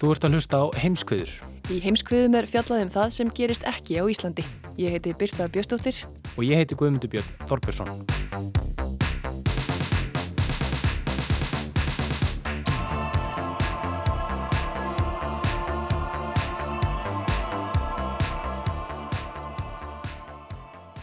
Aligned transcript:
Þú 0.00 0.14
ert 0.14 0.24
að 0.24 0.36
hlusta 0.38 0.60
á 0.64 0.66
heimskviður 0.80 1.32
Í 1.70 1.76
heimskviðum 1.84 2.38
er 2.40 2.48
fjallað 2.50 2.86
um 2.86 2.92
það 2.94 3.12
sem 3.14 3.28
gerist 3.36 3.66
ekki 3.68 4.00
á 4.00 4.04
Íslandi. 4.10 4.46
Ég 4.80 4.96
heiti 4.96 5.12
Birta 5.14 5.46
Bjöstóttir. 5.52 6.02
og 6.36 6.42
ég 6.42 6.56
heiti 6.56 6.74
Guðmundur 6.74 7.12
Björn 7.12 7.30
Þorbjörnsson. 7.46 8.69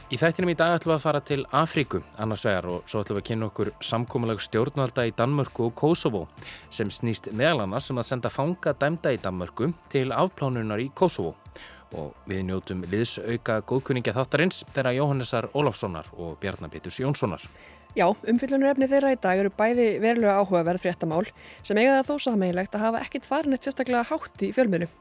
Í 0.08 0.16
þættinum 0.16 0.54
í 0.54 0.56
dag 0.56 0.72
ætlum 0.78 0.94
við 0.94 0.96
að 0.96 1.04
fara 1.04 1.20
til 1.28 1.42
Afríku 1.52 2.00
annars 2.24 2.46
vegar 2.48 2.66
og 2.72 2.86
svo 2.88 3.02
ætlum 3.04 3.18
við 3.18 3.24
að 3.26 3.28
kynna 3.28 3.48
okkur 3.50 3.70
samkómulag 3.84 4.40
stjórnvalda 4.40 5.04
í 5.04 5.12
Danmörku 5.20 5.66
og 5.66 5.74
Kosovo 5.76 6.22
sem 6.72 6.88
snýst 6.88 7.28
meðal 7.36 7.66
annars 7.66 7.90
um 7.92 8.00
að 8.00 8.06
senda 8.08 8.30
fanga 8.32 8.72
dæmda 8.72 9.12
í 9.12 9.18
Danmörku 9.20 9.74
til 9.92 10.14
afplánunar 10.16 10.80
í 10.80 10.86
Kosovo 10.96 11.34
og 11.92 12.14
við 12.30 12.46
njótum 12.48 12.86
liðsauka 12.88 13.58
góðkunningja 13.68 14.14
þáttarins 14.16 14.62
þeirra 14.72 14.94
Jóhannesar 14.96 15.50
Ólafssonar 15.52 16.08
og 16.16 16.38
Bjarnar 16.40 16.72
Péturs 16.72 17.02
Jónssonar. 17.04 17.44
Já, 17.92 18.08
umfyllunarefni 18.08 18.88
þeirra 18.88 19.12
í 19.12 19.20
dag 19.20 19.42
eru 19.44 19.52
bæði 19.60 19.90
verulega 20.00 20.38
áhugaverð 20.40 20.86
fréttamál 20.86 21.26
sem 21.60 21.84
eiga 21.84 21.98
það 21.98 22.14
þó 22.14 22.30
sammeilegt 22.30 22.80
að 22.80 22.88
hafa 22.88 23.04
ekkit 23.04 23.28
farin 23.28 23.60
eitt 23.60 23.68
sérstaklega 23.68 24.08
hátt 24.08 24.48
í 24.48 24.54
fjölmiðlum. 24.56 24.96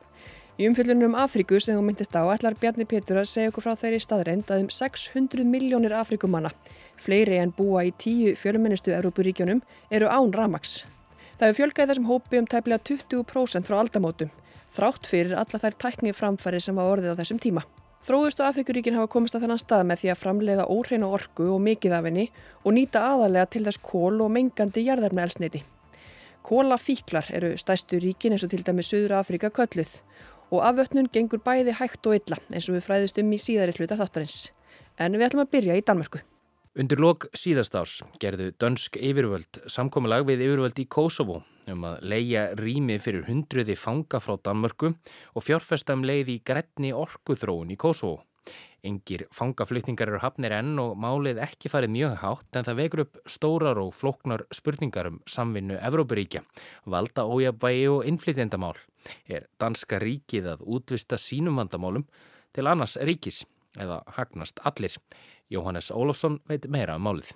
Í 0.57 0.65
umfyllunum 0.71 1.11
um 1.11 1.17
Afríku 1.21 1.59
sem 1.61 1.77
þú 1.77 1.83
myndist 1.85 2.15
á 2.17 2.25
ætlar 2.33 2.55
Bjarni 2.57 2.87
Pétur 2.89 3.19
að 3.21 3.27
segja 3.29 3.51
okkur 3.51 3.67
frá 3.67 3.75
þeirri 3.77 3.99
staðreind 4.01 4.49
að 4.49 4.63
um 4.63 4.71
600 4.73 5.45
miljónir 5.45 5.93
Afríkumanna, 5.93 6.48
fleiri 6.97 7.37
en 7.43 7.53
búa 7.53 7.83
í 7.85 7.91
tíu 7.93 8.33
fjölmennistu 8.41 8.95
Európuríkjónum, 8.97 9.61
eru 9.93 10.09
án 10.09 10.33
ramaks. 10.33 10.87
Það 11.37 11.51
hefur 11.51 11.59
fjölgað 11.61 11.93
þessum 11.93 12.09
hópi 12.09 12.41
um 12.41 12.48
tæplega 12.48 12.81
20% 12.89 13.69
frá 13.69 13.77
aldamótum, 13.83 14.33
þrátt 14.73 15.13
fyrir 15.13 15.37
alla 15.37 15.61
þær 15.61 15.77
tækni 15.85 16.17
framfæri 16.17 16.65
sem 16.65 16.81
hafa 16.81 16.97
orðið 16.97 17.13
á 17.13 17.19
þessum 17.20 17.43
tíma. 17.45 17.69
Þróðustu 18.09 18.48
Afríkuríkin 18.48 18.97
hafa 18.97 19.13
komist 19.13 19.37
á 19.37 19.43
þennan 19.45 19.61
stað 19.61 19.85
með 19.91 20.07
því 20.07 20.15
að 20.15 20.20
framleiða 20.23 20.69
óhreina 20.73 21.13
orku 21.13 21.51
og 21.53 21.61
mikið 21.69 21.98
af 21.98 22.09
henni 22.09 22.30
og 22.64 22.73
nýta 22.73 23.05
aðalega 23.05 23.53
til 23.53 23.67
þess 23.69 23.85
kól 23.85 24.23
og 24.25 24.33
mengandi 24.33 24.89
jarðarna 24.89 25.29
elsneiti. 25.29 25.67
Kólafíklar 26.47 27.27
eru 27.35 27.57
stæstu 27.59 27.98
ríkin 27.98 28.36
eins 28.36 28.45
og 28.47 28.53
til 28.53 28.63
dæmi 28.63 28.85
Suður 28.86 29.17
Afríka 29.19 29.51
kölluð 29.51 29.97
og 30.51 30.62
afvötnun 30.62 31.11
gengur 31.12 31.42
bæði 31.42 31.74
hægt 31.80 32.07
og 32.07 32.18
illa 32.20 32.39
eins 32.52 32.68
og 32.70 32.77
við 32.79 32.86
fræðist 32.86 33.20
um 33.23 33.33
í 33.33 33.40
síðari 33.40 33.74
hluta 33.77 33.98
þáttarins. 33.98 34.39
En 34.98 35.17
við 35.17 35.29
ætlum 35.29 35.45
að 35.45 35.52
byrja 35.57 35.77
í 35.77 35.84
Danmörku. 35.84 36.23
Undir 36.77 37.01
lok 37.01 37.30
síðastárs 37.33 38.02
gerðu 38.20 38.51
dönsk 38.61 38.98
yfirvöld 39.01 39.62
samkomiðlag 39.73 40.27
við 40.29 40.42
yfirvöld 40.45 40.80
í 40.83 40.85
Kosovo 40.92 41.40
um 41.73 41.86
að 41.89 42.02
leia 42.12 42.42
rými 42.58 42.98
fyrir 43.02 43.24
hundruði 43.27 43.77
fanga 43.80 44.20
frá 44.20 44.36
Danmörku 44.36 44.92
og 44.92 45.45
fjárfesta 45.45 45.96
um 45.96 46.05
leið 46.06 46.35
í 46.35 46.40
grætni 46.45 46.92
orkuþróun 46.95 47.73
í 47.73 47.79
Kosovo. 47.80 48.20
Engir 48.86 49.24
fangaflutningar 49.35 50.12
eru 50.12 50.20
hafnir 50.23 50.55
enn 50.61 50.77
og 50.79 50.92
málið 51.01 51.40
ekki 51.42 51.70
farið 51.73 51.95
mjög 51.96 52.18
hátt 52.20 52.58
en 52.61 52.68
það 52.68 52.79
vekur 52.83 53.02
upp 53.06 53.17
stórar 53.27 53.80
og 53.83 53.95
flóknar 53.96 54.45
spurningar 54.55 55.08
um 55.11 55.17
samvinnu 55.27 55.80
Evrópuríkja, 55.80 56.45
valda 56.85 57.24
ójabvægi 57.27 57.89
og 57.90 58.05
innflytjendamál. 58.06 58.77
Er 59.28 59.48
danska 59.61 60.00
ríkið 60.02 60.52
að 60.55 60.64
útvista 60.78 61.18
sínum 61.20 61.61
vandamálum 61.61 62.06
til 62.56 62.67
annars 62.67 62.96
ríkis 62.96 63.44
eða 63.78 64.02
hagnast 64.18 64.62
allir? 64.64 64.96
Jóhannes 65.50 65.92
Ólafsson 65.94 66.40
veit 66.48 66.67
meira 66.68 66.96
um 66.98 67.06
málið. 67.06 67.34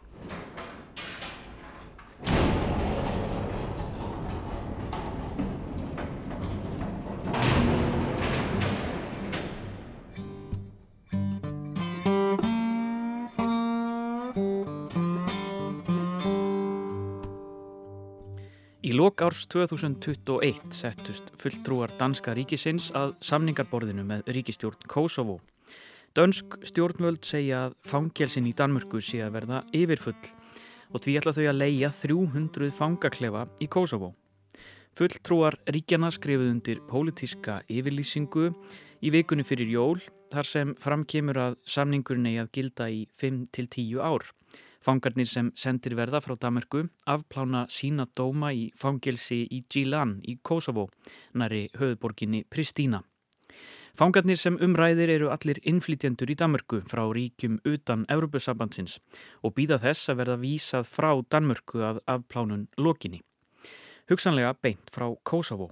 Lok 19.00 19.22
árs 19.25 19.47
2021 19.49 20.75
settust 20.77 21.31
fulltrúar 21.41 21.93
danska 21.97 22.34
ríkisins 22.37 22.91
að 22.93 23.15
samningarborðinu 23.25 24.03
með 24.05 24.27
ríkistjórn 24.37 24.83
Kosovo. 24.93 25.38
Dönsk 26.12 26.59
stjórnvöld 26.69 27.25
segja 27.25 27.62
að 27.69 27.78
fangelsin 27.87 28.50
í 28.50 28.53
Danmörku 28.59 29.00
sé 29.00 29.22
að 29.25 29.38
verða 29.38 29.62
yfirfull 29.72 30.19
og 30.91 31.00
því 31.00 31.16
ætla 31.16 31.33
þau 31.38 31.47
að 31.47 31.61
leia 31.62 31.93
300 31.97 32.71
fangaklefa 32.77 33.47
í 33.65 33.71
Kosovo. 33.72 34.11
Fulltrúar 34.99 35.56
ríkjana 35.71 36.11
skrifuð 36.12 36.50
undir 36.50 36.84
pólitíska 36.91 37.62
yfirlýsingu 37.72 38.50
í 39.00 39.15
vikunni 39.15 39.49
fyrir 39.49 39.72
jól 39.78 40.03
þar 40.34 40.50
sem 40.50 40.75
framkemur 40.77 41.41
að 41.47 41.61
samningurinn 41.65 42.28
eigi 42.34 42.44
að 42.44 42.53
gilda 42.59 42.91
í 42.93 43.06
5-10 43.22 43.97
ár. 44.05 44.28
Fangarnir 44.81 45.29
sem 45.29 45.51
sendir 45.53 45.93
verða 45.93 46.23
frá 46.25 46.39
Damerku 46.41 46.87
afplána 47.05 47.67
sína 47.69 48.07
dóma 48.17 48.49
í 48.57 48.71
fangelsi 48.81 49.43
í 49.53 49.59
Gilan 49.69 50.21
í 50.25 50.39
Kosovo, 50.43 50.87
næri 51.37 51.67
höfuborginni 51.77 52.47
Pristína. 52.49 53.03
Fangarnir 53.93 54.39
sem 54.41 54.57
umræðir 54.57 55.11
eru 55.13 55.29
allir 55.35 55.59
innflytjendur 55.69 56.31
í 56.33 56.37
Danmörku 56.41 56.81
frá 56.89 57.03
ríkjum 57.13 57.59
utan 57.69 58.07
Európusambandsins 58.09 58.97
og 59.45 59.53
býða 59.59 59.77
þess 59.83 60.09
að 60.09 60.23
verða 60.23 60.37
vísað 60.41 60.89
frá 60.89 61.11
Danmörku 61.29 61.83
að 61.85 62.01
afplánun 62.09 62.62
lokinni. 62.79 63.21
Hugsanlega 64.09 64.55
beint 64.62 64.89
frá 64.95 65.11
Kosovo. 65.23 65.69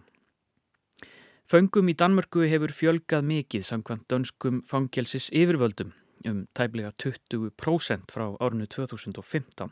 Föngum 1.49 1.89
í 1.89 1.97
Danmörku 1.97 2.45
hefur 2.45 2.77
fjölgað 2.77 3.25
mikið 3.25 3.65
samkvæmt 3.71 4.05
dönskum 4.13 4.61
fangelsis 4.69 5.31
yfirvöldum 5.33 5.97
um 6.27 6.47
tæplega 6.55 6.91
20% 6.99 8.11
frá 8.13 8.27
árinu 8.41 8.67
2015. 8.67 9.71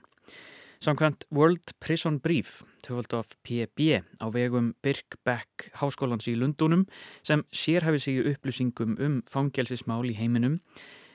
Samkvæmt 0.81 1.25
World 1.33 1.73
Prison 1.81 2.21
Brief, 2.21 2.63
tvöld 2.83 3.15
af 3.15 3.33
PB 3.43 4.05
á 4.21 4.27
vegum 4.29 4.75
Birkbeck 4.83 5.71
háskólans 5.81 6.29
í 6.29 6.37
Lundunum 6.37 6.87
sem 7.23 7.43
sérhæfi 7.53 7.99
sig 7.99 8.21
í 8.21 8.27
upplýsingum 8.35 8.99
um 9.01 9.23
fangelsismál 9.27 10.05
í 10.05 10.15
heiminum, 10.15 10.59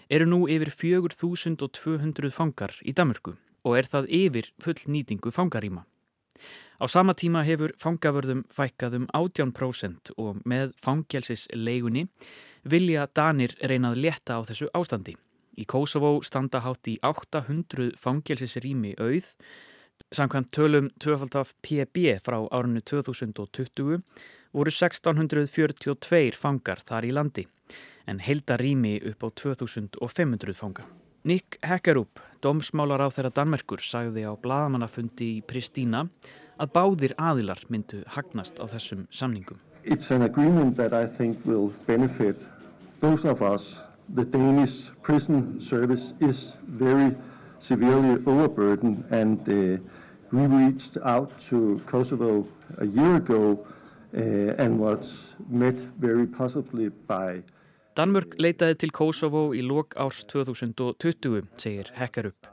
eru 0.09 0.25
nú 0.25 0.47
yfir 0.49 0.73
4200 0.73 2.33
fangar 2.33 2.73
í 2.83 2.91
Danmörku 2.91 3.37
og 3.63 3.77
er 3.77 3.85
það 3.85 4.09
yfir 4.09 4.51
full 4.59 4.81
nýtingu 4.87 5.31
fangaríma. 5.31 5.85
Á 6.81 6.85
sama 6.89 7.13
tíma 7.13 7.43
hefur 7.45 7.75
fangavörðum 7.77 8.41
fækkað 8.49 8.95
um 8.97 9.03
18% 9.13 10.15
og 10.17 10.39
með 10.49 10.71
fangelsisleigunni 10.81 12.07
vilja 12.65 13.05
Danir 13.13 13.53
reynað 13.61 14.01
létta 14.01 14.37
á 14.37 14.41
þessu 14.41 14.69
ástandi. 14.73 15.13
Í 15.59 15.65
Kosovo 15.67 16.21
standa 16.23 16.61
hátt 16.63 16.87
í 16.87 16.95
800 17.03 17.91
fangelsisrými 17.99 18.93
auð, 19.01 19.33
samkvæmt 20.15 20.51
tölum 20.55 20.87
2 21.03 21.17
PB 21.61 22.15
frá 22.23 22.37
árinu 22.51 22.81
2020 22.81 23.99
voru 24.51 24.71
1642 24.71 26.35
fangar 26.39 26.81
þar 26.87 27.07
í 27.07 27.11
landi, 27.15 27.45
en 28.07 28.19
heldarými 28.19 28.97
upp 29.11 29.27
á 29.27 29.29
2500 29.43 30.55
fanga. 30.55 30.87
Nick 31.23 31.59
Hekkerup, 31.61 32.19
domsmálar 32.41 33.03
á 33.05 33.07
þeirra 33.13 33.29
Danmerkur, 33.35 33.83
sagði 33.83 34.25
á 34.25 34.33
bladamannafundi 34.33 35.37
í 35.37 35.43
Pristína 35.45 36.07
að 36.57 36.73
báðir 36.73 37.13
aðilar 37.17 37.61
myndu 37.69 38.01
hagnast 38.15 38.57
á 38.57 38.65
þessum 38.65 39.05
samningum. 39.13 39.59
It's 39.83 40.11
an 40.11 40.23
agreement 40.23 40.75
that 40.77 40.93
I 40.93 41.05
think 41.05 41.45
will 41.45 41.71
benefit 41.85 42.37
both 43.01 43.25
of 43.25 43.41
us 43.41 43.77
the 44.15 44.25
Danish 44.25 44.91
prison 45.01 45.59
service 45.59 46.13
is 46.19 46.57
very 46.67 47.15
severely 47.59 48.21
overburdened 48.25 49.03
and 49.11 49.39
uh, 49.47 49.77
we 50.31 50.45
reached 50.47 50.97
out 51.03 51.37
to 51.49 51.81
Kosovo 51.85 52.47
a 52.79 52.85
year 52.85 53.15
ago 53.17 53.65
uh, 54.15 54.19
and 54.63 54.79
was 54.79 55.35
met 55.49 55.79
very 55.99 56.27
positively 56.27 56.89
by 57.07 57.43
Danmörk 57.91 58.37
leitaði 58.39 58.77
til 58.79 58.93
Kosovo 58.95 59.49
í 59.51 59.59
lok 59.67 59.97
árs 59.99 60.21
2020, 60.31 61.41
segir 61.59 61.89
Hekkarup. 61.97 62.47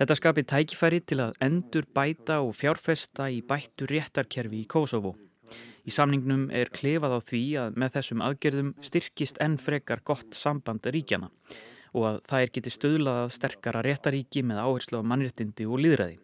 Þetta 0.00 0.16
skapi 0.16 0.44
tækifæri 0.48 1.02
til 1.04 1.20
að 1.20 1.36
endur 1.44 1.84
bæta 1.92 2.38
og 2.40 2.54
fjárfesta 2.56 3.28
í 3.28 3.42
bættu 3.44 3.84
réttarkerfi 3.90 4.62
í 4.64 4.68
Kosovo. 4.72 5.12
Í 5.82 5.90
samningnum 5.90 6.46
er 6.54 6.70
klefað 6.70 7.16
á 7.18 7.20
því 7.26 7.42
að 7.58 7.78
með 7.82 7.94
þessum 7.96 8.20
aðgerðum 8.22 8.74
styrkist 8.86 9.40
enn 9.42 9.56
frekar 9.58 10.02
gott 10.06 10.36
samband 10.38 10.86
ríkjana 10.86 11.30
og 11.92 12.04
að 12.08 12.18
það 12.28 12.44
er 12.44 12.52
getið 12.56 12.76
stöðlað 12.76 13.32
sterkara 13.36 13.82
réttaríki 13.84 14.44
með 14.46 14.62
áherslu 14.62 15.02
á 15.02 15.08
mannréttindi 15.10 15.66
og 15.66 15.82
líðræði. 15.82 16.20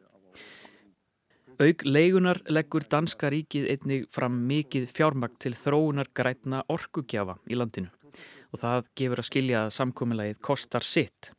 Aug 1.58 1.82
leigunar 1.82 2.38
leggur 2.46 2.84
Danska 2.86 3.32
ríkið 3.34 3.66
einnig 3.72 4.04
fram 4.14 4.36
mikið 4.46 4.86
fjármagn 4.94 5.40
til 5.42 5.56
þróunar 5.58 6.12
grætna 6.14 6.62
orkugjafa 6.70 7.34
í 7.50 7.58
landinu 7.58 7.90
og 8.54 8.62
það 8.62 8.86
gefur 8.96 9.20
að 9.20 9.26
skilja 9.26 9.64
að 9.64 9.74
samkominnlegið 9.74 10.38
kostar 10.48 10.86
sitt. 10.86 11.32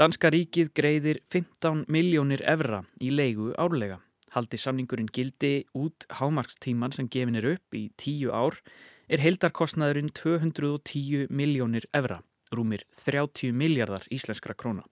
Danska 0.00 0.30
ríkið 0.32 0.72
greiðir 0.72 1.20
15 1.30 1.84
miljónir 1.92 2.40
evra 2.48 2.80
í 2.96 3.12
leigu 3.12 3.52
árlega. 3.60 4.00
Haldi 4.32 4.56
samningurinn 4.56 5.10
gildi 5.12 5.66
út 5.76 6.06
hámarkstíman 6.16 6.94
sem 6.96 7.08
gefin 7.12 7.36
er 7.36 7.50
upp 7.50 7.76
í 7.76 7.90
tíu 8.00 8.30
ár 8.32 8.56
er 9.12 9.20
heldarkostnaðurinn 9.20 10.08
210 10.16 11.26
miljónir 11.28 11.84
evra, 11.92 12.22
rúmir 12.48 12.86
30 12.96 13.52
miljardar 13.52 14.06
íslenskra 14.08 14.56
króna. 14.56 14.86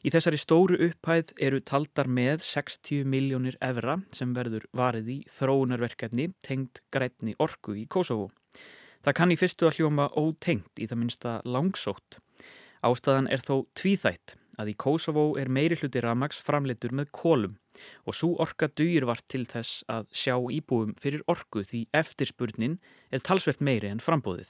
Í 0.00 0.12
þessari 0.14 0.40
stóru 0.40 0.78
upphæð 0.86 1.34
eru 1.42 1.60
taldar 1.68 2.08
með 2.08 2.46
60 2.46 3.04
miljónir 3.04 3.58
evra 3.60 3.98
sem 4.14 4.32
verður 4.32 4.64
varið 4.72 5.12
í 5.12 5.18
þróunarverkefni 5.36 6.30
tengd 6.46 6.80
grætni 6.94 7.36
orku 7.36 7.76
í 7.76 7.84
Kosovo. 7.84 8.30
Það 9.04 9.16
kann 9.20 9.36
í 9.36 9.38
fyrstu 9.40 9.68
að 9.68 9.80
hljóma 9.80 10.08
ótengt 10.16 10.80
í 10.80 10.88
það 10.88 11.02
minnsta 11.02 11.36
langsótt. 11.44 12.22
Ástæðan 12.86 13.28
er 13.28 13.44
þó 13.44 13.66
tvíþætt 13.76 14.38
að 14.60 14.72
í 14.72 14.74
Kosovo 14.80 15.26
er 15.40 15.50
meiri 15.52 15.78
hluti 15.78 16.02
ramags 16.04 16.40
framleitur 16.42 16.94
með 16.96 17.12
kólum 17.14 17.56
og 18.04 18.16
svo 18.16 18.34
orka 18.42 18.68
dugir 18.68 19.06
vart 19.08 19.26
til 19.28 19.44
þess 19.48 19.84
að 19.92 20.08
sjá 20.12 20.36
íbúum 20.36 20.94
fyrir 21.00 21.24
orku 21.30 21.64
því 21.64 21.86
eftirspurnin 21.96 22.78
er 23.12 23.24
talsvert 23.24 23.60
meiri 23.60 23.92
en 23.92 24.02
frambóðið. 24.02 24.48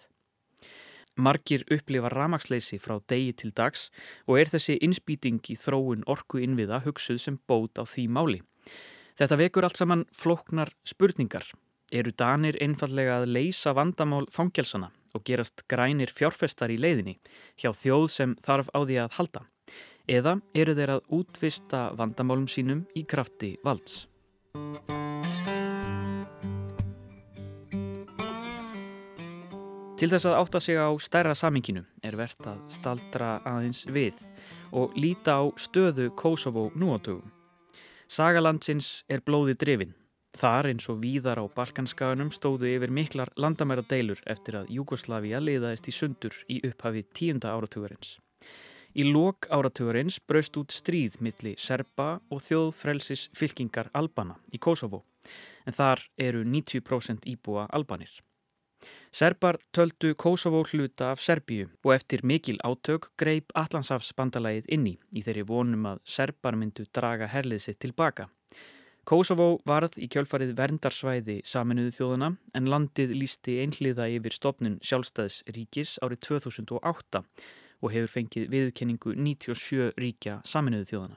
Margir 1.16 1.64
upplifa 1.72 2.10
ramagsleysi 2.12 2.76
frá 2.76 2.98
degi 3.08 3.32
til 3.40 3.52
dags 3.56 3.88
og 4.26 4.36
er 4.40 4.50
þessi 4.52 4.76
innspýting 4.84 5.40
í 5.48 5.56
þróun 5.56 6.04
orku 6.12 6.42
innviða 6.44 6.82
hugsuð 6.84 7.22
sem 7.22 7.38
bót 7.48 7.80
á 7.80 7.88
því 7.88 8.04
máli. 8.12 8.42
Þetta 9.16 9.38
vekur 9.40 9.64
allt 9.64 9.80
saman 9.80 10.04
flóknar 10.12 10.74
spurningar. 10.84 11.48
Eru 11.88 12.12
danir 12.12 12.58
einfallega 12.60 13.22
að 13.22 13.30
leysa 13.32 13.72
vandamál 13.72 14.26
fangelsana 14.34 14.90
og 15.16 15.24
gerast 15.24 15.64
grænir 15.70 16.12
fjárfestar 16.12 16.72
í 16.74 16.76
leiðinni 16.76 17.16
hjá 17.56 17.70
þjóð 17.72 18.08
sem 18.12 18.36
þarf 18.44 18.68
á 18.76 18.78
því 18.84 18.98
að 19.06 19.14
halda? 19.16 19.46
Eða 20.06 20.36
eru 20.54 20.70
þeir 20.78 20.90
að 20.94 21.08
útvista 21.16 21.78
vandamálum 21.98 22.46
sínum 22.46 22.84
í 22.94 23.02
krafti 23.02 23.56
valds? 23.66 24.04
Til 29.96 30.10
þess 30.12 30.28
að 30.28 30.36
átta 30.38 30.60
sig 30.62 30.78
á 30.78 30.94
stærra 31.02 31.32
saminginu 31.34 31.82
er 32.06 32.14
verðt 32.20 32.46
að 32.52 32.60
staldra 32.70 33.30
aðeins 33.48 33.82
við 33.90 34.20
og 34.70 34.94
líta 34.94 35.40
á 35.42 35.44
stöðu 35.58 36.12
Kosovo 36.14 36.68
nú 36.78 36.92
á 36.94 37.02
dögum. 37.02 37.32
Sagalandsins 38.06 39.02
er 39.10 39.24
blóði 39.26 39.56
drifin. 39.58 39.96
Þar 40.36 40.68
eins 40.70 40.86
og 40.92 41.00
víðar 41.02 41.40
á 41.42 41.44
Balkanskaganum 41.50 42.30
stóðu 42.30 42.68
yfir 42.76 42.92
miklar 42.94 43.32
landamæra 43.34 43.82
deilur 43.82 44.20
eftir 44.28 44.60
að 44.60 44.70
Júgoslavia 44.76 45.40
liðaðist 45.42 45.90
í 45.90 45.96
sundur 45.96 46.38
í 46.46 46.60
upphafi 46.68 47.02
tíunda 47.16 47.56
áratugurins. 47.56 48.20
Í 48.96 49.04
lok 49.04 49.44
áratugurins 49.52 50.16
braust 50.24 50.54
út 50.56 50.72
stríð 50.72 51.18
milli 51.20 51.50
Serba 51.60 52.14
og 52.32 52.38
þjóðfrelsis 52.40 53.26
fylkingar 53.36 53.90
Albana 53.92 54.38
í 54.56 54.56
Kosovo 54.56 55.02
en 55.68 55.76
þar 55.76 56.00
eru 56.16 56.40
90% 56.48 57.26
íbúa 57.28 57.66
Albanir. 57.76 58.08
Serbar 59.12 59.58
töldu 59.76 60.14
Kosovo 60.16 60.62
hluta 60.70 61.10
af 61.12 61.20
Serbíu 61.20 61.66
og 61.84 61.92
eftir 61.92 62.24
mikil 62.24 62.56
átök 62.64 63.10
greip 63.20 63.52
Allandsafsbandalagið 63.54 64.72
inni 64.72 64.94
í 65.12 65.24
þeirri 65.26 65.44
vonum 65.50 65.90
að 65.92 66.00
Serbar 66.16 66.56
myndu 66.56 66.88
draga 66.88 67.28
herlið 67.28 67.66
sitt 67.66 67.80
tilbaka. 67.84 68.30
Kosovo 69.04 69.58
varð 69.68 70.00
í 70.00 70.08
kjölfarið 70.08 70.56
verndarsvæði 70.56 71.42
saminuðu 71.44 71.92
þjóðuna 71.98 72.32
en 72.56 72.72
landið 72.72 73.12
lísti 73.20 73.60
einhliða 73.60 74.08
yfir 74.16 74.40
stopnun 74.40 74.80
sjálfstæðs 74.80 75.42
ríkis 75.52 75.98
árið 76.00 76.24
2008 76.30 77.24
og 77.82 77.92
hefur 77.92 78.12
fengið 78.16 78.50
viðkenningu 78.52 79.14
97 79.14 79.92
ríkja 80.00 80.40
saminuðu 80.44 80.90
þjóðana. 80.90 81.16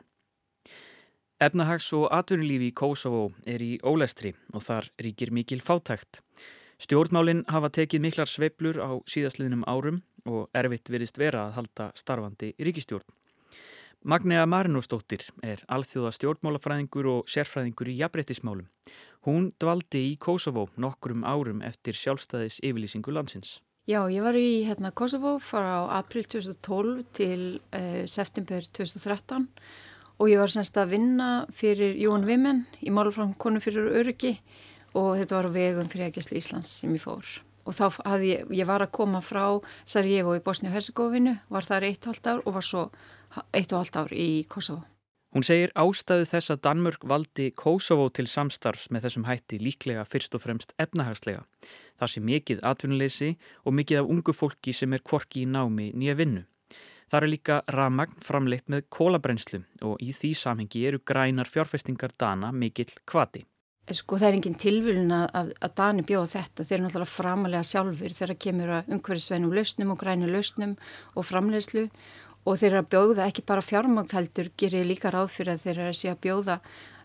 Efnahags- 1.40 1.94
og 1.96 2.10
atvinnulífi 2.12 2.68
í 2.68 2.76
Kosovo 2.76 3.30
er 3.48 3.62
í 3.64 3.78
ólestri 3.80 4.34
og 4.54 4.64
þar 4.66 4.90
ríkir 5.00 5.32
mikil 5.32 5.62
fátækt. 5.64 6.20
Stjórnmálinn 6.80 7.46
hafa 7.48 7.70
tekið 7.72 8.04
miklar 8.04 8.28
sveiblur 8.28 8.80
á 8.84 8.92
síðastliðnum 9.08 9.64
árum 9.68 10.02
og 10.28 10.50
erfitt 10.54 10.92
verist 10.92 11.18
vera 11.20 11.48
að 11.48 11.56
halda 11.60 11.88
starfandi 11.96 12.54
ríkistjórn. 12.60 13.08
Magnea 14.04 14.46
Marinósdóttir 14.48 15.26
er 15.44 15.60
alþjóða 15.68 16.14
stjórnmálafræðingur 16.16 17.08
og 17.12 17.32
sérfræðingur 17.32 17.90
í 17.92 17.98
jafnbrettismálum. 18.00 18.68
Hún 19.28 19.50
dvaldi 19.60 20.06
í 20.14 20.14
Kosovo 20.16 20.70
nokkrum 20.80 21.26
árum 21.28 21.60
eftir 21.68 21.96
sjálfstæðis 22.00 22.62
yfirlýsingu 22.64 23.12
landsins. 23.12 23.60
Já, 23.90 24.04
ég 24.14 24.22
var 24.22 24.36
í 24.38 24.68
hérna, 24.68 24.92
Kosovo 24.94 25.40
frá 25.42 25.88
april 25.98 26.28
2012 26.30 27.00
til 27.18 27.46
uh, 27.74 28.04
september 28.06 28.62
2013 28.62 29.48
og 30.20 30.30
ég 30.30 30.38
var 30.38 30.54
semst 30.54 30.78
að 30.78 30.92
vinna 30.92 31.30
fyrir 31.58 31.98
Jón 31.98 32.28
Vimen 32.28 32.68
í 32.86 32.94
málufrang 32.94 33.34
konu 33.42 33.58
fyrir 33.64 33.90
öryggi 33.98 34.36
og 34.94 35.16
þetta 35.18 35.40
var 35.40 35.50
vegum 35.56 35.90
fyrir 35.90 36.12
Ægislu 36.12 36.38
Íslands 36.38 36.70
sem 36.84 36.94
ég 36.94 37.02
fór 37.02 37.26
og 37.66 37.74
þá 37.80 37.98
hafði 38.12 38.30
ég, 38.36 38.54
ég 38.62 38.70
var 38.70 38.86
að 38.86 38.94
koma 39.00 39.24
frá 39.26 39.48
Sarajevo 39.90 40.38
í 40.38 40.46
Bosni 40.46 40.70
og 40.70 40.78
Herzegovinu, 40.78 41.40
var 41.50 41.66
þar 41.66 41.90
eitt 41.90 42.06
og 42.06 42.14
halvt 42.14 42.30
ár 42.30 42.46
og 42.46 42.60
var 42.60 42.70
svo 42.70 42.86
eitt 43.50 43.74
og 43.74 43.82
halvt 43.82 44.02
ár 44.04 44.14
í 44.14 44.30
Kosovo. 44.46 44.84
Hún 45.30 45.46
segir 45.46 45.70
ástæðu 45.78 46.26
þess 46.26 46.50
að 46.50 46.62
Danmörk 46.66 47.04
valdi 47.06 47.52
Kosovo 47.54 48.08
til 48.10 48.26
samstarfs 48.26 48.88
með 48.90 49.04
þessum 49.06 49.28
hætti 49.28 49.60
líklega 49.62 50.06
fyrst 50.10 50.34
og 50.34 50.42
fremst 50.42 50.74
efnahagslega. 50.82 51.44
Það 52.02 52.12
sé 52.14 52.24
mikið 52.26 52.64
atvinnuleysi 52.66 53.30
og 53.62 53.76
mikið 53.78 54.02
af 54.02 54.10
ungu 54.10 54.34
fólki 54.34 54.74
sem 54.74 54.96
er 54.98 55.04
kvorki 55.06 55.44
í 55.44 55.52
námi 55.52 55.92
nýja 55.94 56.18
vinnu. 56.18 56.48
Það 57.10 57.22
er 57.22 57.30
líka 57.30 57.62
ramagn 57.76 58.18
framleitt 58.26 58.66
með 58.74 58.88
kólabrenslu 58.94 59.62
og 59.86 60.02
í 60.02 60.10
því 60.18 60.34
samhengi 60.38 60.82
eru 60.90 61.02
grænar 61.06 61.50
fjárfestingar 61.50 62.14
dana 62.18 62.50
mikill 62.54 62.90
kvati. 63.06 63.46
Sko 63.90 64.20
það 64.22 64.28
er 64.28 64.36
engin 64.38 64.58
tilvölin 64.62 65.14
að, 65.14 65.54
að 65.66 65.72
Dani 65.78 66.04
bjóða 66.06 66.30
þetta, 66.36 66.66
þeir 66.66 66.76
eru 66.76 66.84
náttúrulega 66.84 67.10
framalega 67.10 67.66
sjálfur 67.66 68.14
þegar 68.14 68.38
kemur 68.46 68.74
að 68.78 68.92
umhverfisveinum 68.94 69.56
lausnum 69.58 69.94
og 69.94 70.02
grænu 70.04 70.30
lausnum 70.30 70.76
og 71.16 71.26
framlegslu 71.26 71.88
og 72.46 72.60
þeir 72.60 72.72
eru 72.72 72.84
að 72.84 72.94
bjóða 72.94 73.26
ekki 73.28 73.46
bara 73.48 73.66
fjármagnheldur, 73.66 74.54
gerir 74.60 74.88
líka 74.88 75.12
ráð 75.14 75.34
fyrir 75.36 75.56
að 75.56 75.66
þeir 75.66 75.76
eru 75.76 75.92
að 75.92 76.00
sé 76.00 76.14
að 76.14 76.24
bjóða 76.26 76.60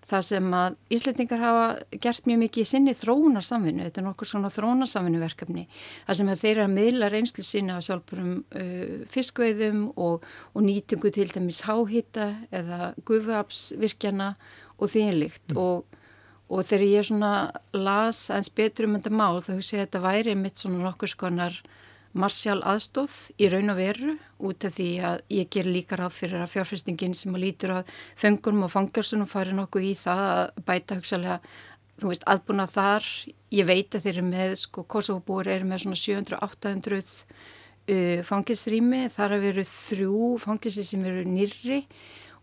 það 0.05 0.25
sem 0.27 0.49
að 0.53 0.75
Íslandingar 0.93 1.41
hafa 1.41 1.65
gert 2.03 2.27
mjög 2.29 2.41
mikið 2.43 2.65
í 2.65 2.69
sinni 2.69 2.95
þróunarsamvinnu, 2.99 3.87
þetta 3.87 4.03
er 4.03 4.07
nokkur 4.09 4.29
svona 4.29 4.51
þróunarsamvinnuverkefni, 4.53 5.65
það 6.05 6.19
sem 6.19 6.33
að 6.33 6.43
þeir 6.43 6.53
eru 6.53 6.65
að 6.67 6.75
miðla 6.75 7.11
reynslu 7.13 7.45
sinna 7.47 7.79
á 7.81 7.87
sjálfbúrum 7.87 8.35
uh, 8.43 9.07
fiskveiðum 9.15 9.87
og, 9.97 10.27
og 10.53 10.67
nýtingu 10.67 11.13
til 11.15 11.31
dæmis 11.33 11.63
háhitta 11.65 12.35
eða 12.53 12.93
gufuapsvirkjana 13.09 14.35
og 14.77 14.93
þínlikt 14.93 15.55
mm. 15.55 15.61
og 15.65 16.01
og 16.53 16.61
þegar 16.61 16.85
ég 16.85 17.07
svona 17.09 17.31
las 17.73 18.27
aðeins 18.29 18.51
betur 18.53 18.85
um 18.85 18.99
þetta 18.99 19.13
mál 19.17 19.41
þá 19.43 19.55
hugsi 19.55 19.79
ég 19.79 19.81
að 19.81 19.87
þetta 19.87 20.03
væri 20.05 20.35
mitt 20.37 20.61
svona 20.61 20.83
nokkur 20.85 21.11
skonar 21.11 21.57
marsjál 22.15 22.61
aðstóð 22.63 23.15
í 23.43 23.49
raun 23.51 23.73
og 23.73 23.79
veru 23.79 24.15
út 24.47 24.67
af 24.67 24.77
því 24.77 24.89
að 25.09 25.23
ég 25.35 25.51
ger 25.51 25.69
líka 25.69 25.99
ráð 25.99 26.15
fyrir 26.21 26.45
að 26.45 26.53
fjárfestingin 26.55 27.17
sem 27.19 27.35
að 27.35 27.45
lítur 27.45 27.75
að 27.81 27.93
fengunum 28.21 28.67
og 28.69 28.73
fangjarsunum 28.75 29.31
fari 29.31 29.55
nokkuð 29.57 29.89
í 29.91 29.95
það 29.99 30.23
að 30.31 30.63
bæta 30.69 30.99
hugsalega, 31.01 31.39
þú 31.99 32.13
veist, 32.13 32.27
aðbúna 32.31 32.69
þar 32.71 33.09
ég 33.55 33.69
veit 33.69 33.95
að 33.95 34.07
þeir 34.07 34.15
eru 34.15 34.27
með, 34.31 34.57
sko, 34.63 34.87
Kosovo-búar 34.95 35.51
eru 35.55 35.69
með 35.69 35.85
svona 35.85 36.01
700-800 36.01 37.03
uh, 37.05 38.21
fangisrými, 38.31 39.07
þar 39.15 39.37
að 39.39 39.49
veru 39.49 39.69
þrjú 39.71 40.35
fangisi 40.43 40.87
sem 40.87 41.07
eru 41.11 41.27
nýrri 41.29 41.83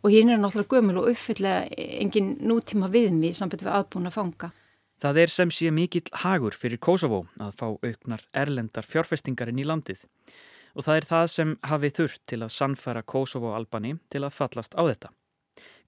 og 0.02 0.10
hinn 0.14 0.34
er 0.34 0.42
náttúrulega 0.42 0.80
gömul 0.80 1.02
og 1.04 1.12
uppfylla 1.14 1.62
engin 1.78 2.36
nútíma 2.44 2.90
viðmi 2.92 3.32
í 3.32 3.38
samband 3.38 3.64
við 3.64 3.76
aðbúna 3.76 4.12
fanga. 4.14 4.52
Það 5.02 5.18
er 5.18 5.32
sem 5.34 5.50
sé 5.50 5.72
mikill 5.74 6.12
hagur 6.22 6.54
fyrir 6.54 6.78
Kosovo 6.78 7.24
að 7.42 7.56
fá 7.58 7.68
auknar 7.72 8.22
erlendar 8.38 8.86
fjárfestingarinn 8.86 9.62
í 9.62 9.66
landið. 9.66 10.04
og 10.76 10.86
það 10.86 10.98
er 10.98 11.06
það 11.10 11.26
sem 11.28 11.50
hafi 11.68 11.90
þurft 11.92 12.22
til 12.32 12.38
að 12.46 12.54
sannfæra 12.56 13.02
Kosovo 13.04 13.50
og 13.50 13.56
Albani 13.58 13.98
til 14.10 14.22
að 14.24 14.38
fallast 14.38 14.72
á 14.80 14.82
þetta. 14.88 15.10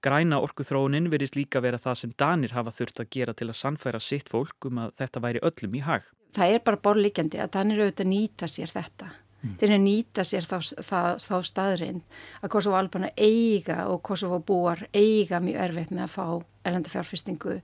Græna 0.04 0.42
orkuþróunin 0.44 1.08
verist 1.08 1.38
líka 1.38 1.62
vera 1.64 1.78
það 1.80 1.94
sem 2.00 2.12
Danir 2.20 2.52
hafa 2.52 2.74
þurft 2.76 3.00
að 3.00 3.08
gera 3.16 3.32
til 3.32 3.48
að 3.48 3.56
sannfæra 3.56 4.00
sitt 4.00 4.28
fólk 4.28 4.68
um 4.68 4.82
að 4.82 4.92
þetta 5.00 5.22
væri 5.24 5.40
öllum 5.40 5.78
í 5.78 5.80
hag. 5.86 6.02
Það 6.36 6.52
er 6.52 6.64
bara 6.66 6.82
borlíkjandi 6.84 7.40
að 7.40 7.52
Danir 7.56 7.80
auðvitað 7.80 8.10
nýta 8.10 8.50
sér 8.50 8.74
þetta. 8.74 9.08
Mm. 9.44 9.54
Eru 9.60 9.76
að 9.76 9.84
nýta 9.84 10.24
sér 10.24 10.46
þá, 10.48 10.56
þá, 10.80 11.00
þá 11.20 11.36
staðrind 11.44 12.18
að 12.40 12.52
Kosovo 12.54 12.78
Albana 12.78 13.10
eiga 13.16 13.84
og 13.92 14.00
Kosovo 14.06 14.40
búar 14.40 14.86
eiga 14.96 15.40
mjög 15.44 15.60
erfitt 15.66 15.92
með 15.92 16.06
að 16.06 16.12
fá 16.14 16.26
erlenda 16.64 16.88
fjárfestingu 16.88 17.58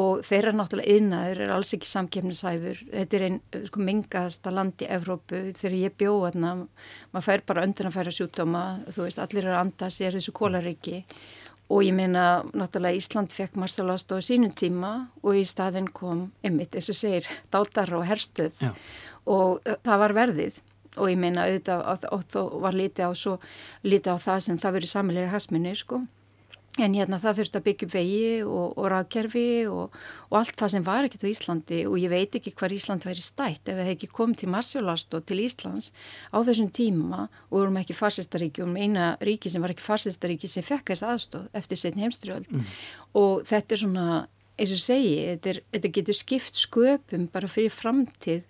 og 0.00 0.24
þeirra 0.26 0.52
náttúrulega 0.58 0.96
yðnaður 0.96 1.42
er 1.44 1.52
alls 1.54 1.70
ekki 1.76 1.86
samkefnisæfur. 1.86 2.80
Þetta 2.90 3.18
er 3.18 3.26
einn 3.28 3.66
sko, 3.68 3.82
mingaðasta 3.86 4.54
land 4.54 4.82
í 4.82 4.88
Evrópu 4.90 5.44
þegar 5.54 5.76
ég 5.78 5.94
bjóða 6.00 6.32
þarna, 6.32 6.54
maður 7.12 7.28
fær 7.28 7.44
bara 7.52 7.66
öndan 7.68 7.90
að 7.92 7.98
færa 8.00 8.16
sjúkdóma, 8.16 8.64
þú 8.90 9.06
veist, 9.06 9.22
allir 9.22 9.46
er 9.46 9.54
að 9.54 9.62
anda 9.62 9.90
sér 9.94 10.18
þessu 10.18 10.34
kólaríki 10.34 11.04
og 11.70 11.84
ég 11.86 11.94
meina 11.94 12.42
náttúrulega 12.50 12.98
Ísland 12.98 13.30
fekk 13.30 13.54
Marcelast 13.62 14.10
á 14.10 14.18
sínum 14.18 14.50
tíma 14.50 15.06
og 15.22 15.38
í 15.38 15.44
staðin 15.46 15.86
kom 15.94 16.32
ymmit, 16.42 16.74
eins 16.74 16.90
og 16.90 16.98
segir, 16.98 17.30
dátar 17.54 17.94
og 17.94 18.08
herstuð 18.08 18.58
Já. 18.58 18.72
og 19.30 19.62
það 19.86 20.02
var 20.02 20.16
verðið 20.18 20.58
og 21.00 21.10
ég 21.10 21.18
meina 21.20 21.48
auðvitað 21.48 21.82
og, 21.82 22.06
og, 22.12 22.38
og 22.44 22.64
var 22.68 22.76
litið 22.76 23.08
á, 23.08 23.12
svo, 23.16 23.36
litið 23.82 24.14
á 24.14 24.16
það 24.28 24.40
sem 24.46 24.62
það 24.62 24.78
verið 24.78 24.94
samilegir 24.94 25.34
hasminni 25.34 25.76
sko. 25.78 26.04
En 26.78 26.94
hérna 26.94 27.18
það 27.18 27.40
þurfti 27.40 27.58
að 27.58 27.64
byggja 27.66 27.86
upp 27.86 27.94
vegi 27.96 28.26
og, 28.46 28.66
og 28.78 28.84
rafkerfi 28.92 29.46
og, 29.66 29.96
og 30.30 30.36
allt 30.38 30.54
það 30.60 30.72
sem 30.76 30.84
var 30.86 31.06
ekkert 31.06 31.24
á 31.26 31.32
Íslandi. 31.32 31.80
Og 31.90 31.96
ég 31.98 32.12
veit 32.12 32.36
ekki 32.38 32.52
hvar 32.54 32.74
Ísland 32.74 33.06
væri 33.08 33.24
stætt 33.24 33.68
ef 33.68 33.80
það 33.80 33.90
ekki 33.96 34.10
komið 34.14 34.42
til 34.42 34.50
Marsjólast 34.54 35.16
og 35.18 35.24
til 35.26 35.40
Íslands 35.42 35.90
á 36.30 36.38
þessum 36.38 36.70
tíma 36.70 37.24
og 37.26 37.56
við 37.56 37.58
vorum 37.58 37.80
ekki 37.82 37.98
farsistaríki 37.98 38.62
og 38.62 38.70
um 38.70 38.78
eina 38.78 39.12
ríki 39.18 39.50
sem 39.50 39.64
var 39.64 39.74
ekki 39.74 39.84
farsistaríki 39.84 40.50
sem 40.50 40.64
fekk 40.64 40.94
þess 40.94 41.08
aðstóð 41.10 41.48
eftir 41.58 41.82
setn 41.82 42.04
heimstriöld 42.04 42.46
mm. 42.46 42.70
og 43.18 43.42
þetta 43.50 43.76
er 43.76 43.82
svona, 43.82 44.06
eins 44.54 44.76
og 44.76 44.82
segi, 44.84 45.12
þetta, 45.34 45.52
er, 45.52 45.62
þetta 45.74 45.92
getur 45.98 46.20
skipt 46.20 46.62
sköpum 46.62 47.26
bara 47.34 47.50
fyrir 47.50 47.74
framtíð 47.74 48.46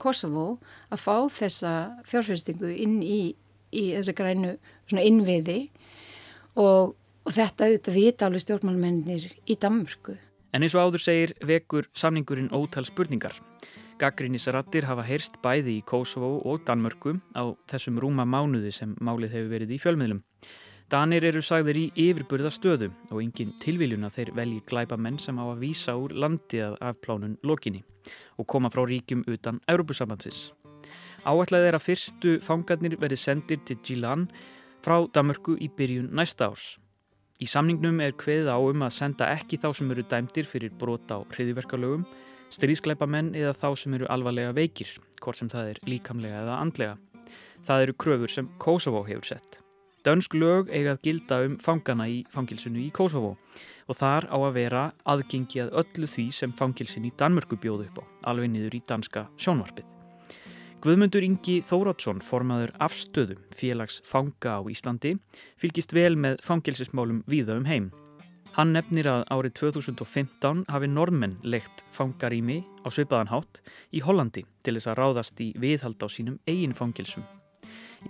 Kosovo 0.00 0.46
að 0.92 1.02
fá 1.02 1.16
þessa 1.32 1.74
fjárfyrstingu 2.08 2.70
inn 2.74 3.02
í, 3.02 3.34
í 3.72 3.84
þessa 3.96 4.16
grænu 4.18 4.56
innviði 4.98 5.60
og 6.58 6.96
Og 7.28 7.34
þetta 7.36 7.66
auðvitað 7.66 7.96
vita 7.98 8.24
alveg 8.24 8.40
stjórnmálmennir 8.40 9.24
í 9.52 9.54
Danmörku. 9.60 10.14
En 10.56 10.64
eins 10.64 10.72
og 10.72 10.86
áður 10.86 11.02
segir 11.04 11.34
vekur 11.44 11.84
samningurinn 11.92 12.48
ótal 12.56 12.86
spurningar. 12.88 13.34
Gaggrínisrattir 14.00 14.86
hafa 14.88 15.04
heyrst 15.04 15.36
bæði 15.44 15.74
í 15.76 15.82
Kosovo 15.84 16.38
og 16.48 16.62
Danmörku 16.64 17.18
á 17.36 17.52
þessum 17.68 18.00
rúma 18.00 18.24
mánuði 18.24 18.72
sem 18.72 18.94
málið 19.04 19.36
hefur 19.36 19.52
verið 19.52 19.74
í 19.76 19.80
fjölmiðlum. 19.82 20.22
Danir 20.88 21.20
eru 21.28 21.42
sagðir 21.44 21.76
í 21.76 21.82
yfirburða 22.00 22.48
stöðu 22.48 22.86
og 23.10 23.18
engin 23.20 23.50
tilviljun 23.60 24.06
að 24.08 24.14
þeir 24.14 24.30
velji 24.38 24.60
glæpa 24.70 24.96
menn 24.96 25.18
sem 25.20 25.36
á 25.36 25.44
að 25.44 25.58
vísa 25.60 25.92
úr 26.00 26.14
landi 26.16 26.62
að 26.64 26.78
afplánun 26.80 27.34
lokinni 27.44 27.82
og 28.40 28.48
koma 28.48 28.70
frá 28.72 28.86
ríkjum 28.88 29.26
utan 29.28 29.58
Európusambansins. 29.68 30.46
Áætlaðið 31.28 31.68
er 31.68 31.76
að 31.76 31.84
fyrstu 31.84 32.32
fangarnir 32.40 32.96
verið 32.96 33.20
sendir 33.20 33.60
til 33.68 33.76
Gilan 33.84 34.24
frá 34.80 35.04
Danmörku 35.12 35.58
í 35.60 35.68
byrjun 35.68 36.08
næsta 36.08 36.48
árs. 36.48 36.78
Í 37.36 37.44
samningnum 37.44 38.00
er 38.00 38.16
kveðið 38.16 38.48
á 38.48 38.56
um 38.56 38.88
að 38.88 38.96
senda 38.96 39.28
ekki 39.36 39.60
þá 39.60 39.68
sem 39.76 39.92
eru 39.92 40.08
dæmdir 40.08 40.48
fyrir 40.48 40.72
brota 40.72 41.20
á 41.20 41.28
hriðiverkalögum, 41.36 42.08
stríðskleipa 42.48 43.04
menn 43.04 43.34
eða 43.36 43.52
þá 43.52 43.68
sem 43.76 44.00
eru 44.00 44.08
alvarlega 44.08 44.56
veikir, 44.56 44.96
hvort 45.20 45.36
sem 45.36 45.52
það 45.52 45.74
er 45.76 45.84
líkamlega 45.84 46.42
eða 46.46 46.58
andlega. 46.64 46.98
Það 47.68 47.84
eru 47.84 48.00
kröfur 48.00 48.38
sem 48.40 48.54
Kosovo 48.56 49.04
hefur 49.04 49.34
sett. 49.36 49.60
Dönsk 50.08 50.32
lög 50.40 50.70
eigað 50.72 51.02
gilda 51.04 51.36
um 51.44 51.58
fangana 51.60 52.06
í 52.08 52.22
fangilsinu 52.32 52.80
í 52.80 52.86
Kosovo 52.96 53.34
og 53.92 53.96
þar 53.98 54.24
á 54.32 54.36
að 54.40 54.54
vera 54.54 54.84
aðgengi 55.04 55.60
að 55.60 55.74
öllu 55.82 56.08
því 56.08 56.24
sem 56.32 56.54
fangilsin 56.56 57.04
í 57.04 57.10
Danmörku 57.20 57.58
bjóðu 57.60 57.90
upp 57.90 58.00
á, 58.00 58.04
alveg 58.32 58.48
niður 58.54 58.78
í 58.78 58.80
danska 58.88 59.26
sjónvarpið. 59.36 59.84
Guðmundur 60.80 61.26
Ingi 61.26 61.58
Þórótsson, 61.60 62.22
formaður 62.24 62.72
afstöðum 62.80 63.44
félags 63.52 64.00
fanga 64.08 64.56
á 64.56 64.60
Íslandi, 64.72 65.12
fylgist 65.60 65.92
vel 65.92 66.16
með 66.16 66.40
fangilsismálum 66.46 67.20
víða 67.28 67.58
um 67.60 67.68
heim. 67.68 67.90
Hann 68.56 68.72
nefnir 68.72 69.10
að 69.12 69.26
árið 69.28 69.58
2015 69.60 70.64
hafi 70.72 70.88
normenn 70.88 71.36
leikt 71.44 71.84
fangarými 71.92 72.62
á 72.80 72.88
Sveipaðanhátt 72.88 73.60
í 73.92 74.00
Hollandi 74.00 74.48
til 74.64 74.78
þess 74.78 74.88
að 74.88 75.02
ráðast 75.02 75.44
í 75.44 75.50
viðhald 75.60 76.00
á 76.00 76.08
sínum 76.08 76.40
eigin 76.48 76.72
fangilsum. 76.72 77.28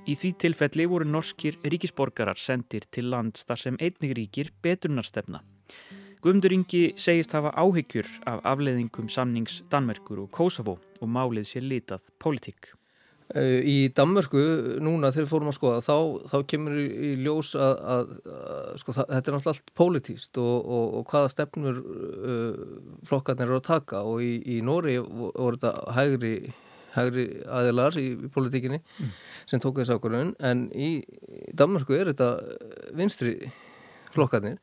Í 0.09 0.16
því 0.16 0.33
tilfelli 0.45 0.88
voru 0.88 1.09
norskir 1.09 1.59
ríkisborgarar 1.64 2.40
sendir 2.40 2.87
til 2.92 3.09
lands 3.12 3.47
þar 3.49 3.62
sem 3.64 3.78
einnig 3.80 4.16
ríkir 4.18 4.52
beturnarstefna. 4.64 5.42
Guðmundur 6.18 6.54
Ingi 6.57 6.83
segist 6.99 7.37
hafa 7.37 7.52
áhyggjur 7.54 8.09
af 8.26 8.42
afleiðingum 8.54 9.07
samnings 9.12 9.62
Danmerkur 9.71 10.25
og 10.25 10.33
Kosovo 10.35 10.78
og 10.99 11.09
málið 11.14 11.47
sér 11.52 11.68
litað 11.68 12.02
pólitík. 12.18 12.73
Eh, 13.37 13.61
í 13.61 13.76
Danmörku 13.92 14.40
núna 14.80 15.11
þegar 15.12 15.26
fórum 15.28 15.50
að 15.50 15.59
skoða 15.59 15.80
þá, 15.85 15.97
þá 16.30 16.37
kemur 16.49 16.76
í 16.80 17.11
ljós 17.21 17.50
að, 17.61 17.75
að, 17.92 18.12
að 18.33 18.71
sko, 18.80 18.95
það, 18.97 19.11
þetta 19.11 19.18
er 19.18 19.35
náttúrulega 19.37 19.52
allt 19.52 19.73
pólitíst 19.76 20.40
og, 20.40 20.54
og, 20.64 20.87
og 20.97 21.12
hvaða 21.12 21.33
stefnur 21.35 21.83
uh, 21.83 22.62
flokkarnir 23.11 23.50
eru 23.50 23.59
að 23.61 23.66
taka 23.68 24.00
og 24.09 24.25
í, 24.25 24.30
í 24.49 24.57
Nóri 24.64 24.97
voru 25.04 25.59
þetta 25.59 25.92
hægri, 25.99 26.33
hægri 26.97 27.28
aðilar 27.45 27.97
í, 28.00 28.09
í 28.16 28.33
pólitíkinni 28.35 28.80
mm. 28.80 29.14
sem 29.50 29.62
tók 29.62 29.80
þessu 29.80 29.99
ákvörðun 29.99 30.35
en 30.45 30.66
í 30.73 30.90
Danmörku 31.57 31.97
er 31.99 32.12
þetta 32.12 32.30
vinstri 32.97 33.37
flokkarnir 34.14 34.59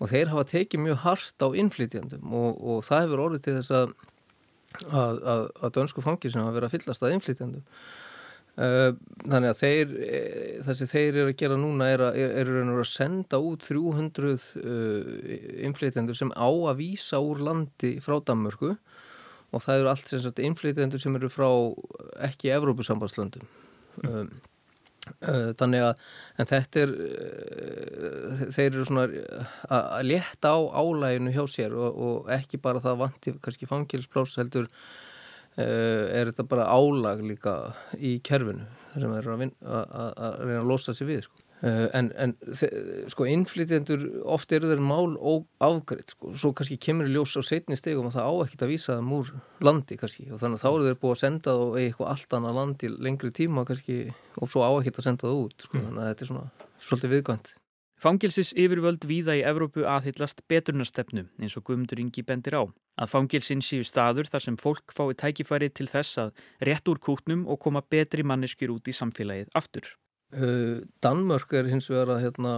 og 0.00 0.10
þeir 0.12 0.32
hafa 0.32 0.46
tekið 0.52 0.84
mjög 0.86 1.00
hart 1.04 1.44
á 1.44 1.48
innflytjandum 1.52 2.32
og, 2.32 2.60
og 2.60 2.84
það 2.86 3.06
hefur 3.06 3.24
orðið 3.26 3.46
til 3.46 3.56
þess 3.58 3.74
að 3.82 3.96
að, 4.84 5.22
að, 5.22 5.46
að 5.62 5.72
dönsku 5.78 6.04
fangir 6.04 6.32
sem 6.32 6.42
hafa 6.42 6.56
verið 6.56 6.68
að 6.68 6.74
fyllast 6.76 7.04
að 7.04 7.14
innflytjandum 7.16 7.62
uh, 7.64 8.90
þannig 9.24 9.52
að 9.52 9.60
þeir 9.62 9.94
eh, 10.06 10.58
það 10.66 10.78
sem 10.80 10.90
þeir 10.92 11.08
eru 11.08 11.26
að 11.30 11.38
gera 11.42 11.58
núna 11.60 11.88
er 11.92 12.04
að, 12.08 12.18
er, 12.24 12.34
er 12.42 12.72
að 12.74 12.82
senda 12.90 13.40
út 13.42 13.64
300 13.66 14.34
uh, 14.34 15.14
innflytjandur 15.68 16.18
sem 16.18 16.32
á 16.36 16.48
að 16.48 16.82
vísa 16.82 17.22
úr 17.22 17.42
landi 17.46 17.96
frá 18.04 18.18
Danmörku 18.20 18.74
og 19.52 19.62
það 19.62 19.80
eru 19.80 19.92
allt 19.92 20.10
sem 20.10 20.22
sagt 20.24 20.42
innflytjandur 20.42 21.02
sem 21.02 21.16
eru 21.18 21.30
frá 21.32 21.48
ekki 22.28 22.52
Evrópusambandslöndum 22.56 23.48
um 24.02 24.30
Eh, 25.06 25.52
þannig 25.54 25.84
að, 25.86 26.00
en 26.40 26.48
þetta 26.50 26.80
er 26.82 26.92
eh, 27.06 28.40
þeir 28.56 28.66
eru 28.66 28.86
svona 28.88 29.04
að 29.70 30.08
leta 30.08 30.50
á 30.50 30.58
álæginu 30.82 31.34
hjá 31.34 31.44
sér 31.50 31.76
og, 31.78 32.00
og 32.06 32.32
ekki 32.34 32.58
bara 32.62 32.82
það 32.82 32.98
vanti 33.04 33.34
kannski 33.44 33.68
fangilsplás 33.70 34.34
heldur 34.40 34.66
eh, 34.66 36.10
er 36.10 36.32
þetta 36.32 36.48
bara 36.50 36.66
álag 36.66 37.22
líka 37.22 37.54
í 37.94 38.16
kerfinu 38.26 38.66
þar 38.90 39.06
sem 39.06 39.16
er 39.20 39.30
að, 39.30 39.46
að, 39.46 40.10
að 40.10 40.36
reyna 40.42 40.60
að 40.64 40.70
losa 40.72 40.96
sér 40.96 41.10
við 41.12 41.22
sko. 41.28 41.45
Eh, 41.64 41.86
en, 41.96 42.10
en 42.20 42.34
sko 43.08 43.24
innflytjendur 43.32 44.02
oft 44.28 44.52
eru 44.52 44.68
þeir 44.68 44.82
mál 44.84 45.14
og 45.16 45.46
afgreitt 45.64 46.12
sko, 46.12 46.34
svo 46.36 46.50
kannski 46.52 46.76
kemur 46.76 47.08
ljós 47.08 47.32
á 47.32 47.42
setni 47.48 47.78
stegum 47.80 48.10
og 48.10 48.12
það 48.12 48.28
á 48.28 48.32
ekkert 48.44 48.64
að 48.66 48.72
vísa 48.74 48.96
það 48.98 49.06
múr 49.08 49.30
landi 49.64 49.96
kannski 49.96 50.26
og 50.28 50.42
þannig 50.42 50.60
að 50.60 50.64
þá 50.66 50.68
eru 50.68 50.88
þeir 50.90 51.00
búið 51.00 51.14
að 51.14 51.22
senda 51.22 51.54
það 51.54 51.64
og 51.64 51.78
eitthvað 51.80 52.12
allt 52.12 52.36
annað 52.36 52.58
landi 52.60 52.92
lengri 53.08 53.32
tíma 53.40 53.64
kannski 53.70 53.96
og 54.36 54.52
svo 54.52 54.68
á 54.68 54.70
ekkert 54.76 55.00
að 55.00 55.08
senda 55.08 55.30
það 55.30 55.40
út 55.46 55.64
sko, 55.64 55.78
mm. 55.78 55.88
þannig 55.88 56.04
að 56.04 56.12
þetta 56.12 56.26
er 56.26 56.32
svona 56.34 56.70
svolítið 56.76 57.16
viðkvæmt. 57.16 57.52
Fangilsis 57.96 58.52
yfirvöld 58.52 59.08
víða 59.08 59.40
í 59.40 59.44
Evrópu 59.48 59.86
aðhyllast 59.88 60.44
beturnarstefnu 60.52 61.24
eins 61.40 61.56
og 61.56 61.64
Guðmundur 61.64 62.02
Ingi 62.04 62.20
bendir 62.28 62.60
á. 62.60 62.68
Að 63.00 63.14
fangilsin 63.14 63.64
séu 63.64 63.80
staður 63.88 64.28
þar 64.28 64.44
sem 64.44 64.58
fólk 64.60 64.92
fái 64.92 65.16
tækifæri 65.16 65.72
til 65.72 65.88
þess 65.88 66.20
að 66.20 66.42
rétt 66.68 66.92
úr 66.92 67.00
kútnum 67.00 67.48
og 67.48 67.64
koma 67.64 67.80
betri 67.80 68.20
manneskjur 68.20 68.76
út 68.76 68.92
í 68.92 68.94
samfélagið 69.00 69.48
aftur. 69.56 69.96
Eh, 70.34 70.82
Danmörk 71.04 71.52
er 71.54 71.68
hins 71.70 71.86
vegar 71.90 72.16
að 72.16 72.24
hérna 72.24 72.54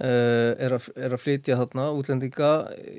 eh, 0.00 0.56
er 0.56 0.72
að, 0.78 0.88
er 0.96 1.12
að 1.12 1.20
flytja 1.20 1.58
þarna 1.60 1.90
útlendinga 1.98 2.52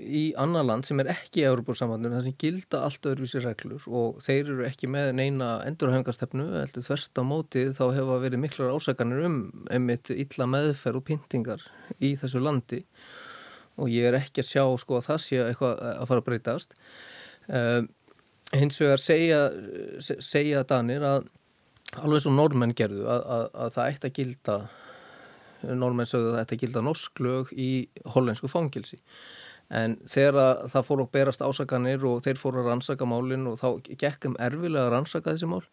í 0.06 0.22
annar 0.40 0.68
land 0.68 0.86
sem 0.86 1.02
er 1.02 1.10
ekki 1.16 1.42
í 1.42 1.48
Európa-sambandinu, 1.50 2.14
það 2.14 2.28
sem 2.30 2.38
gilda 2.44 2.84
allt 2.86 3.10
öðruvísi 3.10 3.42
reglur 3.42 3.90
og 3.90 4.22
þeir 4.24 4.54
eru 4.54 4.68
ekki 4.70 4.92
með 4.94 5.12
neina 5.18 5.50
endurhæfingarstefnu, 5.66 6.48
heldur 6.60 6.86
þvert 6.86 7.20
á 7.20 7.24
móti 7.26 7.66
þá 7.74 7.84
hefa 7.98 8.22
verið 8.28 8.44
miklar 8.46 8.78
ásakanir 8.78 9.26
um 9.26 9.42
einmitt 9.74 10.14
illa 10.14 10.50
meðferð 10.54 11.02
og 11.02 11.08
pyntingar 11.10 11.68
í 11.98 12.14
þessu 12.22 12.44
landi 12.44 12.84
og 13.82 13.90
ég 13.90 14.12
er 14.12 14.22
ekki 14.22 14.44
að 14.44 14.52
sjá 14.52 14.64
sko 14.78 15.00
að 15.00 15.08
það 15.10 15.22
sé 15.26 15.44
eitthvað 15.48 15.80
að 15.90 16.10
fara 16.10 16.22
að 16.22 16.28
breytast. 16.28 16.76
Um, 17.50 17.88
hins 18.54 18.78
vegar 18.78 19.02
segja, 19.02 19.40
segja 20.00 20.62
Danir 20.70 21.02
að 21.08 21.32
alveg 22.02 22.24
svo 22.24 22.34
normenn 22.34 22.76
gerðu 22.78 23.06
að, 23.06 23.26
að, 23.36 23.46
að 23.66 23.74
það 23.78 23.92
ætti 23.92 24.10
að 24.10 24.18
gilda 24.20 24.58
normenn 25.64 26.10
sögðu 26.10 26.32
að 26.32 26.36
það 26.36 26.44
ætti 26.44 26.58
að 26.58 26.64
gilda 26.64 26.86
norsklög 26.88 27.52
í 27.56 27.72
hollensku 28.16 28.50
fangilsi 28.52 29.00
en 29.74 29.96
þegar 30.10 30.66
það 30.72 30.88
fór 30.88 31.04
að 31.04 31.14
berast 31.16 31.44
ásakanir 31.46 32.04
og 32.08 32.24
þeir 32.26 32.40
fóru 32.42 32.62
að 32.62 32.72
rannsaka 32.72 33.08
málinn 33.10 33.48
og 33.50 33.60
þá 33.62 33.70
gekkum 34.02 34.36
erfilega 34.42 34.88
að 34.88 34.92
rannsaka 34.98 35.34
þessi 35.34 35.50
mál 35.50 35.64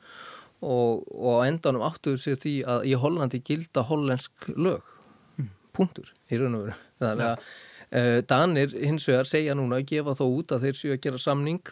og, 0.60 1.04
og 1.08 1.42
endanum 1.46 1.84
áttuðu 1.88 2.20
sig 2.20 2.38
því 2.40 2.54
að 2.68 2.86
í 2.90 2.94
Hollandi 3.00 3.40
gilda 3.44 3.84
hollensk 3.88 4.50
lög. 4.56 4.96
Punktur 5.76 6.10
í 6.30 6.40
raun 6.40 6.58
og 6.58 6.66
veru. 6.66 6.78
Þannig 7.00 7.28
að 7.28 7.44
uh, 8.00 8.18
Danir 8.28 8.74
hins 8.76 9.06
vegar 9.08 9.28
segja 9.28 9.56
núna 9.56 9.80
að 9.80 9.88
gefa 9.92 10.16
þó 10.18 10.24
út 10.28 10.54
að 10.54 10.66
þeir 10.66 10.80
séu 10.80 10.94
að 10.96 11.02
gera 11.06 11.22
samning 11.22 11.62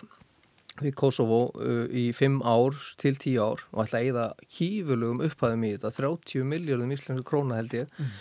við 0.82 0.94
Kosovo 0.98 1.40
uh, 1.54 1.86
í 1.90 2.08
5 2.16 2.40
ár 2.46 2.76
til 3.00 3.14
10 3.16 3.38
ár 3.42 3.64
og 3.72 3.82
ætla 3.84 4.00
að 4.00 4.08
eida 4.08 4.26
kífurlugum 4.46 5.24
upphæðum 5.26 5.66
í 5.68 5.72
þetta 5.76 5.94
30 5.98 6.48
miljardum 6.48 6.94
íslensku 6.94 7.26
króna 7.28 7.58
held 7.60 7.76
ég 7.80 7.92
mm. 7.98 8.14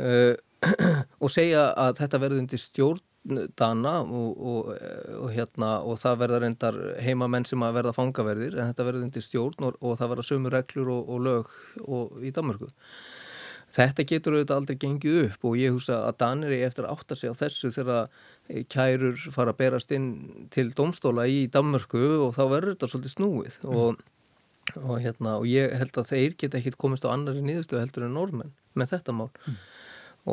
uh, 0.00 0.34
og 1.22 1.32
segja 1.32 1.70
að 1.72 2.02
þetta 2.02 2.22
verður 2.24 2.44
undir 2.44 2.62
stjórn 2.62 3.06
Dana 3.60 3.98
og, 4.00 4.28
og, 4.40 4.68
og, 5.18 5.26
hérna, 5.34 5.74
og 5.84 5.98
það 6.00 6.20
verða 6.22 6.38
reyndar 6.40 6.76
heimamenn 7.04 7.44
sem 7.44 7.60
að 7.60 7.74
verða 7.76 7.92
fangaverðir 7.92 8.54
en 8.56 8.70
þetta 8.70 8.86
verður 8.86 9.04
undir 9.04 9.24
stjórn 9.26 9.66
og 9.68 9.98
það 10.00 10.12
verða 10.14 10.24
sömu 10.24 10.52
reglur 10.54 10.88
og 10.96 11.18
lög 11.26 11.50
í 12.24 12.32
Danmarku 12.32 12.70
Þetta 13.70 14.06
getur 14.08 14.36
auðvitað 14.36 14.60
aldrei 14.60 14.78
gengið 14.82 15.18
upp 15.28 15.44
og 15.46 15.58
ég 15.60 15.74
hugsa 15.74 16.00
að 16.08 16.16
Danir 16.22 16.54
er 16.56 16.66
eftir 16.66 16.86
að 16.86 16.96
átta 16.96 17.18
sig 17.18 17.30
á 17.30 17.38
þessu 17.38 17.70
þegar 17.74 18.08
eh, 18.50 18.64
kærur 18.66 19.18
fara 19.34 19.54
að 19.54 19.60
berast 19.60 19.92
inn 19.94 20.08
til 20.50 20.70
domstóla 20.74 21.28
í 21.30 21.44
Danmörku 21.54 22.02
og 22.26 22.34
þá 22.38 22.42
verður 22.50 22.74
þetta 22.74 22.90
svolítið 22.90 23.14
snúið 23.14 23.60
mm. 23.62 23.76
og, 23.76 24.02
og, 24.82 24.96
hérna, 24.98 25.36
og 25.38 25.46
ég 25.50 25.76
held 25.78 26.02
að 26.02 26.10
þeir 26.10 26.38
geta 26.40 26.58
ekkit 26.58 26.80
komist 26.82 27.06
á 27.06 27.14
annari 27.14 27.44
nýðustu 27.46 27.78
heldur 27.78 28.08
en 28.08 28.16
normenn 28.18 28.54
með 28.74 28.96
þetta 28.96 29.14
mál 29.14 29.30
mm. 29.30 29.60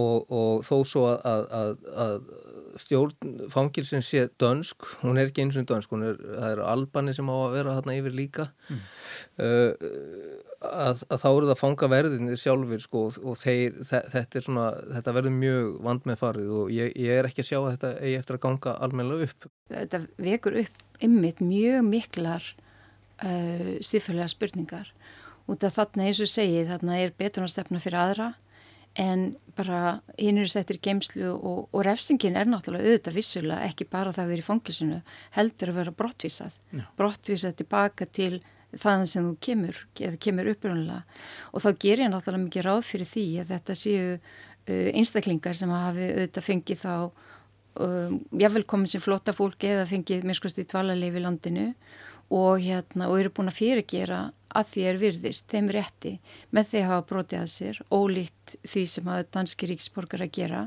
og, 0.02 0.34
og 0.34 0.66
þó 0.66 0.76
svo 0.90 1.06
að, 1.12 1.22
að, 1.30 1.46
að, 1.62 1.78
að 2.08 2.82
stjórn 2.82 3.38
fangilsin 3.54 4.06
sé 4.06 4.28
dönsk, 4.42 4.86
hún 5.04 5.18
er 5.18 5.30
ekki 5.30 5.46
eins 5.46 5.58
og 5.62 5.70
dönsk, 5.70 5.94
er, 6.02 6.18
það 6.26 6.52
er 6.56 6.66
albani 6.74 7.14
sem 7.14 7.30
á 7.30 7.38
að 7.38 7.56
vera 7.60 7.78
þarna 7.78 8.02
yfir 8.02 8.18
líka 8.18 8.50
mm. 8.66 8.84
uh, 9.46 10.46
að, 10.62 11.04
að 11.12 11.22
þá 11.22 11.28
eru 11.30 11.48
það 11.48 11.54
að 11.54 11.62
fanga 11.62 11.90
verðinir 11.92 12.42
sjálfur 12.42 12.84
sko 12.84 13.04
og 13.10 13.38
þeir, 13.40 13.78
þetta, 13.86 14.42
svona, 14.44 14.68
þetta 14.96 15.16
verður 15.18 15.36
mjög 15.38 15.70
vand 15.88 16.08
með 16.10 16.20
farið 16.22 16.56
og 16.60 16.72
ég, 16.74 16.96
ég 16.98 17.20
er 17.20 17.30
ekki 17.30 17.44
að 17.44 17.50
sjá 17.52 17.58
að 17.60 17.70
þetta 17.76 17.92
eigi 18.02 18.18
eftir 18.22 18.38
að 18.38 18.44
ganga 18.48 18.76
almenna 18.88 19.20
upp. 19.28 19.50
Þetta 19.74 20.02
vekur 20.30 20.60
upp 20.64 21.04
ymmit 21.08 21.44
mjög 21.46 21.86
miklar 21.86 22.50
uh, 23.22 23.78
síðfælega 23.86 24.32
spurningar 24.34 24.92
út 25.48 25.64
af 25.64 25.78
þarna 25.78 26.10
eins 26.10 26.22
og 26.24 26.32
segið 26.32 26.74
þarna 26.74 27.00
er 27.04 27.16
betunarstefna 27.18 27.82
fyrir 27.84 28.02
aðra 28.02 28.34
en 28.98 29.30
bara 29.58 30.00
hinn 30.18 30.40
eru 30.42 30.50
settir 30.50 30.80
geimslu 30.82 31.30
og, 31.36 31.68
og 31.70 31.84
refsingin 31.86 32.38
er 32.40 32.50
náttúrulega 32.50 32.90
auðvitað 32.90 33.18
vissulega 33.20 33.70
ekki 33.70 33.86
bara 33.90 34.14
það 34.14 34.24
að 34.24 34.32
vera 34.34 34.44
í 34.44 34.48
fangilsinu 34.48 35.00
heldur 35.38 35.72
að 35.72 35.80
vera 35.82 35.94
brottvísað, 36.02 36.58
Já. 36.74 36.84
brottvísað 36.98 37.60
tilbaka 37.62 38.08
til 38.10 38.40
þaðan 38.76 39.08
sem 39.10 39.28
þú 39.28 39.38
kemur, 39.48 39.80
eða 40.00 40.20
kemur 40.24 40.52
upprunnulega 40.52 41.04
og 41.54 41.64
þá 41.64 41.70
ger 41.86 42.04
ég 42.04 42.12
náttúrulega 42.12 42.44
mikið 42.44 42.68
ráð 42.68 42.84
fyrir 42.90 43.10
því 43.10 43.26
að 43.42 43.54
þetta 43.54 43.78
séu 43.80 44.04
uh, 44.18 44.90
einstaklingar 44.92 45.58
sem 45.58 45.72
hafi 45.72 46.10
auðvitað 46.12 46.48
fengið 46.50 46.84
þá 46.84 46.94
um, 47.86 48.20
jável 48.44 48.66
komið 48.68 48.96
sem 48.96 49.04
flotta 49.04 49.36
fólki 49.36 49.72
eða 49.72 49.88
fengið 49.90 50.28
minnskust 50.28 50.60
í 50.62 50.68
tvalarleif 50.68 51.16
í 51.18 51.24
landinu 51.24 51.68
og, 52.34 52.60
hérna, 52.60 53.08
og 53.08 53.22
eru 53.22 53.32
búin 53.34 53.52
að 53.52 53.60
fyrirgera 53.62 54.22
að 54.58 54.70
því 54.72 54.84
er 54.90 55.00
virðist, 55.02 55.48
þeim 55.52 55.70
rétti 55.76 56.14
með 56.56 56.70
því 56.70 56.80
að 56.82 56.90
hafa 56.92 57.06
brotið 57.10 57.42
að 57.42 57.50
sér 57.52 57.80
ólíkt 57.94 58.56
því 58.64 58.84
sem 58.90 59.10
að 59.12 59.24
danski 59.36 59.70
ríksborgar 59.70 60.24
að 60.24 60.32
gera 60.38 60.62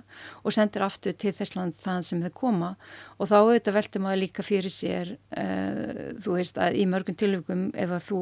og 0.44 0.54
sendir 0.54 0.84
aftur 0.86 1.16
til 1.16 1.32
Þessland 1.36 1.78
þann 1.80 2.06
sem 2.06 2.20
þeir 2.22 2.34
koma. 2.36 2.74
Og 3.18 3.30
þá 3.30 3.36
auðvitað 3.40 3.78
veltum 3.78 4.10
að 4.10 4.20
líka 4.22 4.44
fyrir 4.46 4.74
sér 4.74 5.14
uh, 5.16 6.12
þú 6.20 6.36
veist 6.36 6.60
að 6.60 6.80
í 6.80 6.86
mörgum 6.90 7.18
tilvægum 7.18 7.70
ef 7.74 7.96
að 7.96 8.06
þú 8.10 8.20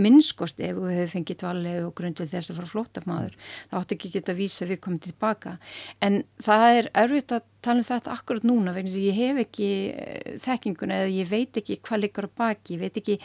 minnskost 0.00 0.60
ef 0.64 0.76
þú 0.76 0.90
hefur 0.90 1.12
fengið 1.12 1.40
dvalið 1.42 1.80
og 1.86 1.94
grundið 1.98 2.30
þess 2.32 2.52
að 2.52 2.60
fara 2.60 2.70
flótafmaður 2.72 3.36
þá 3.70 3.76
áttu 3.80 3.96
ekki 3.96 4.12
geta 4.16 4.34
að 4.34 4.40
vísa 4.42 4.68
við 4.68 4.80
komið 4.84 5.08
tilbaka. 5.08 5.56
En 6.04 6.22
það 6.42 6.78
er 6.78 6.90
erfitt 7.04 7.34
að 7.36 7.48
tala 7.64 7.82
um 7.82 7.88
þetta 7.88 8.14
akkurat 8.14 8.46
núna 8.48 8.74
vegna 8.76 8.94
sem 8.94 9.06
ég 9.06 9.18
hef 9.18 9.42
ekki 9.46 9.70
eh, 9.94 10.38
þekkinguna 10.44 11.02
eða 11.02 11.12
ég 11.14 11.30
veit 11.30 11.60
ekki 11.62 11.80
hvað 11.84 12.04
liggur 12.04 12.28
á 12.28 12.36
baki, 12.44 12.76
ég 12.76 12.84
veit 12.84 13.02
ekki 13.02 13.20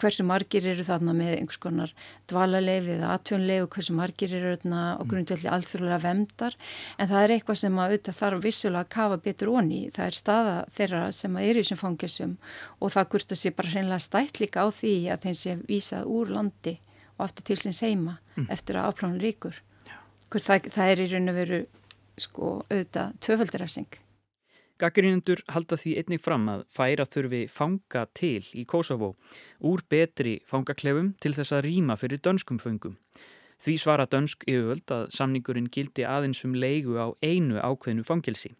hversu 0.00 0.24
margir 0.26 0.66
eru 0.72 0.84
þarna 0.86 1.14
með 1.16 1.34
einhvers 1.36 1.60
konar 1.60 1.92
dvalarleif 2.30 2.88
eða 2.96 3.12
atjónleif 3.16 3.68
hversu 3.74 3.96
margir 3.96 4.34
eru 4.36 4.54
þarna 4.56 4.82
og 4.96 5.04
mm. 5.04 5.10
grundvelli 5.12 5.50
allþjóðlega 5.54 6.00
vemdar 6.04 6.56
en 6.96 7.10
það 7.10 7.24
er 7.24 7.34
eitthvað 7.36 7.60
sem 7.62 7.78
að 7.78 7.94
auðvitað 7.94 8.18
þarf 8.20 8.44
vissulega 8.44 8.84
að 8.84 8.92
kafa 8.96 9.20
betur 9.24 9.52
onni. 9.54 9.80
Það 9.94 10.06
er 10.06 10.18
staða 10.20 10.54
þeirra 10.76 11.02
sem 11.14 11.36
að 11.36 11.48
eru 11.48 11.62
í 11.62 11.66
þessum 11.66 11.82
fangjasum 11.84 12.36
og 12.80 12.94
það 12.96 13.10
gurt 13.14 13.34
að 13.34 13.42
sé 13.42 13.54
bara 13.56 13.74
hreinlega 13.74 14.06
stætt 14.06 14.42
líka 14.42 14.64
á 14.64 14.68
því 14.74 14.94
að 15.14 15.26
þeim 15.26 15.40
sé 15.44 15.56
vísað 15.68 16.12
úr 16.18 16.36
landi 16.36 16.76
og 17.16 17.26
aftur 17.28 17.50
til 17.50 17.58
sinns 17.60 17.82
heima 17.84 18.18
mm. 18.36 18.48
eftir 18.48 18.80
að 18.80 18.90
áplána 18.90 19.20
ríkur. 19.20 19.60
Það, 20.30 20.70
það 20.70 20.92
er 20.92 21.02
í 21.02 21.10
raun 21.10 21.32
og 21.32 21.40
veru 21.40 21.64
sko 22.20 22.54
auðvitað 22.70 23.18
tvöföldarafsing. 23.26 24.00
Gaggrínendur 24.80 25.42
halda 25.52 25.76
því 25.76 25.90
einnig 26.00 26.22
fram 26.24 26.46
að 26.48 26.62
færa 26.72 27.04
þurfi 27.04 27.42
fanga 27.52 28.06
til 28.16 28.46
í 28.56 28.62
Kosovo 28.64 29.10
úr 29.68 29.82
betri 29.92 30.38
fangaklefum 30.48 31.10
til 31.20 31.34
þess 31.36 31.52
að 31.52 31.66
rýma 31.66 31.98
fyrir 32.00 32.22
dönskum 32.24 32.60
fungum. 32.62 32.94
Því 33.60 33.74
svara 33.82 34.06
dönsk 34.08 34.46
yfirvöld 34.48 34.88
að 34.96 35.10
samningurinn 35.12 35.68
gildi 35.68 36.06
aðeins 36.08 36.40
um 36.48 36.54
leigu 36.56 36.96
á 36.96 37.12
einu 37.20 37.60
ákveðnu 37.60 38.06
fangilsi. 38.08 38.54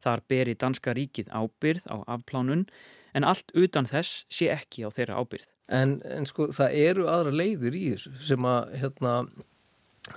Þar 0.00 0.22
beri 0.32 0.54
danska 0.56 0.94
ríkið 0.96 1.28
ábyrð 1.28 1.84
á 1.92 1.96
afplánun 2.16 2.64
en 3.12 3.28
allt 3.28 3.52
utan 3.52 3.88
þess 3.90 4.24
sé 4.32 4.48
ekki 4.54 4.86
á 4.86 4.88
þeirra 4.88 5.20
ábyrð. 5.20 5.50
En, 5.68 5.98
en 6.08 6.24
sko 6.24 6.48
það 6.56 6.78
eru 6.88 7.10
aðra 7.10 7.36
leiðir 7.36 7.76
í 7.76 7.84
þessu 7.92 8.14
sem 8.30 8.48
að 8.48 8.72
hérna 8.80 9.12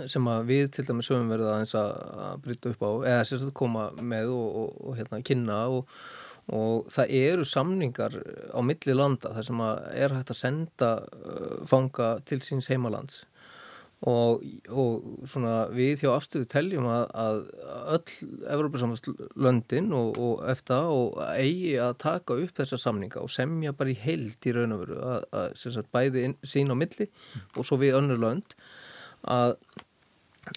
sem 0.09 0.29
við 0.47 0.71
til 0.75 0.85
dæmis 0.87 1.09
höfum 1.11 1.29
verið 1.31 1.51
aðeins 1.51 1.75
að 1.77 2.41
brytta 2.45 2.73
upp 2.73 2.83
á 2.85 2.91
eða 3.13 3.27
sérstaklega 3.27 3.59
koma 3.61 3.85
með 4.01 4.33
og, 4.35 4.49
og, 4.61 4.75
og 4.89 4.99
hérna 4.99 5.21
kynna 5.25 5.61
og, 5.73 5.95
og 6.55 6.91
það 6.93 7.15
eru 7.21 7.47
samningar 7.47 8.19
á 8.53 8.59
milli 8.65 8.95
landa 8.95 9.33
þar 9.35 9.49
sem 9.49 9.65
er 9.65 10.15
hægt 10.17 10.35
að 10.35 10.41
senda 10.43 10.93
uh, 11.01 11.57
fanga 11.69 12.15
til 12.29 12.41
síns 12.45 12.69
heimalands. 12.71 13.25
Og 14.07 14.45
svona 15.27 15.65
við 15.75 16.05
hjá 16.05 16.13
afstöðu 16.13 16.45
teljum 16.47 16.85
að, 16.87 17.01
að 17.19 17.39
öll 17.97 18.29
Evrópusamhaldslöndin 18.53 19.89
og 19.91 20.45
eftir 20.47 20.87
og 20.87 21.17
eigi 21.33 21.73
að 21.83 21.97
taka 22.05 22.37
upp 22.39 22.53
þessar 22.61 22.79
samninga 22.79 23.19
og 23.19 23.33
semja 23.33 23.75
bara 23.75 23.91
í 23.91 23.97
heild 23.99 24.47
í 24.47 24.53
raun 24.55 24.77
og 24.77 24.85
veru 24.85 25.01
að, 25.03 25.25
að 25.41 25.49
sagt, 25.65 25.91
bæði 25.91 26.29
sín 26.47 26.71
á 26.71 26.79
milli 26.79 27.09
og 27.57 27.67
svo 27.67 27.81
við 27.83 27.99
önnur 27.99 28.23
lönd 28.23 28.55
að 29.27 29.55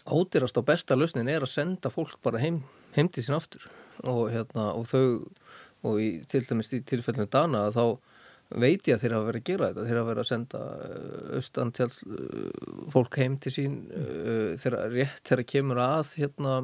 ódýrast 0.09 0.59
og 0.59 0.66
besta 0.68 0.96
lausnin 0.96 1.29
er 1.29 1.44
að 1.44 1.53
senda 1.53 1.90
fólk 1.92 2.18
bara 2.25 2.40
heim, 2.42 2.62
heim 2.96 3.11
til 3.12 3.25
sín 3.27 3.37
aftur. 3.37 3.66
Og, 4.03 4.31
hérna, 4.33 4.72
og 4.79 4.87
þau 4.88 5.22
og 5.88 5.98
í, 5.98 6.09
til 6.31 6.44
dæmis 6.46 6.72
í 6.77 6.81
tilfellinu 6.87 7.29
Dana 7.31 7.66
þá 7.75 7.98
veit 8.62 8.87
ég 8.88 8.96
að 8.96 9.05
þeir 9.05 9.14
hafa 9.16 9.29
verið 9.29 9.42
að 9.42 9.48
gera 9.48 9.68
þetta. 9.68 9.85
Þeir 9.88 9.98
hafa 9.98 10.11
verið 10.11 10.22
að 10.22 10.31
senda 10.31 10.62
uh, 10.62 11.37
austantjáls 11.38 11.98
uh, 12.07 12.64
fólk 12.92 13.18
heim 13.20 13.37
til 13.42 13.53
sín 13.55 13.77
uh, 13.90 14.55
þeirra 14.61 14.88
rétt 14.92 15.22
þeirra 15.29 15.46
kemur 15.55 15.83
að 15.83 16.16
hérna 16.20 16.57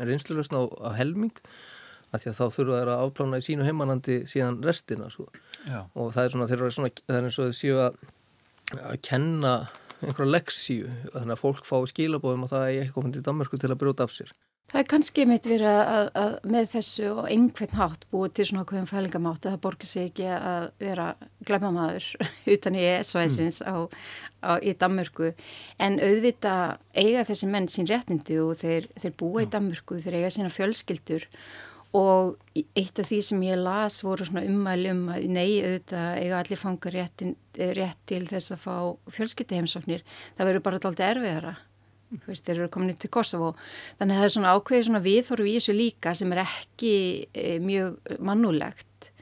reynsluleusna 0.00 0.62
á, 0.62 0.64
á 0.88 0.90
helming 0.96 1.34
að 2.12 2.24
því 2.24 2.30
að 2.30 2.38
þá 2.38 2.44
þurfa 2.56 2.78
þeirra 2.78 2.96
að 2.96 3.06
áplána 3.06 3.40
í 3.40 3.44
sínu 3.46 3.66
heimanandi 3.66 4.18
síðan 4.28 4.60
restina 4.64 5.08
sko. 5.12 5.30
og 5.96 6.12
það 6.12 6.24
er 6.24 6.34
svona 6.34 6.48
þeirra 6.50 6.72
svona, 6.76 6.90
það 7.00 7.18
er 7.18 7.28
eins 7.28 7.38
og 7.40 7.48
þau 7.48 7.56
séu 7.56 7.78
að 7.80 8.02
að 8.80 8.98
kenna 9.04 9.52
einhverja 10.08 10.32
leksíu 10.36 10.88
þannig 11.12 11.34
að 11.36 11.42
fólk 11.42 11.68
fá 11.68 11.76
skilabóðum 11.90 12.46
og 12.46 12.52
það 12.52 12.64
er 12.68 12.80
ekki 12.84 12.96
komið 12.96 13.18
til 13.18 13.26
Danmarku 13.28 13.60
til 13.60 13.70
að 13.70 13.80
brjóta 13.82 14.06
af 14.08 14.14
sér. 14.14 14.32
Það 14.72 14.80
er 14.80 14.86
kannski 14.88 15.24
mitt 15.28 15.44
verið 15.44 15.68
að, 15.68 16.06
að 16.16 16.34
með 16.48 16.68
þessu 16.72 17.08
og 17.12 17.26
einhvern 17.28 17.74
hátt 17.76 18.06
búið 18.12 18.30
til 18.38 18.46
svona 18.48 18.62
okkur 18.62 18.78
um 18.80 18.86
fælingamátt 18.88 19.44
að 19.44 19.52
það 19.52 19.64
borgir 19.66 19.90
sig 19.90 20.06
ekki 20.08 20.28
að 20.32 20.68
vera 20.80 21.08
glemamaður 21.44 22.06
utan 22.54 22.78
í 22.78 22.86
ESO-æsins 22.94 23.60
mm. 23.66 23.98
í 24.64 24.72
Danmörku 24.80 25.34
en 25.82 25.98
auðvita 26.00 26.54
eiga 26.96 27.26
þessi 27.28 27.50
menn 27.52 27.68
sín 27.74 27.90
réttindi 27.90 28.38
og 28.40 28.54
þeir, 28.62 28.88
þeir 29.02 29.14
búa 29.20 29.44
í 29.44 29.50
Danmörku, 29.52 30.00
þeir 30.00 30.22
eiga 30.22 30.32
sína 30.38 30.54
fjölskyldur 30.54 31.28
og 31.92 32.38
eitt 32.56 33.00
af 33.00 33.08
því 33.08 33.18
sem 33.24 33.42
ég 33.44 33.58
las 33.60 33.98
voru 34.04 34.24
svona 34.24 34.46
ummæli 34.48 34.92
um 34.94 35.02
að 35.12 35.26
nei 35.28 35.60
auðvitað 35.60 36.20
eiga 36.22 36.38
allir 36.38 36.60
fangar 36.60 36.96
rétt, 36.96 37.24
rétt 37.76 38.00
til 38.08 38.22
þess 38.30 38.54
að 38.54 38.62
fá 38.62 38.76
fjölskyttiheimsóknir 39.18 40.04
það 40.38 40.48
verður 40.48 40.64
bara 40.64 40.80
alltaf 40.80 41.04
erfiðara. 41.10 41.54
Þú 42.12 42.28
veist, 42.28 42.44
þeir 42.44 42.58
eru 42.58 42.68
komin 42.72 42.96
til 43.00 43.08
Kosovo. 43.12 43.54
Þannig 43.96 44.16
að 44.16 44.20
það 44.20 44.26
er 44.26 44.32
svona 44.34 44.52
ákveði 44.52 44.86
svona 44.88 45.04
viðhorf 45.04 45.48
í 45.48 45.54
þessu 45.56 45.74
líka 45.76 46.12
sem 46.16 46.32
er 46.34 46.42
ekki 46.42 46.94
e, 47.32 47.46
mjög 47.64 48.18
mannulegt 48.20 49.12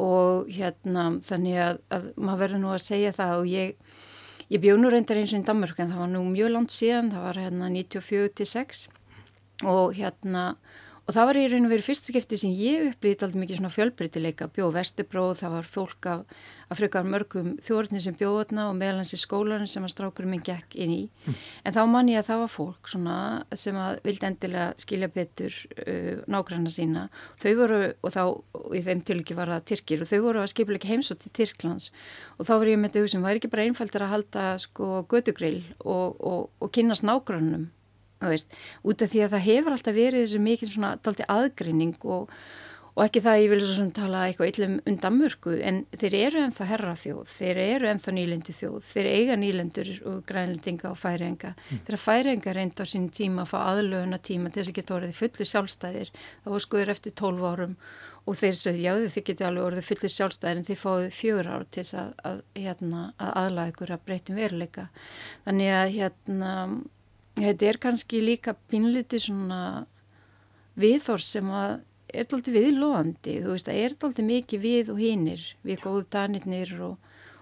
og 0.00 0.48
hérna 0.48 1.10
þannig 1.24 1.58
að, 1.60 1.82
að 1.92 2.06
maður 2.16 2.42
verður 2.44 2.62
nú 2.62 2.70
að 2.72 2.86
segja 2.86 3.12
það 3.16 3.34
og 3.42 3.50
ég, 3.50 3.74
ég 4.48 4.62
bjóð 4.62 4.80
nú 4.80 4.92
reyndar 4.92 5.20
eins 5.20 5.34
og 5.36 5.42
í 5.42 5.48
Danmörk 5.50 5.82
en 5.82 5.92
það 5.92 6.04
var 6.04 6.12
nú 6.14 6.22
mjög 6.30 6.54
langt 6.54 6.72
síðan, 6.72 7.12
það 7.12 7.26
var 7.26 7.40
hérna 7.44 7.68
94-6 7.76 8.86
og 9.68 9.98
hérna 9.98 10.44
og 11.10 11.14
það 11.16 11.26
var 11.26 11.38
í 11.40 11.46
raun 11.50 11.66
og 11.66 11.72
verið 11.72 11.86
fyrst 11.88 12.06
skipti 12.06 12.36
sem 12.38 12.52
ég 12.54 12.84
upplýði 12.92 13.16
alltaf 13.16 13.38
mikið 13.40 13.58
svona 13.58 13.72
fjölbreytileika, 13.74 14.46
bjóð 14.54 14.76
Vestibróð, 14.76 15.32
það 15.40 15.54
var 15.56 15.70
fólk 15.72 16.06
af, 16.06 16.36
af 16.70 16.78
frekar 16.78 17.08
mörgum 17.10 17.48
þjórnir 17.66 18.04
sem 18.04 18.14
bjóðna 18.14 18.68
og 18.70 18.76
meðalans 18.78 19.10
í 19.16 19.18
skólanum 19.18 19.66
sem 19.66 19.82
að 19.82 19.90
strákurum 19.96 20.30
minn 20.30 20.44
gekk 20.46 20.76
inn 20.78 20.92
í. 20.94 21.00
Mm. 21.24 21.40
En 21.66 21.74
þá 21.74 21.80
man 21.90 22.12
ég 22.12 22.20
að 22.20 22.28
það 22.28 22.42
var 22.44 22.52
fólk 22.52 22.92
svona 22.92 23.16
sem 23.58 23.80
að 23.82 23.98
vildi 24.06 24.28
endilega 24.30 24.68
skilja 24.84 25.10
betur 25.16 25.58
uh, 25.80 26.22
nágranna 26.30 26.74
sína. 26.76 27.04
Þau 27.42 27.50
voru, 27.64 27.82
og 27.90 28.14
þá, 28.14 28.22
í 28.78 28.84
þeim 28.86 29.02
til 29.10 29.18
ekki 29.24 29.38
var 29.40 29.50
það 29.56 29.66
Tyrkir, 29.72 30.06
og 30.06 30.12
þau 30.12 30.22
voru 30.28 30.44
að 30.44 30.52
skipla 30.54 30.78
ekki 30.78 30.92
heimsótt 30.92 31.26
til 31.26 31.34
Tyrklands. 31.40 31.90
Og 32.38 32.46
þá 32.46 32.54
var 32.54 32.70
ég 32.70 32.80
með 32.84 33.00
þau 33.00 33.10
sem 33.16 33.26
var 33.26 33.42
ekki 33.42 33.50
bara 33.50 33.66
einfaldar 33.66 34.06
að 34.06 34.14
halda 34.14 34.46
sko 34.62 35.02
gödugrill 35.10 35.64
og, 35.82 36.22
og, 36.22 36.48
og 36.62 36.74
kynast 36.78 37.08
nágrannum 37.08 37.72
Veist, 38.20 38.50
út 38.84 39.00
af 39.00 39.08
því 39.08 39.22
að 39.24 39.32
það 39.32 39.46
hefur 39.46 39.72
alltaf 39.72 39.94
verið 39.96 40.26
þessu 40.26 40.40
mikil 40.44 40.66
svona 40.68 40.90
dalti 41.00 41.24
aðgrinning 41.32 41.94
og, 42.04 42.28
og 42.92 43.00
ekki 43.06 43.22
það 43.24 43.32
að 43.32 43.40
ég 43.40 43.50
vil 43.54 43.60
svo 43.62 43.76
svona 43.78 43.96
tala 43.96 44.24
eitthvað 44.26 44.50
yllum 44.50 44.74
undan 44.90 45.16
mörgu 45.16 45.54
en 45.64 45.78
þeir 46.02 46.16
eru 46.18 46.42
enþá 46.44 46.66
herra 46.68 46.92
þjóð, 47.00 47.24
þeir 47.30 47.60
eru 47.64 47.88
enþá 47.94 48.10
nýlendi 48.18 48.56
þjóð, 48.58 48.76
þeir 48.90 49.08
eiga 49.14 49.38
nýlendur 49.40 49.90
og 50.12 50.20
grænlendinga 50.28 50.92
og 50.92 51.00
færinga 51.00 51.54
mm. 51.54 51.80
þeirra 51.88 52.02
færinga 52.04 52.56
reynda 52.58 52.84
á 52.84 52.92
sín 52.92 53.08
tíma 53.08 53.46
að 53.46 53.52
fá 53.54 53.58
aðlöfuna 53.62 54.20
tíma 54.20 54.52
til 54.52 54.60
þess 54.60 54.74
að 54.74 54.78
geta 54.82 54.96
orðið 54.98 55.18
fullu 55.22 55.48
sjálfstæðir 55.54 56.14
var 56.44 56.66
skoður 56.68 56.94
eftir 56.98 57.16
12 57.24 57.50
árum 57.54 57.74
og 58.28 58.36
þeir 58.36 58.56
sögðu 58.60 58.84
já 58.84 58.92
þið 59.16 59.28
geti 59.30 59.48
alveg 59.48 59.64
orðið 59.70 59.88
fullu 59.88 60.08
sjálfstæðir 60.12 60.60
en 60.60 60.68
þið 60.68 60.78
fáðu 60.84 61.08
fjögur 61.16 61.48
ár 61.56 61.64
til 61.72 61.88
að, 61.96 62.10
að, 62.28 62.44
hérna, 62.60 63.00
að 63.16 63.32
að 67.36 67.40
að 67.40 67.44
Þetta 67.46 67.66
er 67.66 67.78
kannski 67.78 68.20
líka 68.20 68.54
pínliti 68.68 69.20
svona 69.20 69.86
viðhór 70.80 71.22
sem 71.22 71.46
að 71.50 71.80
er 72.10 72.26
doldið 72.26 72.56
viðlóðandi, 72.58 73.36
þú 73.44 73.54
veist, 73.54 73.68
það 73.68 73.80
er 73.84 73.94
doldið 74.02 74.26
mikið 74.26 74.62
við 74.64 74.90
og 74.90 74.98
hínir, 74.98 75.42
við 75.62 75.80
góðu 75.84 76.06
danirnir 76.10 76.72
og, 76.82 76.96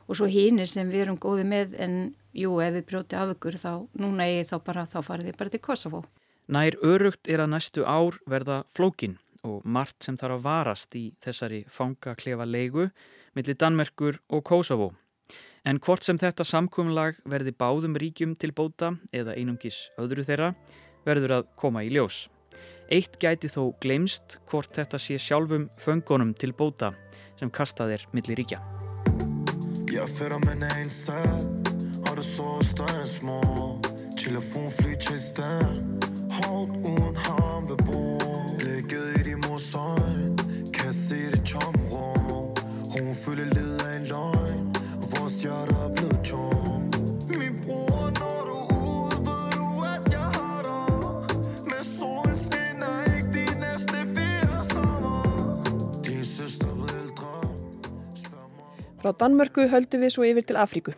og 0.07 0.18
svo 0.18 0.29
hínir 0.29 0.68
sem 0.68 0.90
við 0.92 1.07
erum 1.07 1.18
góði 1.20 1.46
með 1.48 1.77
en 1.81 1.94
jú, 2.37 2.59
ef 2.61 2.74
við 2.77 2.85
brjóti 2.90 3.16
af 3.16 3.33
ykkur 3.35 3.57
þá, 3.57 3.72
núna 3.96 4.29
er 4.29 4.44
þá 4.48 4.57
bara, 4.66 4.85
þá 4.85 4.98
farið 5.07 5.31
þið 5.31 5.38
bara 5.40 5.55
til 5.55 5.62
Kosovo. 5.64 6.03
Nær 6.48 6.77
örugt 6.85 7.29
er 7.29 7.42
að 7.44 7.53
næstu 7.55 7.85
ár 7.85 8.20
verða 8.29 8.62
flókin 8.77 9.18
og 9.44 9.64
margt 9.64 10.05
sem 10.05 10.16
þarf 10.18 10.38
að 10.38 10.44
varast 10.44 10.96
í 10.98 11.05
þessari 11.24 11.64
fangaklefa 11.70 12.46
leigu 12.48 12.88
millir 13.37 13.57
Danmerkur 13.57 14.20
og 14.29 14.44
Kosovo. 14.44 14.92
En 15.66 15.81
hvort 15.83 16.05
sem 16.05 16.18
þetta 16.18 16.44
samkumlag 16.47 17.18
verði 17.29 17.55
báðum 17.57 17.97
ríkjum 17.99 18.37
til 18.38 18.53
bóta 18.53 18.94
eða 19.12 19.35
einungis 19.37 19.88
öðru 19.99 20.25
þeirra 20.27 20.53
verður 21.07 21.38
að 21.38 21.49
koma 21.59 21.85
í 21.87 21.92
ljós. 21.92 22.27
Eitt 22.90 23.18
gæti 23.21 23.51
þó 23.53 23.75
glemst 23.83 24.38
hvort 24.49 24.73
þetta 24.77 25.01
sé 25.03 25.18
sjálfum 25.21 25.68
föngunum 25.81 26.35
til 26.35 26.55
bóta 26.57 26.94
sem 27.38 27.51
kastað 27.51 27.99
er 27.99 28.07
millir 28.16 28.38
ríkja. 28.40 28.62
Jeg 29.92 30.09
fætter 30.09 30.38
med 30.38 30.62
en 30.62 30.88
sad 30.88 31.68
Og 32.11 32.16
det 32.16 32.25
så 32.25 32.62
større 32.62 33.01
end 33.01 33.09
små 33.09 33.40
Telefonfly 34.18 34.94
til 35.01 35.21
stand 35.21 36.05
Holdt 36.33 36.77
uden 36.87 37.16
ham 37.16 37.68
ved 37.68 37.77
bord 37.87 38.59
Blikket 38.59 39.21
i 39.21 39.23
de 39.31 39.37
mors 39.37 39.75
øjne 39.75 40.37
Kan 40.73 40.92
se 40.92 41.31
det 41.33 41.42
tomme 41.44 41.88
rum 41.90 43.14
Vores 45.38 45.46
hjerte 45.46 45.74
er 45.85 45.90
blevet 45.96 46.20
tom 46.24 46.83
Min 47.38 47.55
bror, 47.62 48.05
når 48.20 48.38
du 48.48 48.55
er 48.62 48.68
ude 48.83 49.16
Ved 49.27 49.51
du, 49.57 49.66
at 49.94 50.12
jeg 50.12 50.29
har 50.38 50.61
dig 50.68 51.64
Med 51.70 51.83
solen 51.98 52.37
skinner 52.37 52.94
ikke 53.16 53.29
De 53.37 53.44
næste 53.61 53.98
fire 54.14 54.64
sommer 54.72 55.22
Din 56.07 56.24
søster 56.24 56.74
blev 56.74 56.96
ældre 57.03 57.31
Frá 59.03 59.12
Danmörku 59.20 59.68
höldum 59.70 60.03
við 60.03 60.11
svo 60.16 60.27
yfir 60.27 60.42
til 60.42 60.59
Afríku. 60.59 60.90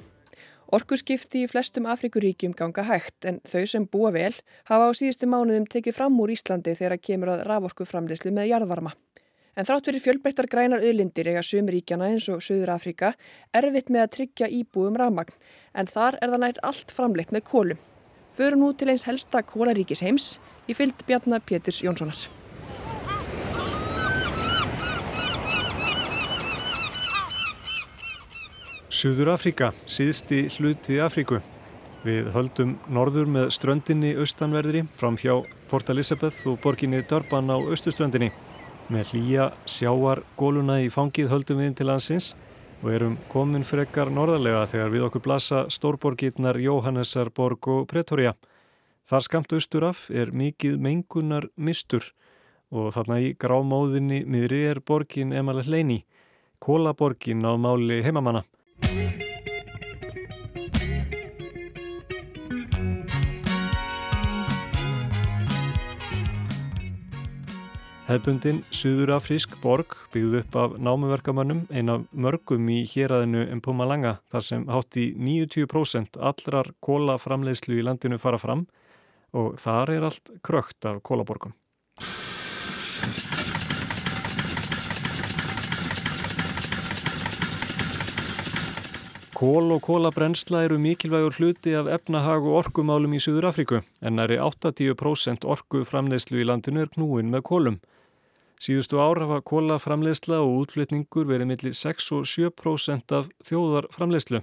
Orkuskipti 0.72 1.44
í 1.44 1.50
flestum 1.52 1.84
Afríkuríkjum 1.84 2.56
ganga 2.56 2.86
hægt 2.88 3.28
en 3.28 3.42
þau 3.44 3.66
sem 3.68 3.84
búa 3.84 4.14
vel 4.16 4.32
hafa 4.72 4.88
á 4.88 4.90
síðustu 4.96 5.28
mánuðum 5.28 5.68
tekið 5.68 6.00
fram 6.00 6.16
úr 6.16 6.32
Íslandi 6.32 6.78
þegar 6.80 6.96
kemur 7.04 7.34
að 7.36 7.44
raforkuframleyslu 7.50 8.32
með 8.32 8.54
jarðvarma. 8.54 8.96
En 9.60 9.66
þrátt 9.68 9.90
fyrir 9.90 10.00
fjölbreyttar 10.00 10.46
grænar 10.48 10.80
auðlindir 10.80 11.28
eiga 11.28 11.40
sömuríkjana 11.44 12.06
eins 12.08 12.30
og 12.32 12.40
Suður 12.40 12.70
Afrika 12.72 13.10
erfitt 13.52 13.90
með 13.92 14.06
að 14.06 14.12
tryggja 14.14 14.46
íbúðum 14.56 14.96
rafmagn 14.96 15.34
en 15.76 15.90
þar 15.90 16.16
er 16.16 16.32
það 16.32 16.40
nært 16.46 16.60
allt 16.64 16.94
framleitt 16.96 17.34
með 17.36 17.44
kólum. 17.50 17.82
Förum 18.32 18.64
nú 18.64 18.70
til 18.72 18.88
eins 18.88 19.04
helsta 19.04 19.42
kólaríkis 19.44 20.00
heims 20.00 20.30
í 20.64 20.72
fyllt 20.78 21.04
Bjarnar 21.04 21.44
Péturs 21.44 21.82
Jónssonar. 21.84 22.24
Suður 28.88 29.34
Afrika, 29.36 29.74
síðsti 29.84 30.46
hluti 30.56 31.02
Afríku. 31.04 31.44
Við 32.08 32.32
höldum 32.32 32.78
norður 32.88 33.28
með 33.28 33.52
ströndinni 33.58 34.16
austanverðri 34.16 34.86
fram 34.96 35.20
hjá 35.20 35.34
Port 35.68 35.92
Elizabeth 35.92 36.48
og 36.48 36.56
borginni 36.64 37.04
Durban 37.04 37.52
á 37.52 37.60
austuströndinni. 37.60 38.32
Með 38.90 39.12
hlýja 39.14 39.44
sjáar 39.70 40.24
góluna 40.34 40.80
í 40.82 40.88
fangið 40.90 41.28
höldum 41.30 41.60
við 41.60 41.68
inn 41.70 41.76
til 41.78 41.86
landsins 41.86 42.32
og 42.80 42.88
erum 42.90 43.12
komin 43.30 43.62
frekar 43.62 44.10
norðarlega 44.10 44.64
þegar 44.72 44.90
við 44.90 45.04
okkur 45.06 45.22
blasa 45.28 45.60
stórborgirnar 45.70 46.58
Jóhannesarborg 46.58 47.68
og 47.70 47.86
Pretoria. 47.86 48.34
Þar 49.06 49.26
skamt 49.28 49.54
austuraf 49.54 50.08
er 50.10 50.34
mikið 50.34 50.82
mengunar 50.82 51.46
mistur 51.54 52.10
og 52.74 52.90
þarna 52.96 53.22
í 53.22 53.32
grámóðinni 53.38 54.24
miðri 54.26 54.64
er 54.72 54.82
borgin 54.82 55.34
Emalet 55.38 55.70
Leini, 55.70 56.02
kólaborgin 56.58 57.46
á 57.46 57.54
máli 57.54 58.02
heimamanna. 58.02 58.42
Hefbundin 68.10 68.64
Suðurafrísk 68.74 69.52
borg 69.62 69.92
byggð 70.10 70.32
upp 70.40 70.56
af 70.58 70.72
námuverkamannum 70.82 71.60
eina 71.70 72.00
mörgum 72.10 72.64
í 72.74 72.80
héræðinu 72.90 73.44
Mpumalanga 73.60 74.16
þar 74.32 74.42
sem 74.42 74.64
hátt 74.66 74.96
í 74.98 75.04
90% 75.14 76.18
allrar 76.18 76.72
kólaframleiðslu 76.82 77.76
í 77.78 77.84
landinu 77.86 78.18
fara 78.18 78.40
fram 78.42 78.64
og 79.30 79.60
þar 79.62 79.92
er 79.94 80.06
allt 80.08 80.32
krökt 80.42 80.88
af 80.90 80.98
kólaborgum. 81.06 81.54
Kól 89.38 89.70
og 89.70 89.86
kólabrensla 89.86 90.64
eru 90.66 90.80
mikilvægur 90.82 91.38
hluti 91.38 91.78
af 91.78 91.86
efnahag 91.94 92.42
og 92.42 92.58
orkumálum 92.64 93.14
í 93.14 93.22
Suðurafríku 93.22 93.84
en 94.02 94.18
næri 94.18 94.42
80% 94.42 95.46
orku 95.46 95.86
framleiðslu 95.86 96.42
í 96.42 96.50
landinu 96.50 96.82
er 96.82 96.90
knúin 96.98 97.30
með 97.30 97.46
kólum. 97.46 97.80
Síðustu 98.60 98.98
ár 99.00 99.16
hafa 99.22 99.38
kólaframleysla 99.40 100.36
og 100.44 100.66
útflutningur 100.66 101.24
verið 101.24 101.48
millir 101.48 101.76
6 101.78 102.10
og 102.12 102.26
7% 102.28 103.14
af 103.16 103.30
þjóðarframleyslu. 103.48 104.42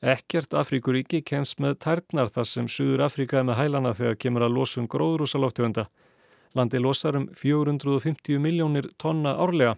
Ekkert 0.00 0.54
Afríkuríki 0.56 1.20
kemst 1.20 1.60
með 1.60 1.74
tærnar 1.84 2.30
þar 2.32 2.48
sem 2.48 2.70
Suður 2.72 3.02
Afríka 3.04 3.42
er 3.42 3.44
með 3.44 3.58
hælana 3.60 3.92
þegar 3.98 4.16
kemur 4.24 4.46
að 4.46 4.56
losun 4.56 4.88
gróðrúsalóftegunda. 4.88 5.84
Landi 6.56 6.80
losar 6.80 7.18
um 7.20 7.26
450 7.36 8.40
miljónir 8.40 8.88
tonna 8.96 9.36
árlega 9.36 9.76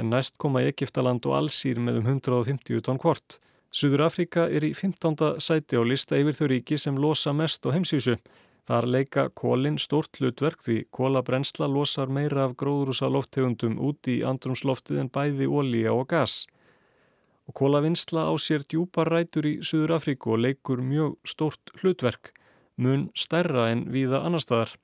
en 0.00 0.08
næst 0.14 0.38
koma 0.40 0.64
Egiptaland 0.64 1.28
og 1.28 1.36
Allsýr 1.36 1.76
með 1.76 2.00
um 2.00 2.08
150 2.14 2.80
tonn 2.88 3.02
hvort. 3.04 3.36
Suður 3.68 4.06
Afríka 4.06 4.46
er 4.48 4.64
í 4.64 4.72
15. 4.72 5.36
sæti 5.44 5.76
á 5.76 5.84
lista 5.84 6.16
yfir 6.16 6.40
þau 6.40 6.48
ríki 6.54 6.80
sem 6.80 6.96
losa 6.96 7.36
mest 7.36 7.68
á 7.68 7.76
heimsísu. 7.76 8.16
Þar 8.66 8.86
leika 8.90 9.22
kólinn 9.38 9.76
stort 9.78 10.18
hlutverk 10.18 10.64
því 10.66 10.76
kólabrensla 10.96 11.68
losar 11.70 12.10
meira 12.10 12.48
af 12.48 12.56
gróðrúsa 12.58 13.06
lofttegundum 13.14 13.76
út 13.78 14.10
í 14.10 14.16
andrumsloftið 14.26 15.04
en 15.04 15.10
bæði 15.14 15.46
ólíja 15.46 15.94
og 15.94 16.08
gas. 16.10 16.40
Og 17.46 17.54
kólavinnsla 17.60 18.26
á 18.26 18.34
sér 18.42 18.66
djúpar 18.66 19.12
rætur 19.12 19.46
í 19.46 19.54
Suður 19.62 20.00
Afríku 20.00 20.34
og 20.34 20.42
leikur 20.42 20.82
mjög 20.82 21.14
stort 21.22 21.70
hlutverk, 21.78 22.32
mun 22.74 23.06
stærra 23.14 23.70
en 23.70 23.86
viða 23.94 24.24
annar 24.26 24.42
staðar. 24.42 24.74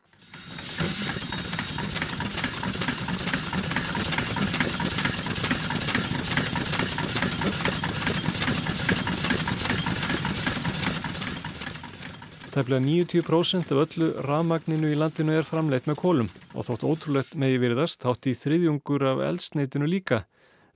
Tæflega 12.53 12.85
90% 12.85 13.71
af 13.73 13.79
öllu 13.81 14.07
rafmagninu 14.27 14.91
í 14.93 14.97
landinu 15.01 15.38
er 15.38 15.47
framleitt 15.49 15.87
með 15.88 15.97
kólum 16.03 16.27
og 16.53 16.67
þótt 16.67 16.83
ótrúlegt 16.85 17.37
megi 17.41 17.57
veriðast 17.62 18.03
þátt 18.05 18.29
í 18.29 18.35
þriðjungur 18.37 19.05
af 19.09 19.23
eldsneitinu 19.25 19.88
líka, 19.88 20.27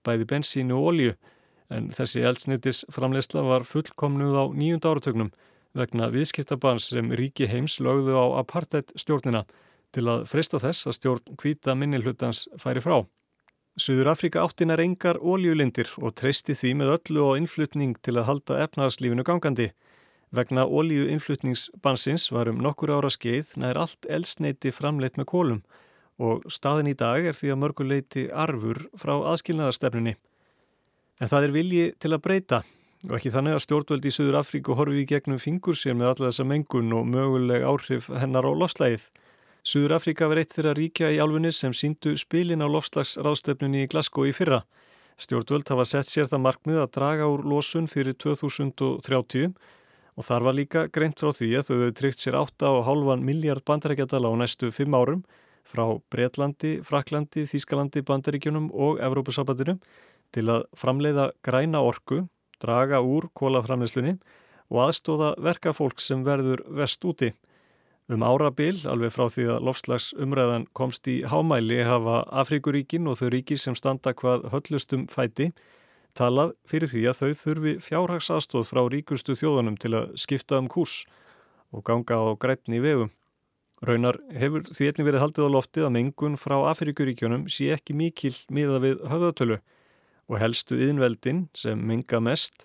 bæði 0.00 0.24
bensínu 0.30 0.72
og 0.78 0.86
olju, 0.90 1.12
en 1.68 1.90
þessi 1.92 2.24
eldsneitis 2.24 2.80
framleysla 2.96 3.44
var 3.44 3.68
fullkomnuð 3.68 4.38
á 4.40 4.44
nýjunda 4.56 4.94
áratögnum 4.94 5.30
vegna 5.76 6.08
viðskiptabans 6.14 6.88
sem 6.94 7.12
ríki 7.12 7.44
heims 7.50 7.76
lögðu 7.84 8.16
á 8.16 8.24
apartheid 8.40 8.96
stjórnina 8.96 9.44
til 9.92 10.06
að 10.08 10.24
frista 10.32 10.56
þess 10.62 10.88
að 10.88 10.96
stjórn 10.96 11.36
hvita 11.42 11.76
minnilhutans 11.76 12.46
færi 12.56 12.80
frá. 12.80 13.02
Suður 13.76 14.14
Afrika 14.14 14.40
áttinar 14.40 14.80
engar 14.80 15.20
óljulindir 15.20 15.92
og 16.00 16.16
treysti 16.16 16.56
því 16.56 16.72
með 16.80 16.94
öllu 16.94 17.26
og 17.26 17.36
innflutning 17.42 17.98
til 18.00 18.16
að 18.16 18.30
halda 18.30 18.62
efnaðarslífinu 18.64 19.28
gangandi. 19.28 19.74
Vegna 20.34 20.66
óljuinnflutningsbansins 20.66 22.30
var 22.34 22.50
um 22.50 22.58
nokkur 22.62 22.90
ára 22.90 23.10
skeið 23.12 23.52
nær 23.62 23.78
allt 23.78 24.08
elsneiti 24.10 24.72
framleitt 24.74 25.18
með 25.20 25.28
kólum 25.30 25.60
og 26.18 26.46
staðin 26.50 26.90
í 26.90 26.96
dag 26.98 27.26
er 27.28 27.36
því 27.36 27.52
að 27.52 27.60
mörguleiti 27.62 28.24
arfur 28.32 28.80
frá 28.96 29.14
aðskilnaðarstefnunni. 29.32 30.16
En 31.20 31.30
það 31.30 31.46
er 31.46 31.54
vilji 31.54 31.84
til 32.00 32.12
að 32.12 32.24
breyta 32.24 32.62
og 33.06 33.14
ekki 33.18 33.32
þannig 33.34 33.56
að 33.56 33.62
stjórnvöld 33.66 34.08
í 34.08 34.12
Suður 34.12 34.40
Afríku 34.40 34.76
horfi 34.76 35.04
í 35.04 35.08
gegnum 35.08 35.38
fingur 35.40 35.76
sér 35.78 35.94
með 35.94 36.14
alla 36.14 36.30
þessa 36.30 36.48
mengun 36.48 36.96
og 36.96 37.06
möguleg 37.12 37.62
áhrif 37.68 38.08
hennar 38.10 38.48
á 38.48 38.52
lofslægið. 38.52 39.04
Suður 39.66 39.96
Afríka 39.98 40.28
var 40.30 40.40
eitt 40.40 40.54
þeirra 40.56 40.74
ríkja 40.78 41.12
í 41.14 41.20
álfunni 41.22 41.52
sem 41.52 41.74
síndu 41.74 42.16
spilin 42.18 42.64
á 42.64 42.68
lofslagsráðstefnunni 42.70 43.84
í 43.84 43.90
Glasgow 43.92 44.26
í 44.26 44.34
fyrra. 44.34 44.64
Stjórnvöld 45.20 45.68
hafa 45.72 45.86
sett 45.88 46.10
sér 46.10 46.28
það 46.28 46.44
markmið 46.44 46.82
að 46.82 46.92
draga 46.96 47.28
úr 47.32 47.44
losun 47.48 47.88
fyrir 47.88 48.16
2030 48.20 49.54
og 50.16 50.24
þar 50.24 50.46
var 50.48 50.56
líka 50.56 50.84
greint 50.92 51.20
frá 51.20 51.32
því 51.36 51.50
að 51.58 51.66
þau 51.68 51.74
hefur 51.76 51.96
tryggt 52.00 52.22
sér 52.22 52.38
8,5 52.40 53.24
miljard 53.24 53.64
bandarækjadala 53.68 54.32
á 54.32 54.34
næstu 54.40 54.70
5 54.72 54.96
árum 54.96 55.24
frá 55.66 55.84
Breitlandi, 56.12 56.78
Fraklandi, 56.86 57.44
Þískalandi, 57.50 58.04
bandaríkjunum 58.06 58.70
og 58.72 59.00
Evrópusabandinu 59.02 59.76
til 60.34 60.46
að 60.52 60.64
framleiða 60.78 61.30
græna 61.44 61.82
orku 61.84 62.24
draga 62.62 63.02
úr 63.04 63.28
kólaframleyslunni 63.36 64.16
og 64.72 64.86
aðstóða 64.86 65.34
verka 65.42 65.74
fólk 65.76 66.00
sem 66.02 66.24
verður 66.26 66.62
vest 66.78 67.04
úti. 67.04 67.32
Um 68.06 68.22
árabil, 68.22 68.78
alveg 68.86 69.10
frá 69.10 69.26
því 69.30 69.48
að 69.56 69.64
lofslags 69.66 70.12
umræðan 70.22 70.68
komst 70.78 71.08
í 71.10 71.18
hámæli 71.26 71.80
hafa 71.86 72.22
Afrikuríkin 72.42 73.08
og 73.10 73.18
þau 73.20 73.30
ríki 73.34 73.58
sem 73.58 73.74
standa 73.74 74.14
hvað 74.14 74.46
höllustum 74.52 75.08
fæti 75.10 75.50
talað 76.16 76.54
fyrir 76.68 76.90
því 76.92 77.04
að 77.10 77.20
þau 77.20 77.40
þurfi 77.42 77.74
fjárhagsastóð 77.84 78.66
frá 78.70 78.82
ríkustu 78.92 79.36
þjóðunum 79.38 79.76
til 79.80 79.92
að 79.98 80.16
skipta 80.20 80.60
um 80.62 80.70
kús 80.72 81.04
og 81.72 81.84
ganga 81.86 82.18
á 82.18 82.32
grætni 82.40 82.80
vegum. 82.82 83.12
Raunar 83.84 84.16
hefur 84.32 84.64
því 84.70 84.88
einnig 84.88 85.06
verið 85.10 85.22
haldið 85.22 85.48
á 85.52 85.54
loftið 85.54 85.86
að 85.86 85.94
mengun 85.98 86.38
frá 86.40 86.56
Afrikuríkjunum 86.72 87.44
sé 87.52 87.68
ekki 87.74 87.96
mikil 87.96 88.32
miða 88.48 88.80
við 88.80 89.02
höfðatölu 89.04 89.58
og 90.26 90.40
helstu 90.40 90.78
yðinveldin 90.80 91.46
sem 91.54 91.82
minga 91.84 92.22
mest 92.24 92.64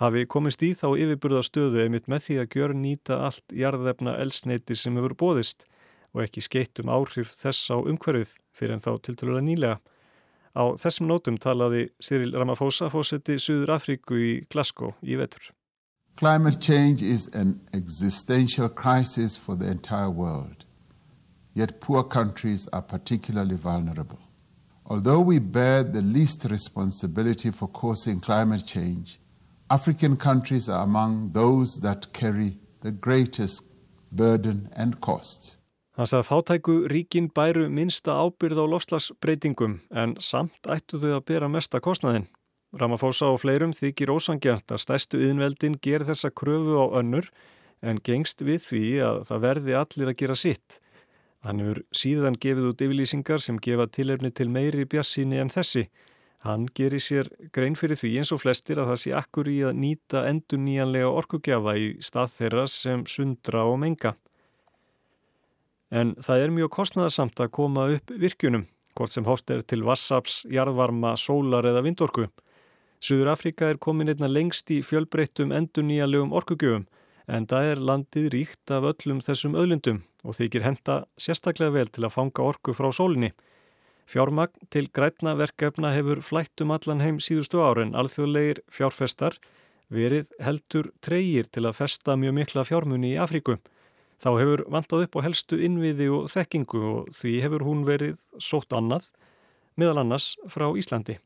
hafi 0.00 0.24
komist 0.30 0.62
í 0.62 0.72
þá 0.78 0.88
yfirburðastöðu 0.94 1.84
einmitt 1.84 2.08
með 2.10 2.28
því 2.28 2.38
að 2.42 2.56
gjör 2.56 2.74
nýta 2.78 3.18
allt 3.28 3.54
jarðefna 3.54 4.16
elsneiti 4.22 4.76
sem 4.78 4.94
hefur 4.98 5.16
bóðist 5.18 5.66
og 6.14 6.24
ekki 6.24 6.44
skeitt 6.46 6.80
um 6.82 6.92
áhrif 6.94 7.34
þess 7.38 7.70
á 7.74 7.76
umhverfið 7.78 8.36
fyrir 8.54 8.76
en 8.76 8.82
þá 8.82 8.92
tiltalulega 9.02 9.46
nýlega. 9.48 9.76
Á 10.54 10.78
þessum 10.78 11.08
nótum 11.10 11.36
talaði 11.42 11.88
Cyril 11.98 12.34
Ramaphosa 12.38 12.86
fósetti 12.92 13.40
Suður 13.42 13.74
Afríku 13.74 14.14
í 14.14 14.32
Glasgow 14.46 14.94
í 15.02 15.18
vetur. 15.18 15.50
Climate 16.16 16.60
change 16.60 17.02
is 17.02 17.26
an 17.34 17.60
existential 17.74 18.68
crisis 18.68 19.36
for 19.36 19.56
the 19.56 19.68
entire 19.68 20.10
world. 20.10 20.64
Yet 21.54 21.80
poor 21.80 22.04
countries 22.04 22.68
are 22.72 22.82
particularly 22.82 23.56
vulnerable. 23.56 24.20
Although 24.86 25.20
we 25.20 25.40
bear 25.40 25.82
the 25.82 26.02
least 26.02 26.44
responsibility 26.44 27.50
for 27.50 27.66
causing 27.68 28.20
climate 28.20 28.64
change, 28.64 29.18
African 29.70 30.16
countries 30.16 30.68
are 30.68 30.84
among 30.84 31.32
those 31.32 31.80
that 31.80 32.12
carry 32.12 32.58
the 32.82 32.92
greatest 32.92 33.64
burden 34.12 34.68
and 34.76 35.00
cost. 35.00 35.56
Hann 35.94 36.08
sagði 36.10 36.24
að 36.24 36.28
fátæku 36.28 36.74
ríkin 36.90 37.28
bæru 37.30 37.68
minsta 37.70 38.16
ábyrð 38.18 38.58
á 38.58 38.66
lofslagsbreytingum 38.66 39.76
en 39.94 40.16
samt 40.18 40.66
ættu 40.66 40.98
þau 40.98 41.20
að 41.20 41.26
bera 41.28 41.50
mesta 41.50 41.78
kostnaðin. 41.78 42.26
Ramaphosa 42.74 43.28
og 43.30 43.38
fleirum 43.44 43.70
þykir 43.70 44.10
ósangjart 44.10 44.74
að 44.74 44.82
stærstu 44.82 45.20
yðinveldin 45.22 45.76
ger 45.78 46.02
þessa 46.08 46.32
kröfu 46.34 46.80
á 46.82 46.98
önnur 46.98 47.28
en 47.78 48.00
gengst 48.02 48.42
við 48.42 48.64
því 48.64 48.82
að 49.06 49.20
það 49.28 49.44
verði 49.46 49.76
allir 49.78 50.10
að 50.10 50.18
gera 50.24 50.38
sitt. 50.40 50.80
Hann 51.46 51.62
hefur 51.62 51.82
síðan 51.94 52.40
gefið 52.42 52.68
út 52.72 52.82
yfirlýsingar 52.88 53.46
sem 53.46 53.62
gefa 53.62 53.86
tilefni 53.86 54.32
til 54.34 54.48
meiri 54.50 54.88
bjassíni 54.90 55.38
en 55.38 55.52
þessi. 55.52 55.86
Hann 56.42 56.66
gerir 56.74 57.00
sér 57.00 57.30
grein 57.54 57.78
fyrir 57.78 58.00
því 58.00 58.16
eins 58.18 58.34
og 58.34 58.42
flestir 58.42 58.82
að 58.82 58.90
það 58.90 59.02
sé 59.04 59.14
akkur 59.14 59.48
í 59.52 59.60
að 59.68 59.78
nýta 59.78 60.26
endur 60.26 60.58
nýjanlega 60.64 61.14
orkugjafa 61.22 61.78
í 61.78 61.88
stað 62.02 62.34
þeirra 62.40 62.66
sem 62.72 63.06
sundra 63.06 63.62
og 63.70 63.78
menga. 63.84 64.16
En 65.94 66.16
það 66.18 66.42
er 66.42 66.54
mjög 66.54 66.72
kostnæðasamt 66.74 67.40
að 67.44 67.52
koma 67.54 67.86
upp 67.94 68.10
virkjunum, 68.18 68.64
hvort 68.98 69.14
sem 69.14 69.26
hóft 69.28 69.50
er 69.54 69.62
til 69.62 69.84
vassaps, 69.86 70.40
jarðvarma, 70.50 71.14
sólar 71.20 71.68
eða 71.70 71.84
vindorku. 71.86 72.26
Suður 73.04 73.30
Afrika 73.34 73.68
er 73.70 73.78
komin 73.78 74.10
einna 74.10 74.30
lengst 74.30 74.70
í 74.74 74.80
fjölbreyttum 74.82 75.52
endur 75.54 75.86
nýjanlegum 75.86 76.34
orkugjöfum 76.34 76.86
en 77.30 77.46
það 77.48 77.70
er 77.70 77.82
landið 77.88 78.28
ríkt 78.34 78.72
af 78.74 78.86
öllum 78.90 79.20
þessum 79.24 79.56
öðlundum 79.60 80.02
og 80.24 80.36
þykir 80.38 80.64
henda 80.64 80.96
sérstaklega 81.20 81.74
vel 81.76 81.90
til 81.92 82.04
að 82.04 82.14
fanga 82.16 82.44
orku 82.44 82.74
frá 82.76 82.90
sólinni. 82.92 83.30
Fjármagn 84.08 84.68
til 84.72 84.88
grætna 84.92 85.32
verkefna 85.38 85.92
hefur 85.94 86.20
flætt 86.24 86.60
um 86.60 86.74
allan 86.74 87.00
heim 87.04 87.20
síðustu 87.22 87.62
árin 87.64 87.94
alþjóðlegir 87.96 88.60
fjárfestar 88.72 89.38
verið 89.92 90.32
heldur 90.44 90.90
treyir 91.04 91.48
til 91.48 91.64
að 91.64 91.78
festa 91.78 92.16
mjög 92.16 92.36
mikla 92.40 92.66
fjármunni 92.68 93.14
í 93.14 93.20
Afríku. 93.20 93.56
Þá 94.22 94.30
hefur 94.40 94.64
vantað 94.70 95.06
upp 95.06 95.18
á 95.18 95.24
helstu 95.26 95.58
innviði 95.64 96.08
og 96.14 96.26
þekkingu 96.32 96.82
og 96.90 97.12
því 97.18 97.36
hefur 97.44 97.66
hún 97.66 97.84
verið 97.88 98.20
sótt 98.38 98.74
annað, 98.76 99.10
meðal 99.76 100.02
annars 100.04 100.34
frá 100.50 100.68
Íslandi. 100.78 101.18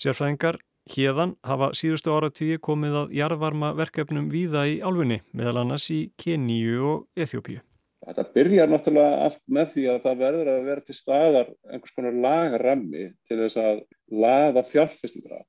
Sérfræðingar 0.00 0.60
Hérðan 0.90 1.36
hafa 1.46 1.70
síðustu 1.76 2.10
áratíi 2.10 2.58
komið 2.62 2.94
að 3.02 3.10
jarðvarma 3.14 3.74
verkefnum 3.78 4.30
víða 4.32 4.64
í 4.66 4.78
álfunni, 4.80 5.20
meðal 5.36 5.60
annars 5.62 5.86
í 5.92 6.00
Keníu 6.18 6.80
og 6.88 7.20
Eþjópíu. 7.20 7.60
Þetta 8.00 8.24
byrjar 8.34 8.70
náttúrulega 8.72 9.18
allt 9.26 9.40
með 9.46 9.72
því 9.74 9.82
að 9.92 9.98
það 10.06 10.20
verður 10.24 10.50
að 10.50 10.68
vera 10.70 10.84
til 10.86 10.96
staðar 10.96 11.50
einhvers 11.68 11.94
konar 11.94 12.16
lagarammi 12.24 13.02
til 13.28 13.38
þess 13.42 13.60
að 13.60 13.82
laða 14.24 14.64
fjárfestingra. 14.70 15.42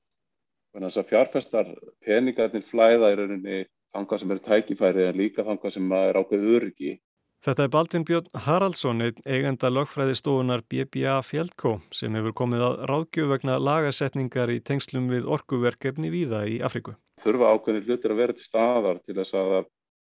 Þannig 0.76 0.98
að 1.00 1.10
fjárfestar 1.14 1.72
peningarnir 2.04 2.68
flæða 2.68 3.14
í 3.14 3.18
rauninni 3.22 3.62
þangað 3.96 4.22
sem 4.22 4.34
eru 4.36 4.46
tækifæri 4.48 5.08
en 5.08 5.18
líka 5.20 5.46
þangað 5.48 5.78
sem 5.78 5.96
er 5.98 6.20
ákveð 6.20 6.52
öryggi 6.58 6.98
Þetta 7.42 7.64
er 7.66 7.70
Baldvin 7.74 8.04
Björn 8.06 8.28
Haraldsson, 8.46 9.00
eigenda 9.02 9.72
lögfræðistofunar 9.74 10.62
BBA 10.70 11.16
Fjellkó 11.26 11.72
sem 11.90 12.14
hefur 12.14 12.36
komið 12.38 12.66
að 12.68 12.76
ráðgjöf 12.92 13.32
vegna 13.32 13.56
lagasetningar 13.58 14.52
í 14.54 14.60
tengslum 14.62 15.08
við 15.10 15.26
orkuverkefni 15.26 16.12
víða 16.14 16.44
í 16.46 16.60
Afriku. 16.62 16.94
Þurfa 17.26 17.56
ákveðinir 17.56 17.88
hlutir 17.88 18.14
að 18.14 18.22
vera 18.22 18.36
til 18.38 18.46
staðar 18.46 19.02
til 19.02 19.18
þess 19.18 19.40
að 19.42 19.56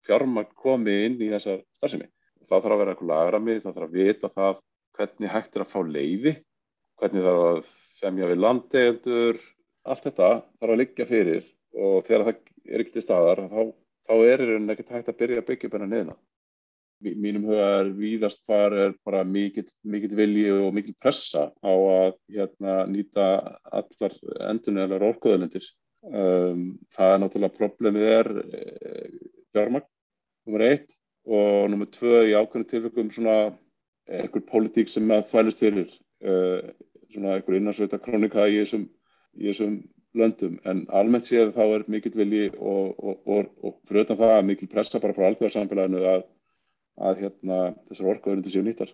fjármagn 0.10 0.58
komi 0.58 0.96
inn 1.06 1.22
í 1.22 1.30
þessar 1.36 1.62
starfsemi. 1.78 2.10
Það 2.50 2.66
þarf 2.66 2.74
að 2.74 2.82
vera 2.82 2.96
eitthvað 2.96 3.14
lagrami, 3.14 3.60
það 3.62 3.78
þarf 3.78 3.86
að 3.92 4.00
vita 4.00 4.34
það 4.40 4.60
hvernig 4.98 5.34
hægt 5.36 5.54
er 5.54 5.68
að 5.68 5.72
fá 5.76 5.80
leiði, 5.86 6.36
hvernig 6.98 7.28
þarf 7.30 7.48
að 7.52 7.62
semja 8.02 8.34
við 8.34 8.42
landegendur, 8.48 9.44
allt 9.86 10.10
þetta 10.10 10.32
þarf 10.58 10.74
að 10.74 10.82
liggja 10.82 11.10
fyrir 11.14 11.46
og 11.78 12.10
þegar 12.10 12.26
það 12.26 12.42
er 12.70 12.84
ekki 12.84 12.98
til 12.98 13.06
staðar 13.06 13.46
þá, 13.52 13.62
þá 14.10 14.14
er 14.32 14.46
það 14.48 14.74
ekkert 14.76 14.98
hægt 14.98 15.14
að 15.14 15.22
byrja 15.24 15.42
að 15.44 15.50
byggja 15.50 15.70
upp 15.70 15.78
hennar 15.78 15.94
niðna 15.94 16.20
mínum 17.00 17.46
huga 17.48 17.68
er 17.80 17.92
víðast 17.96 18.42
hvar 18.48 18.74
er 18.76 18.96
bara 19.06 19.24
mikill 19.24 19.68
vilji 19.84 20.50
og 20.52 20.74
mikill 20.76 20.96
pressa 21.00 21.50
á 21.64 21.72
að 21.72 22.18
hérna, 22.34 22.76
nýta 22.92 23.28
allar 23.72 24.16
endurneðlar 24.50 25.06
orkuðalendir. 25.14 25.66
Um, 26.04 26.80
það 26.96 27.14
er 27.14 27.22
náttúrulega 27.24 27.58
problemið 27.58 28.06
er 28.08 28.30
e, 28.40 28.60
fjármagn, 29.52 29.88
nummer 30.48 30.66
eitt 30.68 30.94
og 31.28 31.72
nummer 31.72 31.90
tvö 31.92 32.22
í 32.30 32.36
ákveðinu 32.36 32.70
tilfellum 32.70 33.10
svona 33.12 33.40
einhver 34.10 34.46
pólitík 34.48 34.92
sem 34.92 35.12
að 35.12 35.28
þvælist 35.32 35.64
fyrir 35.64 35.90
uh, 36.24 36.72
svona 37.12 37.36
einhver 37.36 37.60
innarsveita 37.60 38.00
krónika 38.02 38.48
í 38.48 38.62
þessum, 38.62 38.88
í 39.36 39.52
þessum 39.52 39.76
löndum 40.18 40.58
en 40.66 40.86
almennt 40.90 41.28
séð 41.30 41.54
þá 41.54 41.64
er 41.68 41.86
mikill 41.88 42.16
vilji 42.18 42.50
og, 42.58 42.96
og, 42.98 43.22
og, 43.26 43.52
og 43.64 43.78
fyrir 43.88 44.08
utan 44.08 44.20
það 44.20 44.44
mikill 44.48 44.72
pressa 44.72 45.02
bara 45.04 45.16
frá 45.18 45.28
alþjóðarsamfélaginu 45.30 46.06
að 46.16 46.28
að 47.00 47.22
hérna, 47.24 47.60
þessar 47.90 48.10
orkuðurindu 48.14 48.52
séu 48.52 48.66
nýttar. 48.66 48.92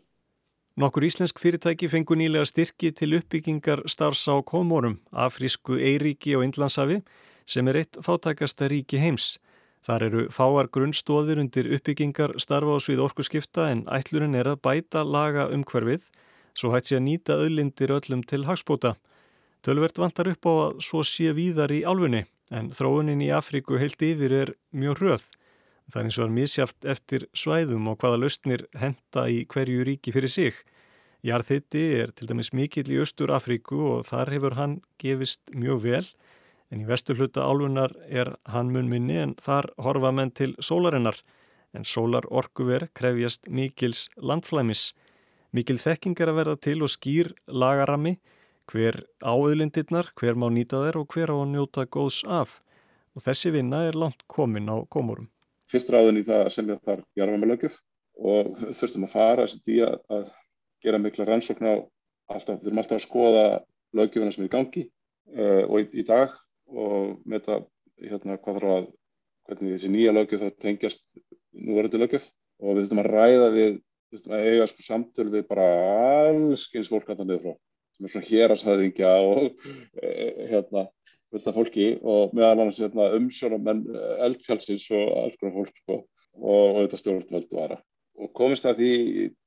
Nokkur 0.75 1.05
íslensk 1.07 1.39
fyrirtæki 1.39 1.87
fengu 1.87 2.17
nýlega 2.19 2.45
styrki 2.49 2.91
til 2.91 3.15
uppbyggingar 3.17 3.85
starfs 3.89 4.25
á 4.27 4.35
Komorum, 4.43 4.99
Afrísku 5.11 5.79
Eiríki 5.79 6.35
og 6.35 6.43
Indlandsafi 6.43 6.99
sem 7.47 7.67
er 7.71 7.79
eitt 7.81 7.99
fátækasta 8.03 8.67
ríki 8.71 8.99
heims. 8.99 9.37
Þar 9.85 10.07
eru 10.07 10.21
fáar 10.33 10.67
grunnstóðir 10.73 11.39
undir 11.39 11.69
uppbyggingar 11.77 12.35
starfa 12.41 12.75
á 12.75 12.79
svið 12.81 13.03
orkuskipta 13.05 13.69
en 13.71 13.85
ætlurinn 13.85 14.35
er 14.35 14.49
að 14.51 14.61
bæta 14.65 15.05
laga 15.05 15.47
umhverfið 15.53 16.09
svo 16.57 16.71
hægt 16.73 16.89
sé 16.89 16.97
að 16.97 17.05
nýta 17.07 17.37
öðlindir 17.39 17.93
öllum 17.95 18.23
til 18.27 18.45
hagspóta. 18.49 18.95
Tölvert 19.65 19.97
vantar 19.97 20.27
upp 20.29 20.45
á 20.45 20.53
að 20.53 20.73
svo 20.85 20.99
sé 21.01 21.31
víðar 21.33 21.71
í 21.73 21.79
álfunni 21.89 22.19
en 22.53 22.67
þróunin 22.69 23.23
í 23.25 23.31
Afríku 23.33 23.79
heilt 23.81 24.03
yfir 24.05 24.33
er 24.37 24.51
mjög 24.69 24.99
röð. 25.01 25.23
Það 25.89 25.97
er 25.97 26.05
eins 26.05 26.19
og 26.19 26.25
er 26.27 26.35
misjaft 26.35 26.85
eftir 26.93 27.25
svæðum 27.33 27.87
og 27.89 27.97
hvaða 27.97 28.19
lausnir 28.21 28.65
henda 28.77 29.23
í 29.25 29.39
hverju 29.49 29.87
ríki 29.87 30.13
fyrir 30.13 30.29
sig. 30.29 30.59
Jarðhitti 31.25 31.81
er 31.97 32.13
til 32.13 32.29
dæmis 32.29 32.51
mikill 32.53 32.91
í 32.93 32.99
Östur 33.01 33.33
Afríku 33.33 33.79
og 33.95 34.05
þar 34.05 34.33
hefur 34.35 34.57
hann 34.59 34.77
gefist 35.01 35.49
mjög 35.57 35.81
vel 35.87 36.03
en 36.69 36.85
í 36.85 36.85
vesturhluta 36.85 37.49
álfunar 37.49 37.97
er 38.05 38.35
hann 38.53 38.69
mun 38.69 38.91
minni 38.91 39.17
en 39.17 39.33
þar 39.41 39.71
horfa 39.81 40.13
menn 40.13 40.29
til 40.29 40.53
sólarinnar 40.61 41.17
en 41.73 41.89
sólar 41.89 42.29
orkuver 42.29 42.91
krefjast 42.93 43.49
mikils 43.49 44.11
landflæmis. 44.21 44.91
Mikil 45.49 45.81
þekking 45.81 46.21
er 46.21 46.29
að 46.29 46.41
verða 46.43 46.57
til 46.69 46.85
og 46.85 46.93
skýr 46.93 47.33
lagarami 47.49 48.19
hver 48.71 49.03
áauðlindirnar, 49.21 50.11
hver 50.17 50.35
má 50.35 50.49
nýta 50.49 50.81
þær 50.85 51.03
og 51.03 51.13
hver 51.13 51.33
á 51.33 51.37
að 51.37 51.51
njóta 51.53 51.85
góðs 51.85 52.23
af? 52.25 52.59
Og 53.15 53.23
þessi 53.23 53.53
vinna 53.55 53.85
er 53.87 53.95
langt 53.95 54.25
komin 54.27 54.67
á 54.67 54.83
komurum 54.91 55.29
fyrst 55.71 55.91
ráðin 55.91 56.21
í 56.21 56.25
það 56.25 56.41
að 56.45 56.53
semja 56.55 56.77
þar 56.85 57.03
jarðvarmalögjöf 57.19 57.77
og 58.31 58.51
þurftum 58.79 59.07
að 59.07 59.15
fara 59.15 59.45
þessi 59.45 59.61
tí 59.65 59.79
að, 59.83 59.95
að 60.13 60.27
gera 60.85 60.99
mikla 61.01 61.27
rannsókn 61.27 61.67
á 61.67 61.75
alltaf, 62.31 62.61
þurfum 62.61 62.81
alltaf 62.81 62.99
að 62.99 63.05
skoða 63.05 63.45
lögjöfuna 63.97 64.35
sem 64.35 64.45
er 64.45 64.49
í 64.49 64.53
gangi 64.53 64.85
uh, 64.85 65.63
og 65.65 65.81
í, 65.81 65.87
í 66.01 66.05
dag 66.07 66.35
og 66.71 67.17
með 67.25 67.49
þetta 67.49 67.57
hérna 68.05 68.37
hvað 68.37 68.59
þarf 68.59 68.75
að 68.75 68.87
hvernig 69.49 69.75
þessi 69.75 69.91
nýja 69.93 70.15
lögjöf 70.15 70.45
þá 70.45 70.63
tengjast 70.63 71.03
núverðandi 71.55 72.01
lögjöf 72.01 72.29
og 72.61 72.77
við 72.77 72.85
þurfum 72.85 73.03
að 73.03 73.11
ræða 73.11 73.51
við, 73.57 73.77
við 74.11 74.19
þurftum 74.19 74.37
að 74.37 74.49
eiga 74.49 74.69
sko 74.71 74.87
samtöl 74.87 75.29
við 75.33 75.47
bara 75.49 75.69
alls 76.29 76.67
eins 76.71 76.91
fólk 76.91 77.09
að 77.09 77.21
það 77.21 77.31
niður 77.31 77.45
frá 77.45 77.59
sem 77.95 78.07
er 78.07 78.13
svona 78.13 78.29
hér 78.29 78.53
að 78.53 78.61
sæðingja 78.61 79.15
og 79.23 79.41
uh, 79.47 80.45
hérna 80.51 80.85
fullt 81.31 81.49
af 81.49 81.57
fólki 81.57 81.87
og 82.03 82.35
meðal 82.35 82.61
annars 82.61 82.79
hérna, 82.79 83.09
umsjónum 83.17 83.67
eh, 83.71 84.11
eldfjálsins 84.27 84.85
og 84.95 85.09
alls 85.23 85.39
konar 85.39 85.55
fólk 85.57 85.81
sko, 85.81 85.97
og, 86.37 86.63
og 86.63 86.77
þetta 86.83 86.99
stjórnvöld 87.01 87.57
vara. 87.57 87.79
Og 88.15 88.31
komist 88.37 88.63
það 88.63 88.77
því 88.79 88.91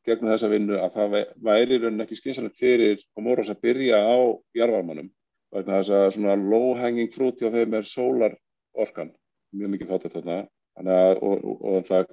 gegnum 0.05 0.33
þessa 0.35 0.51
vinnu 0.53 0.77
að 0.77 0.99
það 0.99 1.15
væri 1.47 1.79
raunin 1.81 2.05
ekki 2.05 2.19
skynsanlegt 2.19 2.61
fyrir 2.61 3.01
Komoros 3.17 3.49
að 3.49 3.63
byrja 3.65 4.03
á 4.05 4.19
jarvarmannum 4.59 5.09
vegna 5.55 5.79
þess 5.79 5.95
að 5.97 6.11
svona 6.19 6.37
low-hanging 6.37 7.13
fruit 7.15 7.41
hjá 7.41 7.49
þeim 7.55 7.79
er 7.79 7.89
sólarorkan, 7.89 9.15
mjög 9.57 9.73
mikið 9.75 9.95
þátt 9.95 10.09
þetta 10.11 10.41
að, 10.85 11.23
og, 11.25 11.47
og, 11.49 11.65
og 11.65 12.13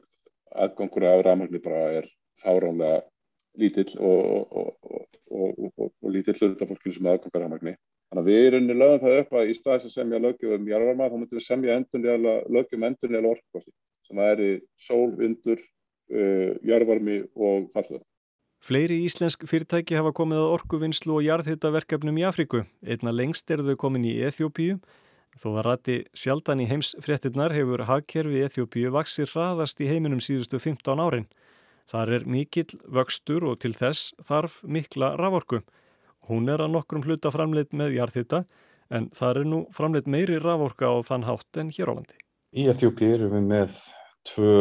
aðgangur 0.55 1.07
af 1.09 1.25
rafmagni 1.25 1.59
bara 1.63 1.83
er 1.99 2.07
fáránlega 2.39 3.03
lítill 3.61 3.91
og 3.99 4.73
lítill 6.11 6.39
hluta 6.39 6.67
fólkinu 6.69 6.95
sem 6.95 7.11
aðgangur 7.11 7.41
af 7.41 7.45
rafmagni. 7.45 7.75
Þannig 8.09 8.21
að 8.21 8.29
við 8.29 8.47
erum 8.47 8.67
lögum 8.79 9.01
það 9.01 9.19
upp 9.21 9.31
að 9.35 9.49
í 9.49 9.55
staðis 9.57 9.87
að 9.89 9.95
semja 9.95 10.21
lögjum 10.21 10.67
jarðvarma 10.69 11.09
þá 11.09 11.17
mútum 11.19 11.39
við 11.39 11.47
semja 11.47 11.77
lögjum 12.55 12.87
endurlega 12.89 13.31
orðkosti 13.31 13.73
sem 14.05 14.21
að 14.21 14.33
er 14.33 14.39
í 14.45 14.51
sól, 14.77 15.09
vindur, 15.17 15.61
uh, 16.13 16.51
jarðvarmi 16.69 17.17
og 17.33 17.71
fallið. 17.73 18.03
Fleiri 18.65 18.97
íslensk 19.05 19.43
fyrirtæki 19.49 19.97
hafa 19.97 20.11
komið 20.15 20.41
að 20.41 20.51
orkuvinnslu 20.55 21.17
og 21.19 21.25
jarðhittaverkefnum 21.25 22.21
í 22.21 22.23
Afríku. 22.25 22.63
Einna 22.81 23.11
lengst 23.13 23.49
eru 23.53 23.65
þau 23.67 23.81
komin 23.83 24.07
í 24.09 24.15
Eþjópíu. 24.25 24.79
Þó 25.35 25.49
það 25.49 25.65
rætti 25.67 25.95
sjaldan 26.15 26.61
í 26.63 26.69
heimsfréttinnar 26.69 27.53
hefur 27.53 27.83
hagkerfi 27.89 28.45
Eþjópíu 28.45 28.93
vaksir 28.95 29.29
hraðast 29.33 29.81
í 29.83 29.89
heiminum 29.89 30.21
síðustu 30.23 30.61
15 30.61 31.03
árin. 31.03 31.27
Þar 31.91 32.13
er 32.17 32.27
mikill 32.29 32.79
vöxtur 32.89 33.45
og 33.45 33.59
til 33.61 33.73
þess 33.77 34.13
þarf 34.25 34.61
mikla 34.63 35.13
raforku. 35.19 35.61
Hún 36.29 36.49
er 36.49 36.63
að 36.65 36.73
nokkrum 36.73 37.05
hluta 37.05 37.29
framleitt 37.33 37.75
með 37.77 37.99
jarðhitta 37.99 38.45
en 38.93 39.09
það 39.13 39.41
er 39.41 39.49
nú 39.49 39.59
framleitt 39.75 40.09
meiri 40.09 40.39
raforka 40.41 40.89
á 40.89 40.97
þann 41.05 41.27
hátt 41.29 41.61
en 41.61 41.69
hér 41.73 41.93
á 41.93 41.97
landi. 41.97 42.17
Í 42.57 42.65
Eþjópi 42.71 43.11
erum 43.13 43.35
við 43.35 43.47
með 43.51 43.77
tvö 44.31 44.55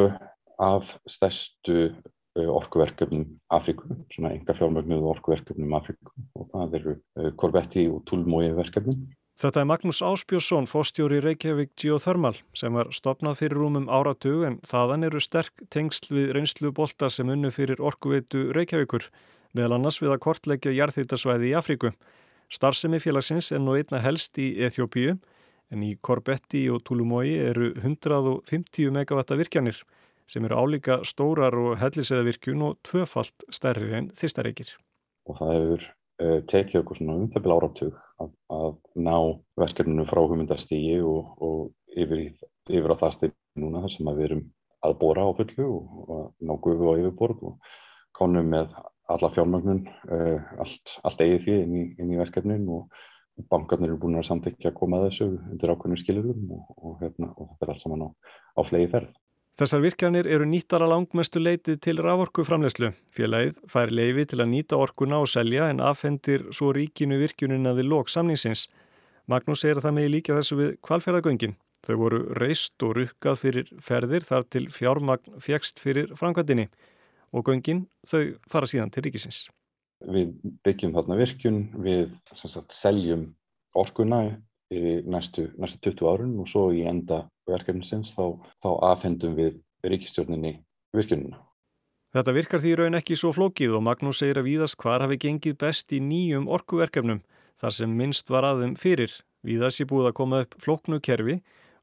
af 0.61 0.93
stærstu 1.09 1.95
orkuverkefnum 2.35 3.27
Afríku, 3.55 3.95
svona 4.13 4.33
enga 4.35 4.57
fjármögnuðu 4.57 5.11
orkuverkefnum 5.13 5.77
Afríku 5.79 6.11
og 6.35 6.49
það 6.51 6.79
eru 6.81 6.95
Corvetti 7.39 7.87
og 7.89 8.03
Tulmói 8.11 8.51
verkefnum. 8.57 9.05
Þetta 9.35 9.65
er 9.65 9.67
Magnús 9.67 9.99
Áspjósson, 9.99 10.69
fóstjóri 10.71 11.17
Reykjavík 11.19 11.73
Geothermal 11.75 12.37
sem 12.55 12.71
var 12.71 12.93
stopnað 12.95 13.41
fyrir 13.41 13.59
rúmum 13.59 13.89
áratug 13.91 14.45
en 14.47 14.61
þaðan 14.63 15.09
eru 15.09 15.19
sterk 15.19 15.65
tengsl 15.75 16.13
við 16.15 16.29
reynslu 16.37 16.71
bolta 16.71 17.09
sem 17.11 17.33
unnu 17.35 17.51
fyrir 17.51 17.83
orkuveitu 17.83 18.53
Reykjavíkur 18.55 19.09
meðal 19.59 19.81
annars 19.81 19.99
við 19.99 20.15
að 20.15 20.23
kortleggja 20.29 20.77
jarðhýttasvæði 20.77 21.51
í 21.51 21.57
Afríku. 21.59 21.91
Starfsemi 22.47 23.03
félagsins 23.03 23.51
er 23.51 23.59
nú 23.65 23.75
einna 23.75 23.99
helst 24.05 24.39
í 24.39 24.53
Eþjópíu 24.69 25.17
en 25.75 25.83
í 25.83 25.97
Korbetti 25.99 26.69
og 26.71 26.85
Tulumói 26.87 27.35
eru 27.35 27.73
150 27.83 28.95
megavatta 28.95 29.35
virkjanir 29.41 29.83
sem 30.31 30.47
eru 30.47 30.63
álíka 30.63 31.01
stórar 31.03 31.59
og 31.59 31.81
helliseða 31.83 32.29
virkjun 32.31 32.69
og 32.71 32.79
tvöfalt 32.87 33.51
stærri 33.51 33.91
en 33.99 34.13
þýstareikir. 34.15 34.77
Og 35.27 35.43
það 35.43 35.55
hefur 35.59 35.87
uh, 35.91 36.41
tekið 36.55 36.85
okkur 36.85 37.03
svona 37.03 37.23
umþefnilega 37.25 37.65
áratug 37.65 38.04
að, 38.23 38.35
að 38.53 38.75
ná 39.07 39.17
verkefninu 39.61 40.07
frá 40.09 40.21
hugmyndastígi 40.25 40.99
og, 41.07 41.33
og 41.43 42.03
yfir, 42.05 42.27
í, 42.27 42.29
yfir 42.71 42.95
á 42.95 43.01
það 43.03 43.17
stið 43.17 43.35
núna 43.63 43.83
þar 43.85 43.95
sem 43.95 44.11
við 44.11 44.27
erum 44.29 44.45
að 44.85 44.99
bóra 45.01 45.25
á 45.27 45.31
fullu 45.39 45.69
og, 45.71 45.97
og 46.05 46.23
ná 46.45 46.55
gufu 46.67 46.93
á 46.93 46.99
yfirborð 47.01 47.49
og 47.51 47.73
konum 48.15 48.53
með 48.53 48.75
alla 49.13 49.29
fjármögnun, 49.33 49.83
uh, 50.09 50.55
allt, 50.63 50.95
allt 51.05 51.21
eigið 51.21 51.43
fyrir 51.45 51.67
inn, 51.67 51.91
inn 52.01 52.15
í 52.15 52.21
verkefnin 52.21 52.65
og 52.73 52.95
bankarnir 53.51 53.91
eru 53.91 54.01
búin 54.01 54.19
að 54.21 54.29
samþykja 54.31 54.71
að 54.71 54.79
koma 54.79 55.01
að 55.01 55.09
þessu 55.09 55.27
undir 55.53 55.73
ákveðnum 55.75 56.01
skilurum 56.01 56.53
og, 56.55 56.71
og, 56.79 56.95
hérna, 57.03 57.33
þetta 57.35 57.67
er 57.67 57.73
allt 57.75 57.83
saman 57.83 58.07
á, 58.07 58.09
á 58.55 58.61
flegi 58.65 58.91
ferð. 58.93 59.11
Þessar 59.55 59.85
virkjanir 59.85 60.27
eru 60.27 60.49
nýttara 60.51 60.89
langmestu 60.91 61.39
leitið 61.39 61.77
til 61.87 62.01
raforku 62.03 62.43
framlegslu. 62.43 62.89
Félagið 63.15 63.61
fær 63.71 63.93
leifi 63.95 64.25
til 64.33 64.41
að 64.43 64.49
nýta 64.51 64.79
orkuna 64.83 65.21
og 65.23 65.29
selja 65.31 65.69
en 65.71 65.79
afhendir 65.79 66.49
svo 66.51 66.73
ríkinu 66.75 67.21
virkjunina 67.21 67.71
við 67.77 67.87
lok 67.93 68.11
samningsins. 68.11 68.65
Magnús 69.31 69.63
segir 69.63 69.79
að 69.79 69.87
það 69.87 69.95
megi 70.01 70.11
líka 70.11 70.35
þessu 70.35 70.59
við 70.59 70.73
kvalferðagöngin. 70.83 71.55
Þau 71.87 71.95
voru 72.01 72.21
reist 72.41 72.83
og 72.83 72.97
rukkað 72.99 73.39
fyrir 73.45 73.71
ferðir 73.79 74.27
þar 74.27 74.49
til 74.51 74.65
fjármagn 74.75 75.39
fjækst 75.45 75.79
fyrir 75.85 76.11
framkvæmdini 76.19 76.67
og 77.31 77.47
göngin 77.47 77.85
þau 78.11 78.35
fara 78.51 78.67
síðan 78.67 78.91
til 78.91 79.05
ríkisins. 79.07 79.45
Við 80.03 80.35
byggjum 80.67 80.97
þarna 80.99 81.21
virkun, 81.21 81.61
við 81.79 82.11
sagt, 82.35 82.75
seljum 82.75 83.29
orkuna 83.79 84.25
í 84.75 84.99
næstu, 85.07 85.47
næstu 85.63 85.95
20 85.95 86.11
árun 86.11 86.35
og 86.43 86.51
svo 86.51 86.67
í 86.75 86.83
enda 86.91 87.23
verkefnisins 87.51 88.13
þá, 88.15 88.39
þá 88.63 88.71
afhendum 88.91 89.35
við 89.39 89.59
ríkistjórninni 89.85 90.59
virkununa. 90.95 91.41
Þetta 92.15 92.35
virkar 92.37 92.63
því 92.63 92.73
raun 92.79 92.95
ekki 92.95 93.17
svo 93.19 93.33
flókið 93.35 93.75
og 93.75 93.83
Magnús 93.83 94.21
segir 94.23 94.39
að 94.39 94.47
víðast 94.47 94.79
hvar 94.79 95.03
hafi 95.03 95.19
gengið 95.19 95.57
best 95.59 95.91
í 95.91 95.99
nýjum 95.99 96.47
orkuverkefnum 96.47 97.25
þar 97.59 97.75
sem 97.75 97.97
minnst 97.99 98.31
var 98.31 98.47
aðum 98.47 98.77
fyrir. 98.79 99.11
Víðast 99.43 99.81
sé 99.81 99.89
búið 99.91 100.13
að 100.13 100.19
koma 100.21 100.45
upp 100.45 100.55
flóknu 100.63 101.01
kerfi 101.03 101.41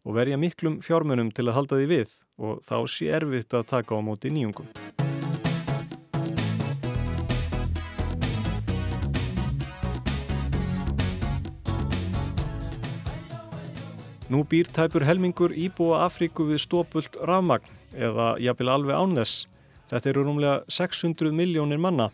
og 0.08 0.15
verja 0.15 0.39
miklum 0.39 0.80
fjármunum 0.82 1.34
til 1.36 1.50
að 1.50 1.58
halda 1.60 1.82
því 1.82 1.91
við 1.91 2.17
og 2.39 2.63
þá 2.65 2.78
sé 2.88 3.12
erfitt 3.19 3.60
að 3.60 3.69
taka 3.76 4.00
á 4.00 4.00
móti 4.00 4.32
nýjungum. 4.32 4.71
Nú 14.31 14.45
býr 14.47 14.69
tæpur 14.71 15.03
helmingur 15.03 15.51
íbúa 15.51 16.05
Afríku 16.05 16.45
við 16.47 16.61
stópult 16.63 17.17
rafmagn 17.27 17.67
eða 17.91 18.37
jafnvel 18.39 18.69
alveg 18.71 18.95
ánþess. 18.95 19.41
Þetta 19.91 20.07
eru 20.07 20.21
rúmlega 20.23 20.53
600 20.71 21.33
miljónir 21.35 21.81
manna. 21.83 22.05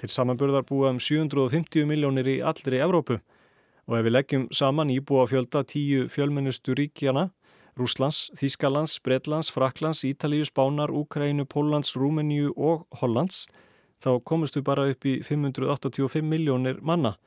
Til 0.00 0.08
samanburðar 0.08 0.64
búa 0.64 0.94
um 0.94 0.96
750 0.96 1.84
miljónir 1.90 2.30
í 2.32 2.36
allri 2.40 2.80
Evrópu. 2.80 3.18
Og 3.84 3.98
ef 3.98 4.06
við 4.06 4.14
leggjum 4.14 4.46
saman 4.48 4.94
íbúa 4.94 5.26
fjölda 5.28 5.60
tíu 5.68 6.06
fjölmennustu 6.08 6.72
ríkjana, 6.78 7.26
Rúslands, 7.76 8.30
Þískalands, 8.40 8.96
Bredlands, 9.04 9.52
Fraklands, 9.52 10.06
Ítalíu, 10.08 10.48
Spánar, 10.48 10.88
Úkrænu, 10.88 11.44
Póllands, 11.44 11.92
Rúmeníu 12.00 12.54
og 12.56 12.88
Hollands, 13.02 13.44
þá 14.00 14.16
komustu 14.24 14.64
bara 14.64 14.88
upp 14.88 15.04
í 15.04 15.18
585 15.20 16.24
miljónir 16.24 16.80
manna. 16.80 17.18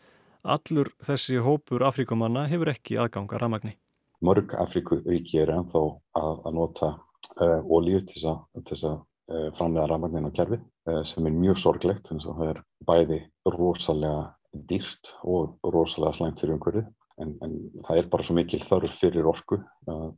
Allur 0.41 0.89
þessi 0.97 1.37
hópur 1.45 1.85
Afríkumanna 1.85 2.49
hefur 2.49 2.73
ekki 2.73 2.97
aðganga 2.97 3.37
rafmagni 3.37 3.77
mörg 4.25 4.53
Afríkuríki 4.61 5.41
eru 5.41 5.57
ennþá 5.57 5.81
að, 6.19 6.35
að 6.45 6.55
nota 6.57 6.89
uh, 6.91 7.45
eh, 7.45 7.59
ólíu 7.65 8.01
til 8.05 8.21
þess 8.21 8.85
að 8.85 8.97
uh, 8.97 9.49
framlega 9.57 9.87
rafmagnin 9.89 10.29
á 10.29 10.35
kerfi 10.37 10.59
uh, 10.61 11.01
sem 11.07 11.27
er 11.27 11.37
mjög 11.37 11.61
sorglegt 11.61 12.09
þannig 12.09 12.29
að 12.29 12.41
það 12.41 12.51
er 12.53 12.63
bæði 12.89 13.19
rosalega 13.57 14.23
dýrt 14.69 15.13
og 15.23 15.71
rosalega 15.73 16.17
slæmt 16.17 16.41
fyrir 16.43 16.57
umhverfið 16.57 16.89
en, 17.23 17.35
en 17.45 17.55
það 17.87 18.01
er 18.01 18.09
bara 18.11 18.25
svo 18.27 18.35
mikil 18.37 18.61
þörf 18.65 18.97
fyrir 18.99 19.29
orku 19.29 19.61
að, 19.87 20.09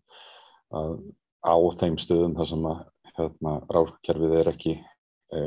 á 1.46 1.56
þeim 1.78 2.00
stöðum 2.02 2.34
þar 2.38 2.50
sem 2.50 2.66
að 2.66 2.80
hérna, 3.14 3.54
ráðkerfið 3.76 4.34
er 4.40 4.50
ekki 4.50 4.74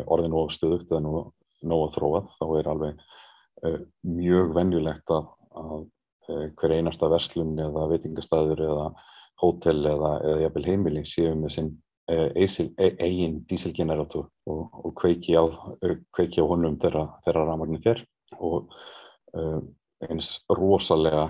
orðin 0.07 0.37
og 0.39 0.53
stöðugt 0.55 0.93
eða 0.93 1.03
nóg 1.03 1.83
að 1.89 1.97
þróað 1.97 2.29
þá 2.37 2.47
er 2.61 2.71
alveg 2.71 3.03
mjög 4.07 4.55
venjulegt 4.55 5.15
að, 5.17 5.27
að 5.59 5.75
Eh, 5.81 5.96
hver 6.29 6.77
einasta 6.77 7.11
verslun 7.13 7.57
eða 7.61 7.87
veitingastæður 7.93 8.63
eða 8.67 8.87
hótel 9.43 9.83
eða, 9.87 10.13
eða 10.25 10.45
jafnvel 10.47 10.67
heimili 10.71 11.05
séu 11.09 11.35
með 11.39 11.57
sinn 11.57 11.75
eigin 12.07 13.41
díselgenerator 13.51 14.29
og, 14.47 14.61
og 14.79 14.93
kveiki, 15.01 15.35
á, 15.35 15.45
kveiki 16.15 16.39
á 16.39 16.47
honum 16.47 16.77
þegar 16.79 17.09
rafmagnin 17.35 17.83
fer 17.83 18.05
og 18.39 18.71
eins 20.07 20.37
rosalega, 20.55 21.25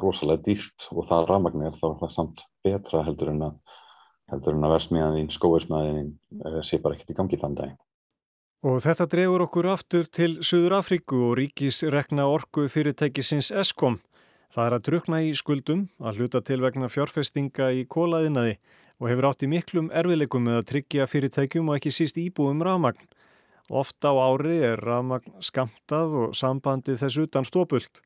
rosalega 0.00 0.46
dýrt 0.46 0.88
og 0.94 1.04
það 1.10 1.28
rafmagnin 1.28 1.68
er 1.68 1.76
þá 1.76 1.90
er 1.90 1.98
það 2.00 2.14
samt 2.14 2.46
betra 2.64 3.04
heldur 3.04 3.34
en 3.34 3.44
að 3.50 3.76
að 4.32 4.72
versmiðaðinn, 4.74 5.30
skóversmiðaðinn 5.32 6.10
sé 6.66 6.80
bara 6.82 6.96
ekkert 6.96 7.14
í 7.14 7.16
gangi 7.16 7.38
þann 7.40 7.56
daginn. 7.56 7.78
Og 8.66 8.80
þetta 8.82 9.06
drefur 9.06 9.44
okkur 9.46 9.68
aftur 9.70 10.08
til 10.10 10.32
Suður 10.42 10.80
Afríku 10.80 11.20
og 11.28 11.36
ríkisregna 11.38 12.26
orgu 12.26 12.66
fyrirtækisins 12.68 13.52
Eskom. 13.54 14.00
Það 14.54 14.66
er 14.66 14.76
að 14.76 14.84
drukna 14.88 15.20
í 15.26 15.30
skuldum, 15.36 15.86
að 16.00 16.20
hluta 16.20 16.40
til 16.40 16.60
vegna 16.64 16.88
fjárfestinga 16.88 17.70
í 17.76 17.84
kólaðinaði 17.84 18.56
og 18.98 19.10
hefur 19.10 19.28
átt 19.30 19.44
í 19.44 19.50
miklum 19.52 19.92
erfileikum 19.94 20.44
með 20.48 20.60
að 20.60 20.68
tryggja 20.72 21.06
fyrirtækjum 21.06 21.68
og 21.68 21.78
ekki 21.78 21.94
síst 21.94 22.18
íbúum 22.18 22.64
rafmagn. 22.66 23.04
Ofta 23.68 24.10
á 24.10 24.16
ári 24.24 24.58
er 24.64 24.80
rafmagn 24.80 25.38
skamtað 25.44 26.16
og 26.22 26.36
sambandið 26.36 27.02
þess 27.04 27.22
utan 27.26 27.46
stópult. 27.46 28.00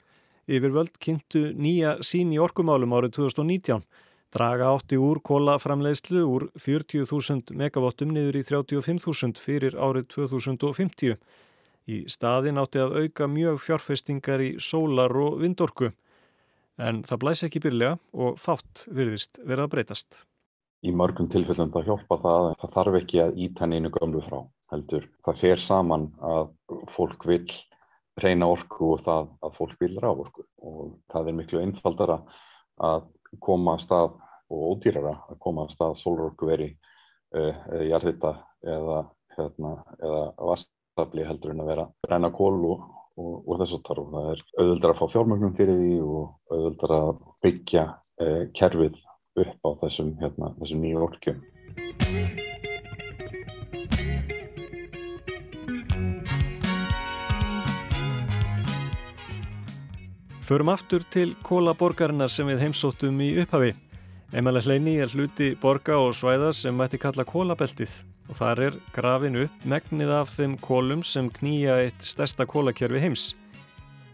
Yfirvöld 0.51 0.99
kynntu 0.99 1.53
nýja 1.55 2.01
sín 2.03 2.35
í 2.35 2.41
orkumálum 2.43 2.97
árið 2.99 3.21
2019 3.23 3.87
Draga 4.33 4.71
átti 4.73 4.97
úr 4.97 5.19
kólaframleiðslu 5.21 6.23
úr 6.25 6.47
40.000 6.57 7.53
megavottum 7.53 8.15
niður 8.17 8.39
í 8.41 8.43
35.000 8.49 9.37
fyrir 9.37 9.75
árið 9.77 10.07
2050. 10.15 11.19
Í 11.93 11.99
staðin 12.09 12.61
átti 12.63 12.81
að 12.81 12.97
auka 13.03 13.29
mjög 13.29 13.61
fjárfestingar 13.61 14.41
í 14.41 14.55
sólar 14.57 15.13
og 15.21 15.37
vindorku. 15.43 15.91
En 16.81 17.03
það 17.05 17.23
blæs 17.25 17.43
ekki 17.47 17.61
byrlega 17.63 17.99
og 18.13 18.39
fátt 18.41 18.87
virðist 18.89 19.41
verið 19.43 19.67
að 19.67 19.73
breytast. 19.75 20.23
Í 20.83 20.91
mörgum 20.97 21.29
tilfellum 21.31 21.71
það 21.75 21.91
hjálpa 21.91 22.19
það 22.23 22.47
að 22.49 22.55
það 22.63 22.73
þarf 22.77 22.97
ekki 23.03 23.21
að 23.23 23.37
íta 23.45 23.69
neinu 23.69 23.93
gömlu 23.95 24.23
frá 24.25 24.39
heldur. 24.73 25.05
Það 25.23 25.43
fer 25.43 25.63
saman 25.63 26.09
að 26.25 26.49
fólk 26.91 27.27
vil 27.29 27.45
reyna 28.23 28.49
orku 28.51 28.93
og 28.95 29.05
það 29.05 29.29
að 29.45 29.55
fólk 29.57 29.77
vil 29.81 29.95
rávorku 30.01 30.45
og 30.65 30.97
það 31.13 31.29
er 31.29 31.37
miklu 31.39 31.61
einfaldara 31.63 32.19
að 32.83 33.07
koma 33.41 33.77
að 33.77 33.85
stað 33.87 34.17
og 34.53 34.65
ódýrara 34.73 35.15
að 35.31 35.39
koma 35.41 35.67
að 35.67 35.75
stað 35.77 35.95
sólorkuveri 36.01 36.69
uh, 36.73 37.55
eða 37.73 37.87
jarðhita 37.89 38.33
eða, 38.75 38.99
hérna, 39.37 39.73
eða 40.01 40.25
vastafli 40.51 41.29
heldur 41.29 41.55
en 41.55 41.65
að 41.65 41.73
vera 41.73 41.87
ræna 42.11 42.33
kól 42.35 42.59
og, 43.17 43.33
og, 43.47 43.57
þess 43.61 43.77
að 43.77 43.85
tarfa. 43.89 44.11
Það 44.13 44.31
er 44.33 44.45
auðvöldar 44.59 44.93
að 44.93 45.01
fá 45.01 45.07
fjármögnum 45.15 45.57
fyrir 45.59 45.81
því 45.81 45.97
og 46.05 46.55
auðvöldar 46.55 46.95
að 46.99 47.11
byggja 47.45 47.85
uh, 47.93 48.45
kerfið 48.57 49.01
upp 49.43 49.69
á 49.69 49.71
þessum, 49.83 50.15
hérna, 50.21 50.53
þessum 50.61 50.85
nýju 50.85 51.05
orkjum. 51.09 51.43
Förum 60.43 60.69
aftur 60.69 61.05
til 61.09 61.31
kólaborgarinnar 61.47 62.29
sem 62.29 62.49
við 62.51 62.67
heimsóttum 62.67 63.21
í 63.25 63.31
upphafi. 63.41 63.73
Emalega 64.37 64.69
hleini 64.69 64.99
er 65.01 65.13
hluti 65.13 65.53
borga 65.61 66.01
og 66.03 66.17
svæða 66.17 66.51
sem 66.57 66.77
mætti 66.77 67.01
kalla 67.01 67.25
kólabeltið 67.29 68.01
og 68.33 68.39
þar 68.39 68.61
er 68.65 68.77
grafin 68.97 69.37
upp 69.43 69.65
megnið 69.69 70.11
af 70.17 70.31
þeim 70.33 70.55
kólum 70.65 71.03
sem 71.05 71.29
knýja 71.29 71.75
eitt 71.85 72.05
stærsta 72.09 72.47
kólakerfi 72.49 73.03
heims. 73.03 73.25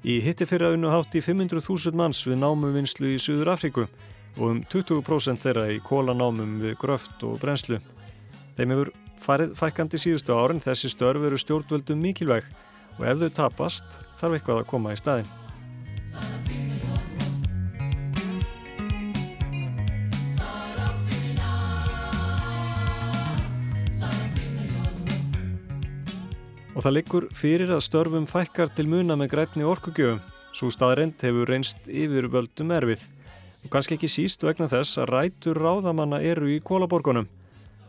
Í 0.02 0.18
hitti 0.24 0.46
fyrir 0.46 0.72
að 0.72 0.78
unnu 0.78 0.90
hátt 0.90 1.14
í 1.14 1.22
500.000 1.22 1.94
manns 1.98 2.24
við 2.26 2.40
námuvinnslu 2.42 3.12
í 3.14 3.20
Suður 3.22 3.52
Afríku 3.54 3.86
og 3.86 4.44
um 4.48 4.62
20% 4.66 5.44
þeirra 5.44 5.68
í 5.70 5.78
kólanámum 5.86 6.58
við 6.64 6.74
gröft 6.82 7.22
og 7.26 7.38
brenslu. 7.38 7.78
Þeim 8.58 8.74
hefur 8.74 8.90
farið 9.22 9.54
fækandi 9.58 10.02
síðustu 10.02 10.34
árin 10.34 10.62
þessi 10.62 10.90
störf 10.90 11.22
eru 11.30 11.38
stjórnvöldum 11.38 12.02
mikilvæg 12.02 12.50
og 12.98 13.04
ef 13.06 13.22
þau 13.22 13.36
tapast 13.42 14.00
þarf 14.18 14.40
eitthvað 14.40 14.64
að 14.64 14.70
koma 14.74 14.94
í 14.94 14.98
staðin. 14.98 15.30
Og 26.78 26.84
það 26.84 26.94
liggur 26.94 27.24
fyrir 27.34 27.72
að 27.74 27.80
störfum 27.88 28.26
fækkar 28.30 28.68
til 28.70 28.84
muna 28.86 29.16
með 29.18 29.32
grætni 29.32 29.64
orkugjöfum. 29.66 30.20
Svo 30.54 30.68
staðreind 30.70 31.18
hefur 31.26 31.50
reynst 31.50 31.88
yfir 31.90 32.28
völdum 32.30 32.70
erfið. 32.70 33.02
Og 33.66 33.72
kannski 33.72 33.96
ekki 33.96 34.06
síst 34.06 34.46
vegna 34.46 34.68
þess 34.70 35.00
að 35.02 35.10
rætur 35.10 35.58
ráðamanna 35.58 36.20
eru 36.22 36.46
í 36.54 36.60
kólaborgunum. 36.62 37.26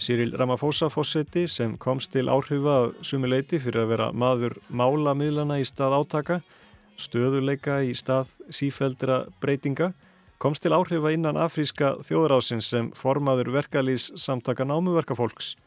Cyril 0.02 0.34
Ramaphosa 0.34 0.90
fósetti 0.90 1.46
sem 1.46 1.78
komst 1.78 2.16
til 2.16 2.34
áhrifa 2.34 2.90
sumuleiti 3.06 3.62
fyrir 3.62 3.84
að 3.84 3.94
vera 3.94 4.10
maður 4.10 4.58
málamiðlana 4.74 5.60
í 5.62 5.70
stað 5.70 6.00
átaka, 6.00 6.42
stöðuleika 6.98 7.84
í 7.86 7.94
stað 7.94 8.34
sífældra 8.50 9.28
breytinga, 9.38 9.94
komst 10.42 10.66
til 10.66 10.74
áhrifa 10.74 11.14
innan 11.14 11.38
afríska 11.38 12.00
þjóðrásins 12.10 12.74
sem 12.74 12.90
formaður 12.98 13.54
verkalýs 13.60 14.10
samtaka 14.18 14.66
námuverkafólks. 14.66 15.60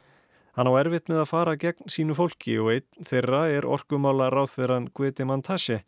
Hann 0.52 0.68
á 0.68 0.72
erfitt 0.76 1.08
með 1.08 1.22
að 1.22 1.30
fara 1.30 1.56
gegn 1.56 1.88
sínu 1.88 2.14
fólki 2.18 2.58
og 2.60 2.74
einn 2.74 3.04
þeirra 3.08 3.46
er 3.48 3.64
orkumála 3.64 4.28
ráþverðan 4.34 4.90
Gueti 4.92 5.24
Mantashe. 5.24 5.78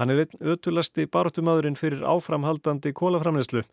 Hann 0.00 0.12
er 0.12 0.22
einn 0.22 0.40
ötulasti 0.54 1.04
baróttumadurinn 1.04 1.76
fyrir 1.76 2.06
áframhaldandi 2.08 2.94
kólaframleyslu 2.96 3.66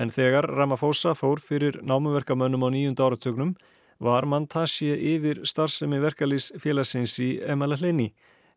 en 0.00 0.10
þegar 0.10 0.48
Ramaphosa 0.48 1.12
fór 1.18 1.42
fyrir 1.44 1.82
námuverkamönnum 1.84 2.64
á 2.64 2.68
nýjunda 2.72 3.04
áratögnum 3.04 3.52
var 4.00 4.24
Mantashe 4.24 4.96
yfir 4.96 5.44
starfsemi 5.44 6.00
verkalýs 6.00 6.48
félagsins 6.56 7.18
í 7.20 7.34
Emalahleini 7.44 8.14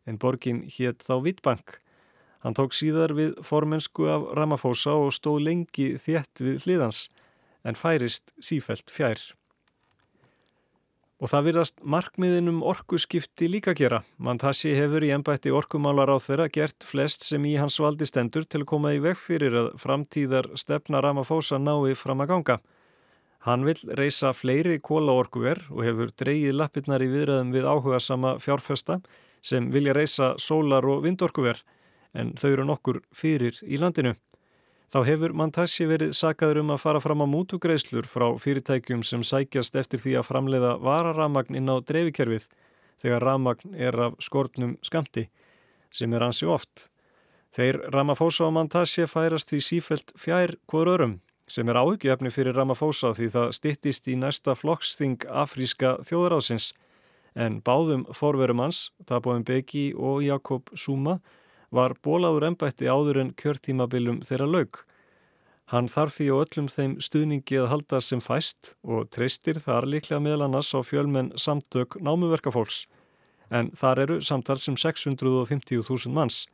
en 0.08 0.16
borgin 0.16 0.64
hétt 0.64 1.04
þá 1.04 1.18
Wittbank. 1.26 1.76
Hann 2.40 2.56
tók 2.56 2.72
síðar 2.72 3.12
við 3.12 3.36
formensku 3.44 4.08
af 4.08 4.30
Ramaphosa 4.38 4.96
og 4.96 5.12
stóð 5.12 5.42
lengi 5.44 5.90
þétt 6.00 6.40
við 6.40 6.64
hliðans 6.64 7.08
en 7.68 7.76
færist 7.76 8.32
sífelt 8.40 8.88
fjær. 8.94 9.20
Og 11.18 11.26
það 11.32 11.46
virðast 11.48 11.80
markmiðinum 11.82 12.60
orkuskipti 12.62 13.48
líka 13.50 13.72
gera. 13.74 14.04
Mantassi 14.22 14.70
hefur 14.76 15.02
í 15.02 15.10
ennbætti 15.10 15.50
orkumálar 15.50 16.12
á 16.14 16.16
þeirra 16.22 16.46
gert 16.54 16.86
flest 16.86 17.26
sem 17.26 17.42
í 17.42 17.56
hans 17.58 17.80
valdi 17.82 18.06
stendur 18.06 18.46
til 18.46 18.62
að 18.62 18.68
koma 18.70 18.92
í 18.94 19.00
veg 19.02 19.18
fyrir 19.18 19.56
að 19.64 19.72
framtíðar 19.82 20.52
stefna 20.54 21.02
Ramaphosa 21.02 21.58
nái 21.58 21.96
fram 21.98 22.22
að 22.22 22.30
ganga. 22.34 22.58
Hann 23.48 23.66
vil 23.66 23.78
reysa 23.98 24.30
fleiri 24.34 24.78
kólaorkuver 24.78 25.64
og 25.74 25.82
hefur 25.86 26.14
dreyið 26.22 26.54
lappirnar 26.54 27.02
í 27.02 27.10
viðræðum 27.10 27.50
við 27.54 27.66
áhuga 27.66 27.98
sama 27.98 28.36
fjárfesta 28.38 29.00
sem 29.42 29.72
vilja 29.74 29.98
reysa 29.98 30.32
sólar 30.38 30.86
og 30.86 31.02
vindorkuver 31.02 31.64
en 32.14 32.34
þau 32.38 32.50
eru 32.52 32.66
nokkur 32.68 33.02
fyrir 33.10 33.58
í 33.66 33.78
landinu. 33.82 34.14
Þá 34.88 35.02
hefur 35.04 35.34
Mantassi 35.36 35.84
verið 35.84 36.14
sakaður 36.16 36.62
um 36.62 36.70
að 36.72 36.80
fara 36.80 37.00
fram 37.04 37.20
á 37.20 37.28
mútugreislur 37.28 38.06
frá 38.08 38.30
fyrirtækjum 38.40 39.02
sem 39.04 39.20
sækjast 39.20 39.74
eftir 39.76 40.00
því 40.00 40.14
að 40.16 40.28
framleiða 40.30 40.70
vararamagn 40.80 41.58
inn 41.60 41.68
á 41.68 41.76
dreifikerfið 41.84 42.46
þegar 43.02 43.26
ramagn 43.26 43.74
er 43.76 43.98
af 44.06 44.16
skortnum 44.24 44.78
skamti, 44.80 45.26
sem 45.92 46.12
er 46.16 46.24
ansi 46.24 46.48
oft. 46.48 46.88
Þeir 47.52 47.82
Ramaphosa 47.92 48.46
og 48.46 48.54
Mantassi 48.56 49.04
færast 49.04 49.52
því 49.52 49.60
sífelt 49.66 50.14
fjær 50.16 50.54
hvort 50.72 50.92
örum, 50.94 51.14
sem 51.44 51.68
er 51.68 51.80
áhugjefni 51.80 52.32
fyrir 52.32 52.56
Ramaphosa 52.56 53.12
því 53.16 53.28
það 53.34 53.52
stittist 53.58 54.08
í 54.08 54.16
næsta 54.16 54.54
flokksþing 54.56 55.28
afríska 55.28 55.98
þjóðrásins, 56.08 56.72
en 57.36 57.60
báðum 57.60 58.06
forverum 58.16 58.64
hans, 58.64 58.88
Taboðin 59.04 59.44
Beki 59.44 59.90
og 59.92 60.24
Jakob 60.24 60.72
Zuma, 60.72 61.18
var 61.74 61.94
bólaður 62.04 62.48
ennbætti 62.48 62.88
áður 62.88 63.20
en 63.22 63.32
kjörtímabilum 63.36 64.22
þeirra 64.26 64.48
laug. 64.48 64.82
Hann 65.68 65.88
þarf 65.92 66.14
því 66.16 66.26
á 66.32 66.36
öllum 66.40 66.68
þeim 66.72 66.94
stuðningi 67.04 67.58
að 67.60 67.70
halda 67.72 68.00
sem 68.00 68.22
fæst 68.24 68.72
og 68.82 69.10
treystir 69.12 69.60
þar 69.60 69.84
líklega 69.84 70.22
meðal 70.24 70.46
annars 70.46 70.72
á 70.72 70.80
fjölmenn 70.80 71.34
samtök 71.36 71.98
námuverkafólks, 72.00 72.86
en 73.52 73.68
þar 73.76 74.00
eru 74.06 74.16
samtals 74.24 74.64
sem 74.64 74.78
650.000 74.80 76.14
manns. 76.16 76.46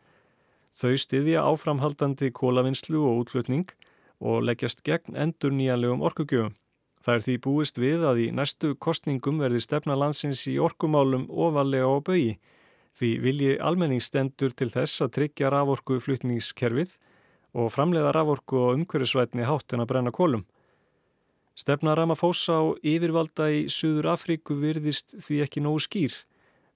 Þau 0.75 0.99
stiðja 0.99 1.45
áframhaldandi 1.47 2.33
kólavinnslu 2.35 2.99
og 3.07 3.23
útflutning 3.23 3.71
og 4.19 4.43
leggjast 4.49 4.83
gegn 4.83 5.15
endur 5.15 5.55
nýjanlegum 5.55 6.03
orkugjöfum. 6.03 6.57
Það 7.05 7.15
er 7.15 7.25
því 7.27 7.37
búist 7.45 7.79
við 7.79 8.05
að 8.09 8.21
í 8.25 8.27
næstu 8.33 8.73
kostningum 8.75 9.39
verði 9.39 9.61
stefna 9.63 9.95
landsins 9.95 10.43
í 10.51 10.57
orkumálum 10.59 11.29
ofalega 11.29 11.87
á 11.87 12.03
bögi 12.03 12.39
Því 12.95 13.11
vilji 13.25 13.55
almenningstendur 13.59 14.55
til 14.55 14.71
þess 14.71 15.03
að 15.03 15.15
tryggja 15.19 15.51
raforku 15.51 15.99
flutningskerfið 16.03 16.97
og 17.55 17.73
framleiða 17.75 18.13
raforku 18.15 18.59
og 18.61 18.77
umhverjusvætni 18.79 19.47
hátt 19.49 19.75
en 19.75 19.83
að 19.83 19.91
brenna 19.91 20.13
kólum. 20.15 20.45
Stefna 21.55 21.95
Ramaphosa 21.95 22.59
á 22.59 22.63
yfirvalda 22.83 23.47
í 23.55 23.67
Suður 23.71 24.09
Afríku 24.17 24.57
virðist 24.59 25.15
því 25.23 25.43
ekki 25.45 25.63
nógu 25.63 25.85
skýr 25.85 26.17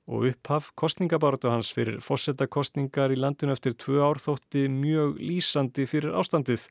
og 0.09 0.29
upphaf 0.31 0.71
kostningabartu 0.79 1.51
hans 1.51 1.73
fyrir 1.75 1.99
fósettakostningar 2.01 3.13
í 3.13 3.19
landinu 3.19 3.57
eftir 3.57 3.75
tvö 3.75 4.01
ár 4.07 4.23
þótti 4.23 4.69
mjög 4.73 5.19
lýsandi 5.19 5.85
fyrir 5.91 6.15
ástandið. 6.17 6.69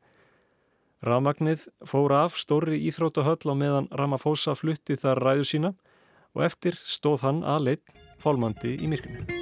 Ramagnið 1.04 1.68
fór 1.86 2.16
af 2.16 2.40
stóri 2.40 2.80
íþrótahöll 2.90 3.52
á 3.52 3.56
meðan 3.60 3.92
Ramaphosa 3.92 4.56
flutti 4.58 4.98
þar 4.98 5.22
ræðu 5.28 5.50
sína 5.52 5.74
og 6.34 6.48
eftir 6.48 6.80
stóð 6.80 7.28
hann 7.28 7.44
aðleitt 7.44 7.92
fálmandi 8.24 8.80
í 8.80 8.90
myrkunu. 8.90 9.37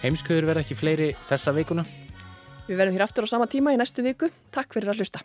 Heimskuður 0.00 0.48
verða 0.48 0.64
ekki 0.64 0.78
fleiri 0.78 1.10
þessa 1.28 1.54
vikuna. 1.56 1.84
Við 2.68 2.78
verðum 2.78 2.96
hér 2.96 3.04
aftur 3.08 3.26
á 3.26 3.32
sama 3.32 3.50
tíma 3.50 3.74
í 3.74 3.80
næstu 3.80 4.04
viku. 4.06 4.30
Takk 4.54 4.72
fyrir 4.76 4.92
að 4.92 5.02
hlusta. 5.02 5.24